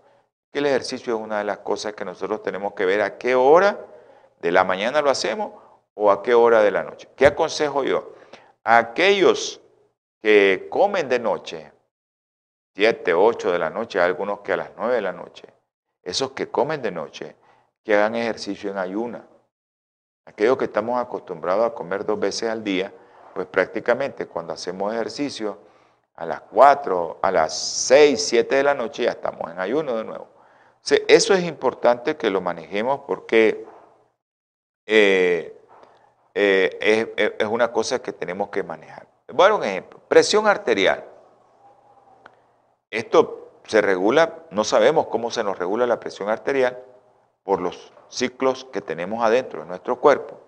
El 0.52 0.66
ejercicio 0.66 1.14
es 1.14 1.20
una 1.20 1.38
de 1.38 1.44
las 1.44 1.58
cosas 1.58 1.94
que 1.94 2.04
nosotros 2.04 2.42
tenemos 2.42 2.74
que 2.74 2.84
ver 2.84 3.00
a 3.00 3.16
qué 3.16 3.34
hora 3.34 3.78
de 4.40 4.52
la 4.52 4.64
mañana 4.64 5.00
lo 5.00 5.10
hacemos 5.10 5.52
o 5.94 6.10
a 6.10 6.22
qué 6.22 6.34
hora 6.34 6.62
de 6.62 6.72
la 6.72 6.82
noche. 6.82 7.08
¿Qué 7.16 7.26
aconsejo 7.26 7.84
yo? 7.84 8.14
A 8.64 8.78
aquellos 8.78 9.60
que 10.20 10.66
comen 10.68 11.08
de 11.08 11.20
noche, 11.20 11.72
7, 12.74 13.14
8 13.14 13.52
de 13.52 13.58
la 13.58 13.70
noche, 13.70 14.00
algunos 14.00 14.40
que 14.40 14.52
a 14.52 14.56
las 14.56 14.70
9 14.76 14.94
de 14.94 15.00
la 15.00 15.12
noche, 15.12 15.48
esos 16.02 16.32
que 16.32 16.48
comen 16.48 16.82
de 16.82 16.90
noche, 16.90 17.36
que 17.84 17.94
hagan 17.94 18.16
ejercicio 18.16 18.70
en 18.70 18.78
ayuna. 18.78 19.26
Aquellos 20.26 20.58
que 20.58 20.64
estamos 20.64 21.00
acostumbrados 21.00 21.66
a 21.66 21.74
comer 21.74 22.04
dos 22.04 22.18
veces 22.18 22.50
al 22.50 22.62
día, 22.64 22.92
pues 23.34 23.46
prácticamente 23.46 24.26
cuando 24.26 24.52
hacemos 24.52 24.92
ejercicio, 24.92 25.69
a 26.20 26.26
las 26.26 26.42
4, 26.42 27.20
a 27.22 27.30
las 27.30 27.58
6, 27.58 28.22
7 28.22 28.56
de 28.56 28.62
la 28.62 28.74
noche 28.74 29.04
ya 29.04 29.12
estamos 29.12 29.50
en 29.50 29.58
ayuno 29.58 29.96
de 29.96 30.04
nuevo. 30.04 30.28
eso 31.08 31.32
es 31.32 31.44
importante 31.44 32.18
que 32.18 32.28
lo 32.28 32.42
manejemos 32.42 33.00
porque 33.06 33.64
eh, 34.84 35.58
eh, 36.34 37.36
es, 37.38 37.48
una 37.48 37.72
cosa 37.72 38.02
que 38.02 38.12
tenemos 38.12 38.50
que 38.50 38.62
manejar. 38.62 39.08
Dar 39.28 39.52
un 39.52 39.64
ejemplo. 39.64 39.98
Presión 40.08 40.46
arterial. 40.46 41.06
Esto 42.90 43.52
se 43.64 43.80
regula, 43.80 44.40
no 44.50 44.64
sabemos 44.64 45.06
cómo 45.06 45.30
se 45.30 45.42
nos 45.42 45.58
regula 45.58 45.86
la 45.86 46.00
presión 46.00 46.28
arterial 46.28 46.84
por 47.44 47.62
los 47.62 47.94
ciclos 48.10 48.66
que 48.66 48.82
tenemos 48.82 49.24
adentro 49.24 49.62
de 49.62 49.68
nuestro 49.68 49.98
cuerpo. 49.98 50.38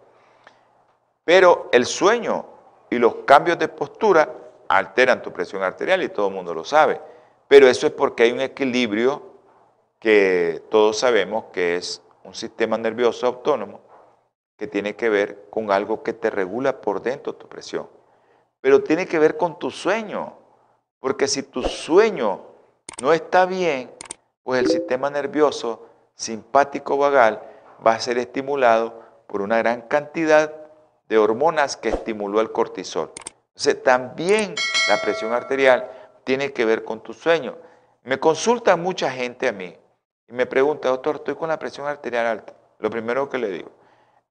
Pero 1.25 1.70
el 1.73 1.87
sueño 1.87 2.45
y 2.91 2.99
los 2.99 3.14
cambios 3.25 3.59
de 3.59 3.68
postura 3.68 4.41
alteran 4.77 5.23
tu 5.23 5.33
presión 5.33 5.62
arterial 5.62 6.03
y 6.03 6.09
todo 6.09 6.29
el 6.29 6.35
mundo 6.35 6.55
lo 6.55 6.64
sabe. 6.64 7.01
Pero 7.49 7.68
eso 7.68 7.87
es 7.87 7.93
porque 7.93 8.25
hay 8.25 8.33
un 8.33 8.41
equilibrio 8.41 9.23
que 9.99 10.62
todos 10.70 10.99
sabemos 10.99 11.45
que 11.53 11.77
es 11.77 12.03
un 12.25 12.35
sistema 12.35 12.79
nervioso 12.79 13.27
autónomo 13.27 13.81
que 14.57 14.66
tiene 14.66 14.97
que 14.97 15.09
ver 15.09 15.47
con 15.51 15.70
algo 15.70 16.03
que 16.03 16.12
te 16.12 16.31
regula 16.31 16.81
por 16.81 17.03
dentro 17.03 17.35
tu 17.35 17.49
presión. 17.49 17.89
Pero 18.61 18.83
tiene 18.83 19.07
que 19.07 19.18
ver 19.18 19.37
con 19.37 19.59
tu 19.59 19.70
sueño. 19.70 20.35
Porque 21.01 21.27
si 21.29 21.43
tu 21.43 21.62
sueño 21.62 22.43
no 23.03 23.12
está 23.12 23.45
bien, 23.45 23.91
pues 24.45 24.61
el 24.61 24.68
sistema 24.68 25.11
nervioso 25.11 25.87
simpático 26.14 26.97
vagal 26.97 27.43
va 27.85 27.95
a 27.95 28.01
ser 28.01 28.18
estimulado 28.18 29.03
por 29.27 29.43
una 29.43 29.59
gran 29.59 29.83
cantidad 29.83 30.55
de 31.09 31.18
hormonas 31.18 31.77
que 31.77 31.89
estimuló 31.89 32.41
el 32.41 32.53
cortisol. 32.53 33.12
Entonces, 33.55 33.83
también 33.83 34.55
la 34.89 35.01
presión 35.01 35.33
arterial 35.33 35.91
tiene 36.25 36.53
que 36.53 36.65
ver 36.65 36.85
con 36.85 37.03
tu 37.03 37.13
sueño. 37.13 37.57
Me 38.03 38.19
consulta 38.19 38.77
mucha 38.77 39.11
gente 39.11 39.49
a 39.49 39.53
mí 39.53 39.77
y 40.29 40.33
me 40.33 40.47
pregunta, 40.47 40.89
doctor, 40.89 41.17
estoy 41.17 41.35
con 41.35 41.49
la 41.49 41.59
presión 41.59 41.87
arterial 41.87 42.27
alta. 42.27 42.55
Lo 42.79 42.91
primero 42.91 43.29
que 43.29 43.39
le 43.39 43.49
digo, 43.49 43.71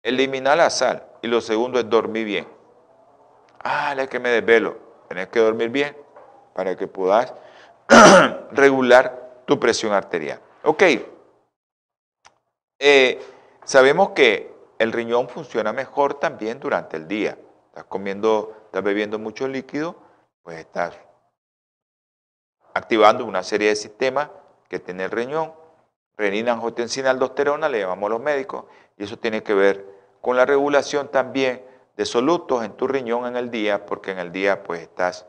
eliminar 0.04 0.58
la 0.58 0.70
sal 0.70 1.06
y 1.22 1.28
lo 1.28 1.40
segundo 1.40 1.80
es 1.80 1.90
dormir 1.90 2.26
bien. 2.26 2.48
Ah, 3.64 3.96
es 3.98 4.10
que 4.10 4.20
me 4.20 4.30
desvelo. 4.30 4.78
Tienes 5.08 5.28
que 5.28 5.40
dormir 5.40 5.70
bien 5.70 5.96
para 6.54 6.76
que 6.76 6.88
puedas 6.88 7.34
regular 8.52 9.44
tu 9.46 9.60
presión 9.60 9.94
arterial. 9.94 10.40
Ok. 10.64 10.84
Eh, 12.80 13.22
sabemos 13.64 14.10
que 14.12 14.52
el 14.80 14.92
riñón 14.92 15.30
funciona 15.30 15.72
mejor 15.72 16.16
también 16.16 16.60
durante 16.60 16.98
el 16.98 17.08
día. 17.08 17.38
Estás 17.72 17.86
comiendo 17.86 18.54
estás 18.66 18.84
bebiendo 18.84 19.18
mucho 19.18 19.48
líquido, 19.48 19.96
pues 20.44 20.60
estás 20.60 21.00
activando 22.74 23.24
una 23.24 23.44
serie 23.44 23.70
de 23.70 23.78
sistemas 23.78 24.30
que 24.68 24.80
tiene 24.80 25.06
el 25.06 25.12
riñón, 25.12 25.54
renina, 26.18 26.52
angiotensina, 26.52 27.12
aldosterona, 27.12 27.70
le 27.70 27.80
llamamos 27.80 28.10
los 28.10 28.20
médicos, 28.20 28.66
y 28.98 29.06
eso 29.06 29.18
tiene 29.18 29.42
que 29.42 29.54
ver 29.54 29.86
con 30.20 30.36
la 30.36 30.46
regulación 30.46 31.08
también 31.08 31.66
de 31.96 32.06
solutos 32.06 32.66
en 32.66 32.74
tu 32.74 32.90
riñón 32.90 33.26
en 33.26 33.38
el 33.38 33.50
día, 33.50 33.86
porque 33.86 34.12
en 34.12 34.20
el 34.20 34.34
día 34.34 34.64
pues 34.64 34.82
estás 34.82 35.26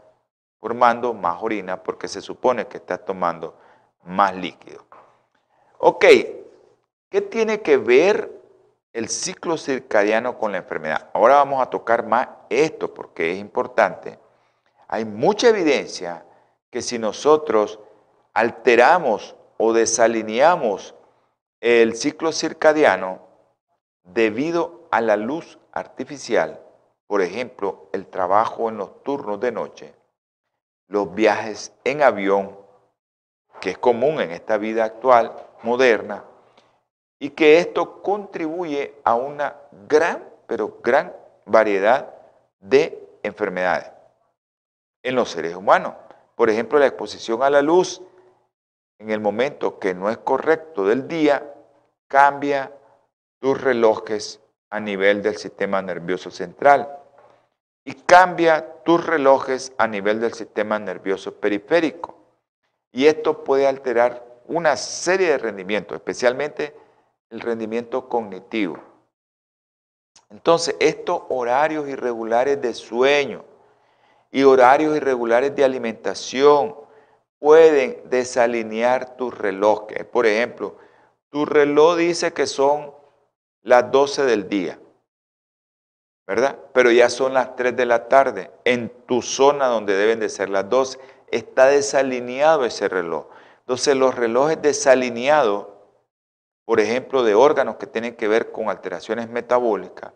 formando 0.59 1.15
más 1.15 1.41
orina 1.45 1.81
porque 1.85 2.09
se 2.09 2.21
supone 2.21 2.67
que 2.67 2.79
estás 2.79 3.05
tomando 3.05 3.57
más 4.03 4.35
líquido. 4.35 4.85
Ok, 5.79 6.05
¿qué 7.09 7.21
tiene 7.21 7.63
que 7.63 7.77
ver 7.77 8.42
el 8.93 9.09
ciclo 9.09 9.57
circadiano 9.57 10.39
con 10.39 10.53
la 10.53 10.59
enfermedad. 10.59 11.11
Ahora 11.15 11.37
vamos 11.37 11.63
a 11.63 11.71
tocar 11.71 12.07
más 12.07 12.29
esto 12.51 12.93
porque 12.93 13.33
es 13.33 13.39
importante. 13.39 14.19
Hay 14.89 15.05
mucha 15.05 15.49
evidencia 15.49 16.25
que 16.71 16.83
si 16.83 16.99
nosotros 16.99 17.79
alteramos 18.35 19.37
o 19.57 19.73
desalineamos 19.73 20.95
el 21.61 21.97
ciclo 21.97 22.33
circadiano 22.33 23.21
debido 24.05 24.89
a 24.91 25.01
la 25.01 25.17
luz 25.17 25.59
artificial, 25.73 26.61
por 27.07 27.23
ejemplo, 27.23 27.89
el 27.93 28.07
trabajo 28.07 28.69
en 28.69 28.79
los 28.79 29.03
turnos 29.03 29.39
de 29.41 29.53
noche, 29.53 29.95
los 30.89 31.15
viajes 31.15 31.73
en 31.85 32.03
avión, 32.03 32.59
que 33.61 33.71
es 33.71 33.79
común 33.79 34.21
en 34.21 34.33
esta 34.33 34.59
vida 34.59 34.85
actual, 34.85 35.33
moderna, 35.63 36.25
y 37.23 37.31
que 37.31 37.59
esto 37.59 38.03
contribuye 38.03 38.97
a 39.05 39.15
una 39.15 39.55
gran, 39.87 40.29
pero 40.49 40.81
gran 40.83 41.15
variedad 41.45 42.13
de 42.59 43.01
enfermedades 43.23 43.93
en 45.05 45.15
los 45.15 45.31
seres 45.31 45.55
humanos. 45.55 45.95
Por 46.35 46.51
ejemplo, 46.51 46.81
la 46.81 46.89
exposición 46.89 47.45
a 47.45 47.49
la 47.49 47.63
luz 47.63 48.03
en 48.99 49.11
el 49.11 49.21
momento 49.21 49.79
que 49.79 49.95
no 49.95 50.11
es 50.11 50.19
correcto 50.19 50.85
del 50.85 51.07
día 51.07 51.49
cambia 52.09 52.73
tus 53.39 53.61
relojes 53.61 54.41
a 54.71 54.81
nivel 54.81 55.23
del 55.23 55.37
sistema 55.37 55.81
nervioso 55.81 56.29
central. 56.33 56.99
y 57.85 57.95
cambia 57.95 58.83
tus 58.83 59.07
relojes 59.07 59.73
a 59.79 59.87
nivel 59.87 60.21
del 60.21 60.35
sistema 60.35 60.77
nervioso 60.81 61.35
periférico. 61.37 62.17
Y 62.91 63.07
esto 63.07 63.45
puede 63.45 63.69
alterar 63.69 64.25
una 64.47 64.77
serie 64.77 65.31
de 65.31 65.39
rendimientos, 65.39 65.95
especialmente 65.97 66.82
el 67.33 67.41
rendimiento 67.41 68.09
cognitivo. 68.09 68.79
Entonces, 70.31 70.77
estos 70.79 71.23
horarios 71.31 71.89
irregulares 71.89 72.61
de 72.61 72.75
sueño 72.75 73.45
y 74.31 74.43
horarios 74.45 74.97
irregulares 74.97 75.57
de 75.57 75.65
alimentación 75.65 76.77
pueden 77.39 78.03
desalinear 78.09 79.17
tus 79.17 79.37
relojes. 79.37 80.05
Por 80.05 80.27
ejemplo, 80.27 80.77
tu 81.31 81.47
reloj 81.47 81.97
dice 81.97 82.33
que 82.33 82.47
son 82.47 82.93
las 83.63 83.91
12 83.91 84.25
del 84.25 84.49
día, 84.49 84.79
¿verdad? 86.27 86.59
Pero 86.75 86.91
ya 86.91 87.09
son 87.09 87.33
las 87.33 87.57
3 87.57 87.75
de 87.75 87.87
la 87.87 88.09
tarde. 88.09 88.51
En 88.65 88.91
tu 89.07 89.23
zona 89.23 89.67
donde 89.67 89.97
deben 89.97 90.21
de 90.21 90.29
ser 90.29 90.51
las 90.51 90.69
12, 90.69 90.99
está 91.29 91.67
desalineado 91.67 92.67
ese 92.67 92.89
reloj. 92.89 93.27
Entonces 93.61 93.97
los 93.97 94.15
relojes 94.15 94.61
desalineados, 94.61 95.72
por 96.65 96.81
ejemplo, 96.81 97.23
de 97.23 97.35
órganos 97.35 97.77
que 97.77 97.87
tienen 97.87 98.15
que 98.15 98.29
ver 98.29 98.53
con 98.53 98.69
alteraciones 98.69 99.29
metabólicas, 99.29 100.13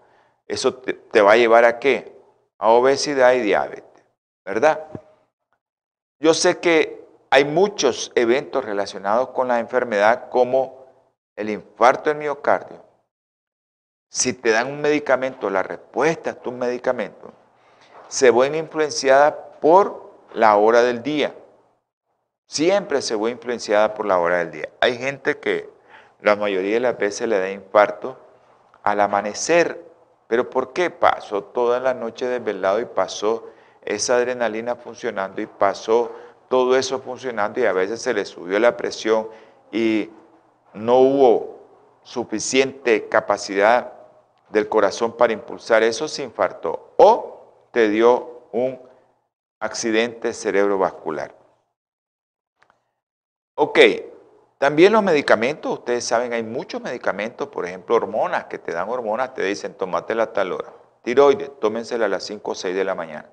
eso 0.47 0.75
te, 0.75 1.21
va 1.21 1.33
a 1.33 1.37
llevar 1.37 1.65
a 1.65 1.79
qué? 1.79 2.17
A 2.59 2.69
obesidad 2.71 3.33
y 3.35 3.41
diabetes, 3.41 4.05
¿verdad? 4.45 4.87
Yo 6.21 6.35
sé 6.35 6.59
que 6.59 7.05
hay 7.31 7.45
muchos 7.45 8.13
eventos 8.15 8.65
relacionados 8.65 9.31
con 9.31 9.49
la 9.49 9.59
enfermedad 9.59 10.29
como 10.31 10.87
el 11.35 11.51
infarto 11.51 12.11
del 12.11 12.19
miocardio. 12.19 12.83
Si 14.09 14.33
te 14.33 14.51
dan 14.51 14.69
un 14.69 14.81
medicamento, 14.81 15.51
la 15.51 15.63
respuesta 15.63 16.31
a 16.31 16.35
tu 16.35 16.53
medicamento 16.53 17.33
se 18.09 18.31
ven 18.31 18.55
influenciada 18.55 19.59
por 19.61 20.13
la 20.33 20.57
hora 20.57 20.83
del 20.83 21.03
día. 21.03 21.35
Siempre 22.47 23.03
se 23.03 23.17
ve 23.17 23.31
influenciada 23.31 23.95
por 23.95 24.07
la 24.07 24.19
hora 24.19 24.39
del 24.39 24.53
día. 24.53 24.69
Hay 24.81 24.97
gente 24.97 25.39
que 25.39 25.69
la 26.21 26.37
mayoría 26.37 26.75
de 26.75 26.81
las 26.81 26.99
veces 26.99 27.29
le 27.29 27.39
da 27.39 27.51
infarto 27.51 28.19
al 28.83 29.01
amanecer. 29.01 29.85
¿Pero 30.29 30.51
por 30.51 30.73
qué? 30.73 30.91
Pasó 30.91 31.45
toda 31.45 31.81
la 31.81 31.95
noche 31.95 32.27
desvelado 32.27 32.81
y 32.81 32.85
pasó 32.85 33.49
esa 33.83 34.17
adrenalina 34.17 34.77
funcionando 34.77 35.41
y 35.41 35.47
pasó 35.47 36.13
todo 36.49 36.77
eso 36.77 37.01
funcionando 37.01 37.61
y 37.61 37.67
a 37.67 37.73
veces 37.73 38.03
se 38.03 38.15
le 38.15 38.25
subió 38.25 38.59
la 38.59 38.77
presión 38.77 39.29
y 39.71 40.11
no 40.75 40.99
hubo 40.99 41.57
suficiente 42.03 43.09
capacidad 43.09 43.93
del 44.51 44.69
corazón 44.69 45.17
para 45.17 45.33
impulsar 45.33 45.83
eso, 45.83 46.07
se 46.07 46.23
infartó 46.23 46.93
o 46.97 47.69
te 47.73 47.89
dio 47.89 48.43
un 48.53 48.81
accidente 49.59 50.33
cerebrovascular. 50.33 51.35
Ok, 53.57 53.79
también 54.59 54.93
los 54.93 55.03
medicamentos, 55.03 55.73
ustedes 55.73 56.05
saben, 56.05 56.33
hay 56.33 56.43
muchos 56.43 56.81
medicamentos, 56.81 57.49
por 57.49 57.67
ejemplo, 57.67 57.97
hormonas, 57.97 58.47
que 58.47 58.59
te 58.59 58.73
dan 58.73 58.89
hormonas, 58.89 59.35
te 59.35 59.43
dicen, 59.43 59.75
tómatela 59.75 60.25
a 60.25 60.33
tal 60.33 60.53
hora. 60.53 60.73
Tiroides, 61.03 61.51
tómensela 61.61 62.07
a 62.07 62.09
las 62.09 62.25
5 62.25 62.51
o 62.51 62.55
6 62.55 62.75
de 62.75 62.85
la 62.85 62.95
mañana. 62.95 63.29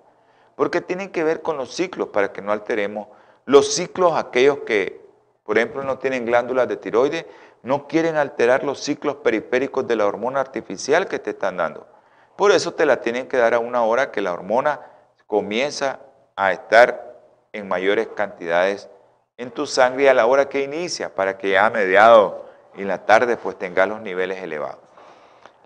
Porque 0.55 0.81
tienen 0.81 1.11
que 1.11 1.23
ver 1.23 1.41
con 1.41 1.57
los 1.57 1.73
ciclos, 1.73 2.09
para 2.09 2.33
que 2.33 2.41
no 2.41 2.51
alteremos 2.51 3.07
los 3.45 3.73
ciclos, 3.73 4.13
aquellos 4.15 4.59
que, 4.59 5.01
por 5.43 5.57
ejemplo, 5.57 5.83
no 5.83 5.97
tienen 5.97 6.25
glándulas 6.25 6.67
de 6.67 6.77
tiroides, 6.77 7.25
no 7.61 7.87
quieren 7.87 8.17
alterar 8.17 8.63
los 8.63 8.79
ciclos 8.81 9.15
periféricos 9.15 9.87
de 9.87 9.95
la 9.95 10.05
hormona 10.05 10.41
artificial 10.41 11.07
que 11.07 11.19
te 11.19 11.31
están 11.31 11.57
dando. 11.57 11.87
Por 12.35 12.51
eso 12.51 12.73
te 12.73 12.85
la 12.85 13.01
tienen 13.01 13.27
que 13.27 13.37
dar 13.37 13.53
a 13.53 13.59
una 13.59 13.83
hora 13.83 14.11
que 14.11 14.21
la 14.21 14.33
hormona 14.33 14.81
comienza 15.27 15.99
a 16.35 16.51
estar 16.51 17.15
en 17.53 17.67
mayores 17.67 18.07
cantidades 18.15 18.89
en 19.37 19.51
tu 19.51 19.65
sangre 19.65 20.09
a 20.09 20.13
la 20.13 20.25
hora 20.25 20.47
que 20.49 20.63
inicia, 20.63 21.13
para 21.13 21.37
que 21.37 21.51
ya 21.51 21.65
a 21.65 21.69
mediado 21.69 22.45
y 22.75 22.83
la 22.83 23.05
tarde 23.05 23.37
pues 23.37 23.57
tengas 23.57 23.87
los 23.87 24.01
niveles 24.01 24.41
elevados. 24.41 24.79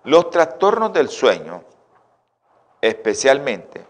Los 0.04 0.30
trastornos 0.30 0.94
del 0.94 1.10
sueño, 1.10 1.64
especialmente 2.82 3.86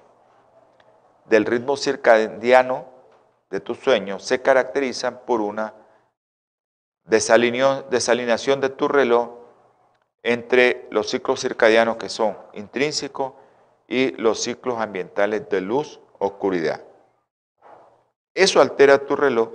del 1.25 1.45
ritmo 1.45 1.77
circadiano 1.77 2.85
de 3.49 3.59
tu 3.59 3.75
sueño, 3.75 4.19
se 4.19 4.41
caracterizan 4.41 5.19
por 5.25 5.41
una 5.41 5.73
desalineación 7.05 8.61
de 8.61 8.69
tu 8.69 8.87
reloj 8.87 9.29
entre 10.23 10.87
los 10.89 11.09
ciclos 11.09 11.39
circadianos 11.39 11.97
que 11.97 12.09
son 12.09 12.37
intrínsecos 12.53 13.33
y 13.87 14.11
los 14.13 14.41
ciclos 14.41 14.79
ambientales 14.79 15.47
de 15.49 15.61
luz, 15.61 16.01
oscuridad. 16.19 16.81
Eso 18.33 18.59
altera 18.59 19.05
tu 19.05 19.15
reloj 19.15 19.49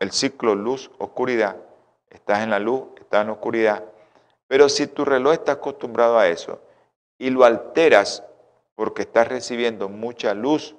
el 0.00 0.12
ciclo 0.12 0.54
luz-oscuridad. 0.54 1.56
Estás 2.10 2.40
en 2.40 2.50
la 2.50 2.58
luz, 2.58 2.84
estás 2.98 3.22
en 3.22 3.28
la 3.28 3.32
oscuridad. 3.34 3.84
Pero 4.46 4.68
si 4.68 4.86
tu 4.86 5.04
reloj 5.04 5.34
está 5.34 5.52
acostumbrado 5.52 6.18
a 6.18 6.28
eso 6.28 6.60
y 7.18 7.30
lo 7.30 7.44
alteras 7.44 8.24
porque 8.74 9.02
estás 9.02 9.28
recibiendo 9.28 9.88
mucha 9.88 10.34
luz 10.34 10.74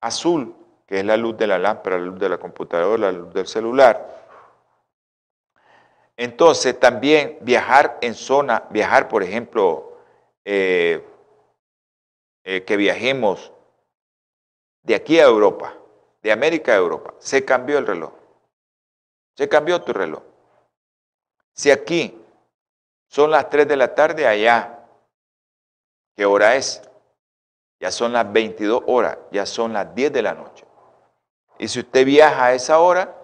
azul, 0.00 0.54
que 0.86 1.00
es 1.00 1.04
la 1.04 1.16
luz 1.16 1.36
de 1.36 1.46
la 1.46 1.58
lámpara, 1.58 1.98
la 1.98 2.04
luz 2.04 2.18
de 2.18 2.28
la 2.28 2.38
computadora, 2.38 3.10
la 3.10 3.12
luz 3.12 3.32
del 3.32 3.46
celular, 3.46 4.22
entonces 6.16 6.78
también 6.78 7.38
viajar 7.40 7.98
en 8.00 8.14
zona, 8.14 8.64
viajar 8.70 9.08
por 9.08 9.22
ejemplo, 9.22 9.96
eh, 10.44 11.04
eh, 12.44 12.64
que 12.64 12.76
viajemos 12.76 13.52
de 14.82 14.94
aquí 14.94 15.18
a 15.18 15.24
Europa, 15.24 15.74
de 16.22 16.32
América 16.32 16.72
a 16.72 16.76
Europa, 16.76 17.14
se 17.18 17.44
cambió 17.44 17.78
el 17.78 17.86
reloj. 17.86 18.12
Se 19.34 19.48
cambió 19.48 19.82
tu 19.82 19.92
reloj. 19.92 20.22
Si 21.52 21.70
aquí 21.70 22.18
son 23.08 23.30
las 23.30 23.50
3 23.50 23.68
de 23.68 23.76
la 23.76 23.94
tarde, 23.94 24.26
allá, 24.26 24.86
¿qué 26.16 26.24
hora 26.24 26.56
es? 26.56 26.82
Ya 27.80 27.90
son 27.90 28.12
las 28.12 28.30
22 28.32 28.82
horas, 28.86 29.18
ya 29.30 29.44
son 29.44 29.72
las 29.72 29.94
10 29.94 30.12
de 30.12 30.22
la 30.22 30.34
noche. 30.34 30.64
Y 31.58 31.68
si 31.68 31.80
usted 31.80 32.04
viaja 32.04 32.46
a 32.46 32.54
esa 32.54 32.78
hora 32.78 33.14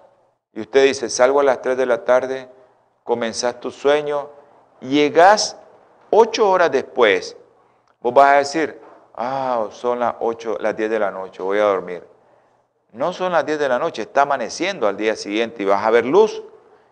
y 0.53 0.61
usted 0.61 0.85
dice, 0.85 1.09
salgo 1.09 1.41
a 1.41 1.45
las 1.45 1.63
3 1.63 1.77
de 1.77 1.87
la 1.87 2.05
tarde, 2.05 2.49
comenzás 3.05 3.61
tu 3.61 3.71
sueño, 3.71 4.31
llegas 4.81 5.57
8 6.11 6.51
horas 6.51 6.71
después, 6.71 7.37
vos 8.01 8.13
vas 8.13 8.29
a 8.29 8.39
decir, 8.39 8.81
ah, 9.15 9.69
son 9.71 10.01
las 10.01 10.17
8, 10.21 10.59
las 10.61 10.77
10 10.77 10.91
de 10.91 10.99
la 10.99 11.11
noche, 11.11 11.43
voy 11.43 11.59
a 11.59 11.65
dormir. 11.65 12.07
No 12.93 13.13
son 13.13 13.33
las 13.33 13.45
10 13.45 13.59
de 13.59 13.69
la 13.69 13.79
noche, 13.79 14.03
está 14.03 14.23
amaneciendo 14.23 14.89
al 14.89 14.97
día 14.97 15.15
siguiente 15.15 15.63
y 15.63 15.67
vas 15.67 15.85
a 15.85 15.91
ver 15.91 16.07
luz 16.07 16.43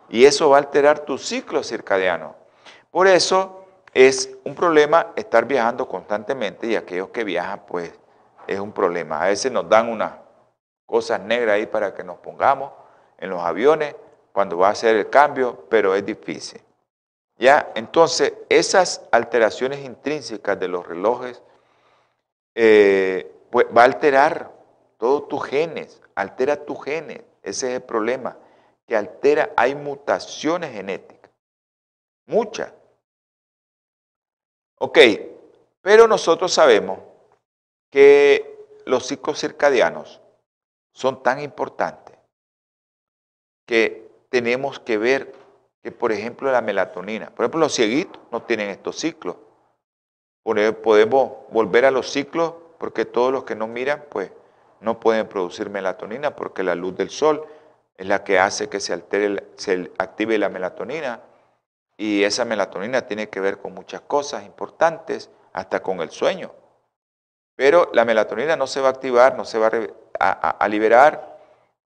y 0.09 0.25
eso 0.25 0.49
va 0.49 0.57
a 0.57 0.59
alterar 0.59 0.99
tu 0.99 1.17
ciclo 1.17 1.63
circadiano. 1.63 2.35
Por 2.91 3.07
eso 3.07 3.65
es 3.93 4.37
un 4.43 4.53
problema 4.53 5.07
estar 5.15 5.45
viajando 5.45 5.87
constantemente 5.87 6.67
y 6.67 6.75
aquellos 6.75 7.09
que 7.09 7.23
viajan 7.23 7.63
pues 7.67 7.91
es 8.45 8.59
un 8.59 8.71
problema. 8.71 9.21
A 9.21 9.27
veces 9.27 9.51
nos 9.51 9.67
dan 9.67 9.89
unas 9.89 10.13
cosas 10.85 11.19
negras 11.19 11.55
ahí 11.55 11.65
para 11.65 11.93
que 11.93 12.03
nos 12.03 12.17
pongamos 12.19 12.71
en 13.17 13.29
los 13.29 13.41
aviones 13.41 13.95
cuando 14.31 14.57
va 14.57 14.67
a 14.67 14.71
hacer 14.71 14.95
el 14.95 15.09
cambio, 15.09 15.65
pero 15.69 15.95
es 15.95 16.05
difícil. 16.05 16.61
¿Ya? 17.39 17.71
Entonces, 17.75 18.33
esas 18.49 19.01
alteraciones 19.11 19.83
intrínsecas 19.83 20.59
de 20.59 20.67
los 20.67 20.87
relojes 20.87 21.41
eh, 22.55 23.31
pues, 23.51 23.67
va 23.75 23.81
a 23.81 23.85
alterar 23.85 24.56
todos 24.97 25.27
tus 25.27 25.45
genes, 25.45 26.01
altera 26.15 26.65
tus 26.65 26.83
genes, 26.83 27.21
ese 27.43 27.69
es 27.69 27.73
el 27.75 27.83
problema, 27.83 28.37
que 28.85 28.95
altera, 28.95 29.51
hay 29.55 29.75
mutaciones 29.75 30.71
genéticas, 30.73 31.31
muchas. 32.25 32.73
Ok, 34.79 34.97
pero 35.81 36.07
nosotros 36.07 36.53
sabemos 36.53 36.99
que 37.89 38.67
los 38.85 39.07
ciclos 39.07 39.39
circadianos 39.39 40.21
son 40.93 41.21
tan 41.23 41.39
importantes 41.39 42.17
que 43.65 44.09
tenemos 44.29 44.79
que 44.79 44.97
ver 44.97 45.33
que, 45.83 45.91
por 45.91 46.11
ejemplo, 46.11 46.51
la 46.51 46.61
melatonina, 46.61 47.29
por 47.29 47.43
ejemplo, 47.43 47.59
los 47.59 47.73
cieguitos 47.73 48.21
no 48.31 48.43
tienen 48.43 48.69
estos 48.69 48.97
ciclos. 48.97 49.35
Podemos 50.43 51.49
volver 51.49 51.85
a 51.85 51.91
los 51.91 52.09
ciclos 52.09 52.53
porque 52.77 53.05
todos 53.05 53.33
los 53.33 53.43
que 53.43 53.55
no 53.55 53.67
miran, 53.67 54.05
pues 54.09 54.31
no 54.79 54.99
pueden 54.99 55.27
producir 55.27 55.69
melatonina 55.69 56.35
porque 56.35 56.63
la 56.63 56.75
luz 56.75 56.95
del 56.95 57.09
sol 57.09 57.45
es 57.97 58.07
la 58.07 58.23
que 58.23 58.39
hace 58.39 58.69
que 58.69 58.79
se, 58.79 58.93
altere, 58.93 59.47
se 59.55 59.91
active 59.97 60.37
la 60.37 60.49
melatonina 60.49 61.21
y 61.97 62.23
esa 62.23 62.45
melatonina 62.45 63.01
tiene 63.01 63.27
que 63.29 63.39
ver 63.39 63.57
con 63.57 63.73
muchas 63.73 64.01
cosas 64.01 64.45
importantes, 64.45 65.31
hasta 65.51 65.81
con 65.81 66.01
el 66.01 66.11
sueño. 66.11 66.51
Pero 67.55 67.89
la 67.91 68.05
melatonina 68.05 68.55
no 68.55 68.67
se 68.67 68.79
va 68.79 68.89
a 68.89 68.91
activar, 68.91 69.35
no 69.35 69.43
se 69.43 69.57
va 69.57 69.71
a, 70.19 70.67
liberar 70.67 71.39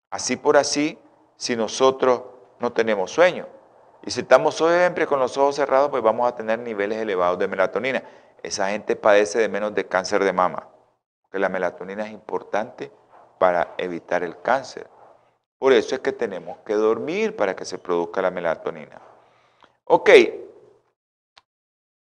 así 0.10 0.36
por 0.36 0.58
así 0.58 1.00
si 1.38 1.56
nosotros 1.56 2.24
no 2.60 2.74
tenemos 2.74 3.12
sueño. 3.12 3.48
Y 4.04 4.12
si 4.12 4.22
estamos 4.22 4.56
siempre 4.56 5.08
con 5.08 5.20
los 5.20 5.38
ojos 5.38 5.56
cerrados, 5.56 5.90
pues 5.90 6.04
vamos 6.04 6.28
a 6.28 6.36
tener 6.36 6.60
niveles 6.60 6.98
elevados 6.98 7.40
de 7.40 7.48
melatonina. 7.48 8.04
Esa 8.44 8.70
gente 8.70 8.98
padece 8.98 9.40
de 9.40 9.48
menos 9.48 9.74
de 9.74 9.88
cáncer 9.88 10.24
de 10.26 10.34
mama. 10.34 10.68
Que 11.32 11.40
la 11.40 11.50
melatonina 11.50 12.06
es 12.06 12.12
importante 12.12 12.92
para 13.40 13.74
evitar 13.78 14.24
el 14.24 14.42
cáncer. 14.42 14.88
Por 15.58 15.74
eso 15.74 15.96
es 15.96 16.02
que 16.02 16.12
tenemos 16.12 16.58
que 16.66 16.74
dormir 16.74 17.36
para 17.36 17.56
que 17.56 17.66
se 17.66 17.78
produzca 17.78 18.22
la 18.22 18.32
melatonina. 18.32 19.00
Ok, 19.86 20.10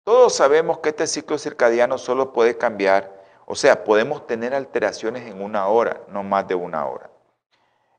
todos 0.04 0.34
sabemos 0.34 0.78
que 0.78 0.90
este 0.90 1.06
ciclo 1.06 1.36
circadiano 1.36 1.98
solo 1.98 2.32
puede 2.32 2.56
cambiar, 2.56 3.22
o 3.46 3.54
sea, 3.54 3.84
podemos 3.84 4.26
tener 4.26 4.54
alteraciones 4.54 5.26
en 5.26 5.42
una 5.42 5.68
hora, 5.68 6.00
no 6.08 6.22
más 6.22 6.48
de 6.48 6.54
una 6.54 6.86
hora. 6.86 7.10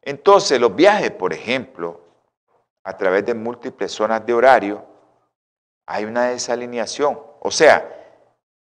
Entonces, 0.02 0.60
los 0.60 0.76
viajes, 0.76 1.12
por 1.12 1.34
ejemplo, 1.34 2.02
a 2.84 2.98
través 2.98 3.26
de 3.26 3.34
múltiples 3.34 3.92
zonas 3.92 4.26
de 4.26 4.34
horario, 4.34 4.86
hay 5.86 6.06
una 6.06 6.30
desalineación. 6.30 7.20
O 7.42 7.52
sea, 7.52 7.99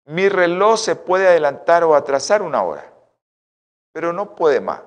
mi 0.06 0.28
reloj 0.28 0.78
se 0.78 0.96
puede 0.96 1.28
adelantar 1.28 1.84
o 1.84 1.94
atrasar 1.94 2.42
una 2.42 2.62
hora, 2.62 2.92
pero 3.92 4.12
no 4.12 4.34
puede 4.34 4.60
más. 4.60 4.82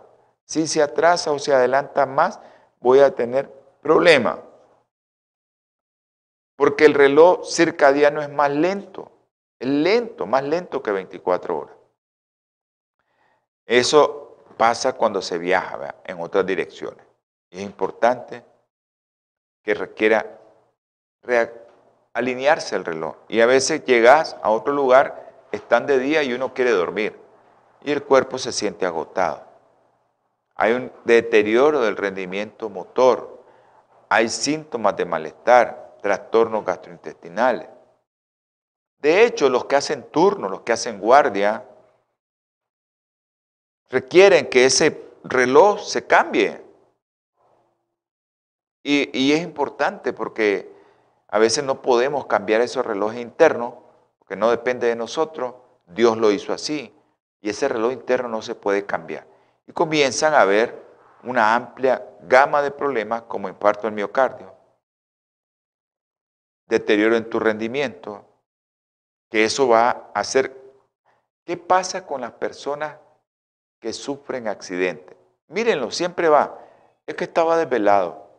Si 0.45 0.67
se 0.67 0.81
atrasa 0.81 1.31
o 1.31 1.39
se 1.39 1.53
adelanta 1.53 2.05
más, 2.05 2.39
voy 2.79 2.99
a 2.99 3.13
tener 3.13 3.51
problema. 3.81 4.39
Porque 6.55 6.85
el 6.85 6.93
reloj 6.93 7.45
circadiano 7.45 8.21
es 8.21 8.29
más 8.29 8.51
lento, 8.51 9.11
es 9.59 9.67
lento, 9.67 10.25
más 10.25 10.43
lento 10.43 10.81
que 10.81 10.91
24 10.91 11.57
horas. 11.57 11.75
Eso 13.65 14.37
pasa 14.57 14.93
cuando 14.93 15.21
se 15.21 15.37
viaja 15.37 15.95
en 16.03 16.21
otras 16.21 16.45
direcciones. 16.45 17.05
Es 17.49 17.61
importante 17.61 18.43
que 19.63 19.73
requiera 19.73 20.39
alinearse 22.17 22.75
el 22.75 22.83
reloj. 22.83 23.15
Y 23.27 23.41
a 23.41 23.45
veces 23.45 23.85
llegas 23.85 24.35
a 24.41 24.49
otro 24.49 24.73
lugar, 24.73 25.31
están 25.51 25.85
de 25.85 25.99
día 25.99 26.23
y 26.23 26.33
uno 26.33 26.51
quiere 26.53 26.71
dormir. 26.71 27.15
Y 27.83 27.91
el 27.91 28.03
cuerpo 28.03 28.39
se 28.39 28.51
siente 28.51 28.87
agotado. 28.87 29.45
Hay 30.55 30.73
un 30.73 30.91
deterioro 31.05 31.81
del 31.81 31.95
rendimiento 31.95 32.69
motor. 32.69 33.43
Hay 34.09 34.29
síntomas 34.29 34.97
de 34.97 35.05
malestar, 35.05 35.95
trastornos 36.01 36.65
gastrointestinales. 36.65 37.69
De 38.97 39.23
hecho, 39.23 39.47
los 39.47 39.65
que 39.65 39.75
hacen 39.75 40.09
turno, 40.09 40.49
los 40.49 40.61
que 40.61 40.73
hacen 40.73 40.99
guardia, 40.99 41.63
requieren 43.91 44.49
que 44.49 44.65
ese 44.65 45.05
reloj 45.23 45.81
se 45.83 46.07
cambie. 46.07 46.63
Y, 48.81 49.15
y 49.15 49.33
es 49.33 49.43
importante 49.43 50.13
porque 50.13 50.76
a 51.27 51.39
veces 51.39 51.63
no 51.63 51.81
podemos 51.81 52.25
cambiar 52.27 52.61
esos 52.61 52.85
relojes 52.85 53.19
internos, 53.19 53.75
porque 54.19 54.35
no 54.35 54.49
depende 54.49 54.87
de 54.87 54.95
nosotros, 54.95 55.55
Dios 55.85 56.17
lo 56.17 56.31
hizo 56.31 56.53
así, 56.53 56.93
y 57.41 57.49
ese 57.49 57.67
reloj 57.67 57.91
interno 57.93 58.29
no 58.29 58.41
se 58.41 58.55
puede 58.55 58.85
cambiar. 58.85 59.27
Y 59.67 59.73
comienzan 59.73 60.33
a 60.33 60.41
haber 60.41 60.85
una 61.23 61.55
amplia 61.55 62.05
gama 62.21 62.61
de 62.61 62.71
problemas 62.71 63.23
como 63.23 63.49
infarto 63.49 63.83
del 63.83 63.93
miocardio, 63.93 64.53
deterioro 66.67 67.15
en 67.15 67.29
tu 67.29 67.39
rendimiento, 67.39 68.25
que 69.29 69.43
eso 69.43 69.67
va 69.67 70.11
a 70.13 70.19
hacer... 70.19 70.55
¿Qué 71.45 71.55
pasa 71.55 72.05
con 72.05 72.19
las 72.19 72.33
personas 72.33 72.97
que 73.79 73.93
sufren 73.93 74.49
accidentes? 74.49 75.15
Mírenlo, 75.47 75.91
siempre 75.91 76.27
va. 76.27 76.59
Es 77.05 77.15
que 77.15 77.23
estaba 77.23 77.57
desvelado, 77.57 78.29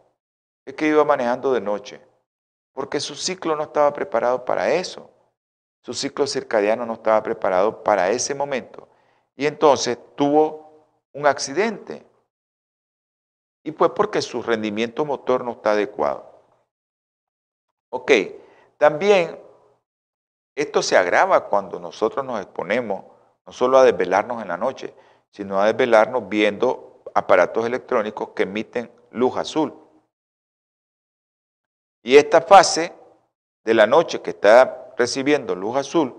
es 0.66 0.74
que 0.74 0.88
iba 0.88 1.04
manejando 1.04 1.54
de 1.54 1.62
noche, 1.62 2.02
porque 2.78 3.00
su 3.00 3.16
ciclo 3.16 3.56
no 3.56 3.64
estaba 3.64 3.92
preparado 3.92 4.44
para 4.44 4.72
eso. 4.72 5.10
Su 5.82 5.92
ciclo 5.92 6.28
circadiano 6.28 6.86
no 6.86 6.92
estaba 6.92 7.20
preparado 7.24 7.82
para 7.82 8.08
ese 8.10 8.36
momento. 8.36 8.88
Y 9.34 9.46
entonces 9.46 9.98
tuvo 10.14 10.86
un 11.12 11.26
accidente. 11.26 12.06
Y 13.64 13.72
fue 13.72 13.92
porque 13.92 14.22
su 14.22 14.44
rendimiento 14.44 15.04
motor 15.04 15.44
no 15.44 15.50
está 15.50 15.72
adecuado. 15.72 16.40
Ok, 17.90 18.12
también 18.76 19.40
esto 20.54 20.80
se 20.80 20.96
agrava 20.96 21.48
cuando 21.48 21.80
nosotros 21.80 22.24
nos 22.24 22.40
exponemos 22.40 23.06
no 23.44 23.52
solo 23.52 23.78
a 23.78 23.82
desvelarnos 23.82 24.40
en 24.40 24.46
la 24.46 24.56
noche, 24.56 24.94
sino 25.32 25.60
a 25.60 25.66
desvelarnos 25.66 26.28
viendo 26.28 27.02
aparatos 27.12 27.66
electrónicos 27.66 28.28
que 28.36 28.44
emiten 28.44 28.88
luz 29.10 29.36
azul. 29.36 29.87
Y 32.02 32.16
esta 32.16 32.40
fase 32.40 32.92
de 33.64 33.74
la 33.74 33.86
noche 33.86 34.22
que 34.22 34.30
está 34.30 34.94
recibiendo 34.96 35.54
luz 35.54 35.76
azul 35.76 36.14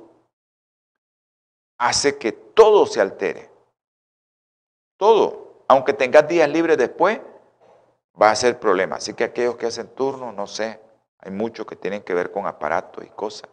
hace 1.78 2.18
que 2.18 2.32
todo 2.32 2.86
se 2.86 3.02
altere. 3.02 3.50
Todo. 4.98 5.64
Aunque 5.68 5.94
tengas 5.94 6.28
días 6.28 6.50
libres 6.50 6.78
después, 6.78 7.20
va 8.22 8.32
a 8.32 8.36
ser 8.36 8.60
problema. 8.60 8.98
Así 8.98 9.14
que 9.14 9.24
aquellos 9.24 9.56
que 9.56 9.68
hacen 9.68 9.88
turno, 9.96 10.32
no 10.32 10.48
sé, 10.48 10.80
hay 11.20 11.32
muchos 11.32 11.66
que 11.66 11.76
tienen 11.76 12.04
que 12.04 12.14
ver 12.14 12.32
con 12.32 12.48
aparatos 12.48 13.04
y 13.06 13.10
cosas, 13.10 13.50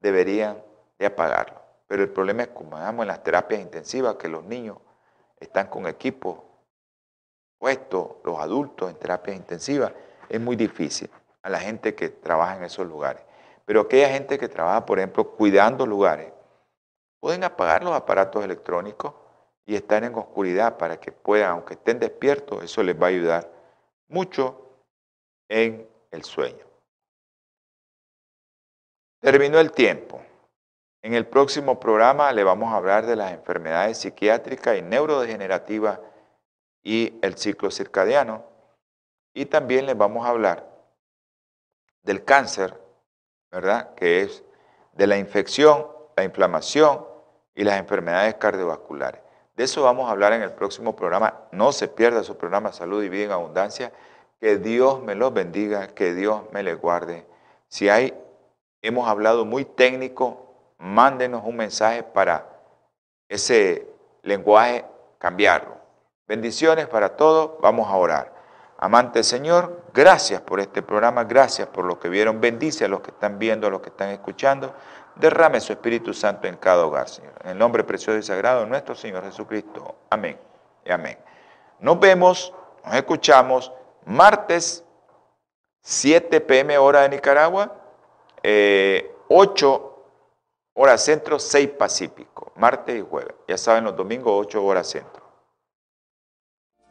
deberían 0.00 0.62
de 0.98 1.06
apagarlo. 1.06 1.60
Pero 1.86 2.02
el 2.02 2.10
problema 2.10 2.42
es 2.42 2.48
como 2.48 2.76
digamos 2.76 3.02
en 3.02 3.08
las 3.08 3.22
terapias 3.22 3.60
intensivas, 3.60 4.16
que 4.16 4.28
los 4.28 4.44
niños 4.44 4.78
están 5.38 5.68
con 5.68 5.86
equipo 5.86 6.44
puesto, 7.58 8.20
los 8.24 8.38
adultos 8.38 8.90
en 8.90 8.96
terapias 8.96 9.36
intensivas, 9.36 9.92
es 10.28 10.40
muy 10.40 10.56
difícil 10.56 11.10
a 11.44 11.50
la 11.50 11.60
gente 11.60 11.94
que 11.94 12.08
trabaja 12.08 12.56
en 12.56 12.64
esos 12.64 12.86
lugares. 12.86 13.22
Pero 13.66 13.82
aquella 13.82 14.08
gente 14.08 14.38
que 14.38 14.48
trabaja, 14.48 14.84
por 14.84 14.98
ejemplo, 14.98 15.30
cuidando 15.30 15.86
lugares, 15.86 16.32
pueden 17.20 17.44
apagar 17.44 17.84
los 17.84 17.92
aparatos 17.92 18.42
electrónicos 18.42 19.14
y 19.66 19.76
estar 19.76 20.02
en 20.04 20.14
oscuridad 20.14 20.78
para 20.78 20.98
que 20.98 21.12
puedan, 21.12 21.50
aunque 21.50 21.74
estén 21.74 21.98
despiertos, 22.00 22.64
eso 22.64 22.82
les 22.82 23.00
va 23.00 23.06
a 23.06 23.10
ayudar 23.10 23.50
mucho 24.08 24.70
en 25.48 25.86
el 26.10 26.24
sueño. 26.24 26.64
Terminó 29.20 29.60
el 29.60 29.70
tiempo. 29.70 30.22
En 31.02 31.12
el 31.12 31.26
próximo 31.26 31.78
programa 31.78 32.32
le 32.32 32.42
vamos 32.42 32.72
a 32.72 32.76
hablar 32.76 33.04
de 33.04 33.16
las 33.16 33.32
enfermedades 33.32 33.98
psiquiátricas 33.98 34.78
y 34.78 34.82
neurodegenerativas 34.82 36.00
y 36.82 37.18
el 37.20 37.36
ciclo 37.36 37.70
circadiano. 37.70 38.44
Y 39.34 39.44
también 39.44 39.84
les 39.84 39.96
vamos 39.96 40.24
a 40.24 40.30
hablar 40.30 40.73
del 42.04 42.24
cáncer, 42.24 42.80
¿verdad? 43.50 43.94
Que 43.94 44.22
es 44.22 44.44
de 44.92 45.06
la 45.06 45.18
infección, 45.18 45.86
la 46.16 46.24
inflamación 46.24 47.04
y 47.54 47.64
las 47.64 47.78
enfermedades 47.78 48.34
cardiovasculares. 48.36 49.20
De 49.56 49.64
eso 49.64 49.82
vamos 49.82 50.08
a 50.08 50.12
hablar 50.12 50.32
en 50.32 50.42
el 50.42 50.52
próximo 50.52 50.94
programa. 50.96 51.42
No 51.52 51.72
se 51.72 51.88
pierda 51.88 52.22
su 52.22 52.36
programa 52.36 52.72
Salud 52.72 53.02
y 53.02 53.08
Vida 53.08 53.24
en 53.24 53.32
Abundancia. 53.32 53.92
Que 54.40 54.58
Dios 54.58 55.02
me 55.02 55.14
los 55.14 55.32
bendiga, 55.32 55.88
que 55.88 56.12
Dios 56.12 56.42
me 56.52 56.62
les 56.62 56.80
guarde. 56.80 57.26
Si 57.68 57.88
hay, 57.88 58.14
hemos 58.82 59.08
hablado 59.08 59.44
muy 59.44 59.64
técnico, 59.64 60.54
mándenos 60.78 61.44
un 61.44 61.56
mensaje 61.56 62.02
para 62.02 62.46
ese 63.28 63.88
lenguaje 64.22 64.84
cambiarlo. 65.18 65.76
Bendiciones 66.26 66.88
para 66.88 67.16
todos. 67.16 67.60
Vamos 67.60 67.88
a 67.88 67.96
orar. 67.96 68.33
Amante 68.84 69.24
Señor, 69.24 69.80
gracias 69.94 70.42
por 70.42 70.60
este 70.60 70.82
programa, 70.82 71.24
gracias 71.24 71.66
por 71.68 71.86
lo 71.86 71.98
que 71.98 72.10
vieron. 72.10 72.38
Bendice 72.38 72.84
a 72.84 72.88
los 72.88 73.00
que 73.00 73.12
están 73.12 73.38
viendo, 73.38 73.66
a 73.66 73.70
los 73.70 73.80
que 73.80 73.88
están 73.88 74.10
escuchando. 74.10 74.74
Derrame 75.14 75.58
su 75.62 75.72
Espíritu 75.72 76.12
Santo 76.12 76.48
en 76.48 76.58
cada 76.58 76.84
hogar, 76.84 77.08
Señor. 77.08 77.32
En 77.44 77.52
el 77.52 77.58
nombre 77.58 77.82
precioso 77.82 78.18
y 78.18 78.22
sagrado 78.22 78.60
de 78.60 78.66
nuestro 78.66 78.94
Señor 78.94 79.24
Jesucristo. 79.24 79.94
Amén 80.10 80.38
y 80.84 80.92
amén. 80.92 81.16
Nos 81.78 81.98
vemos, 81.98 82.52
nos 82.84 82.94
escuchamos 82.94 83.72
martes 84.04 84.84
7 85.80 86.42
pm 86.42 86.76
hora 86.76 87.00
de 87.00 87.08
Nicaragua, 87.08 87.72
8 87.72 88.42
eh, 88.42 89.14
horas 90.74 91.02
centro, 91.02 91.38
6 91.38 91.70
pacífico, 91.70 92.52
martes 92.56 92.98
y 92.98 93.00
jueves. 93.00 93.34
Ya 93.48 93.56
saben, 93.56 93.84
los 93.84 93.96
domingos 93.96 94.34
8 94.46 94.62
horas 94.62 94.88
centro. 94.88 95.23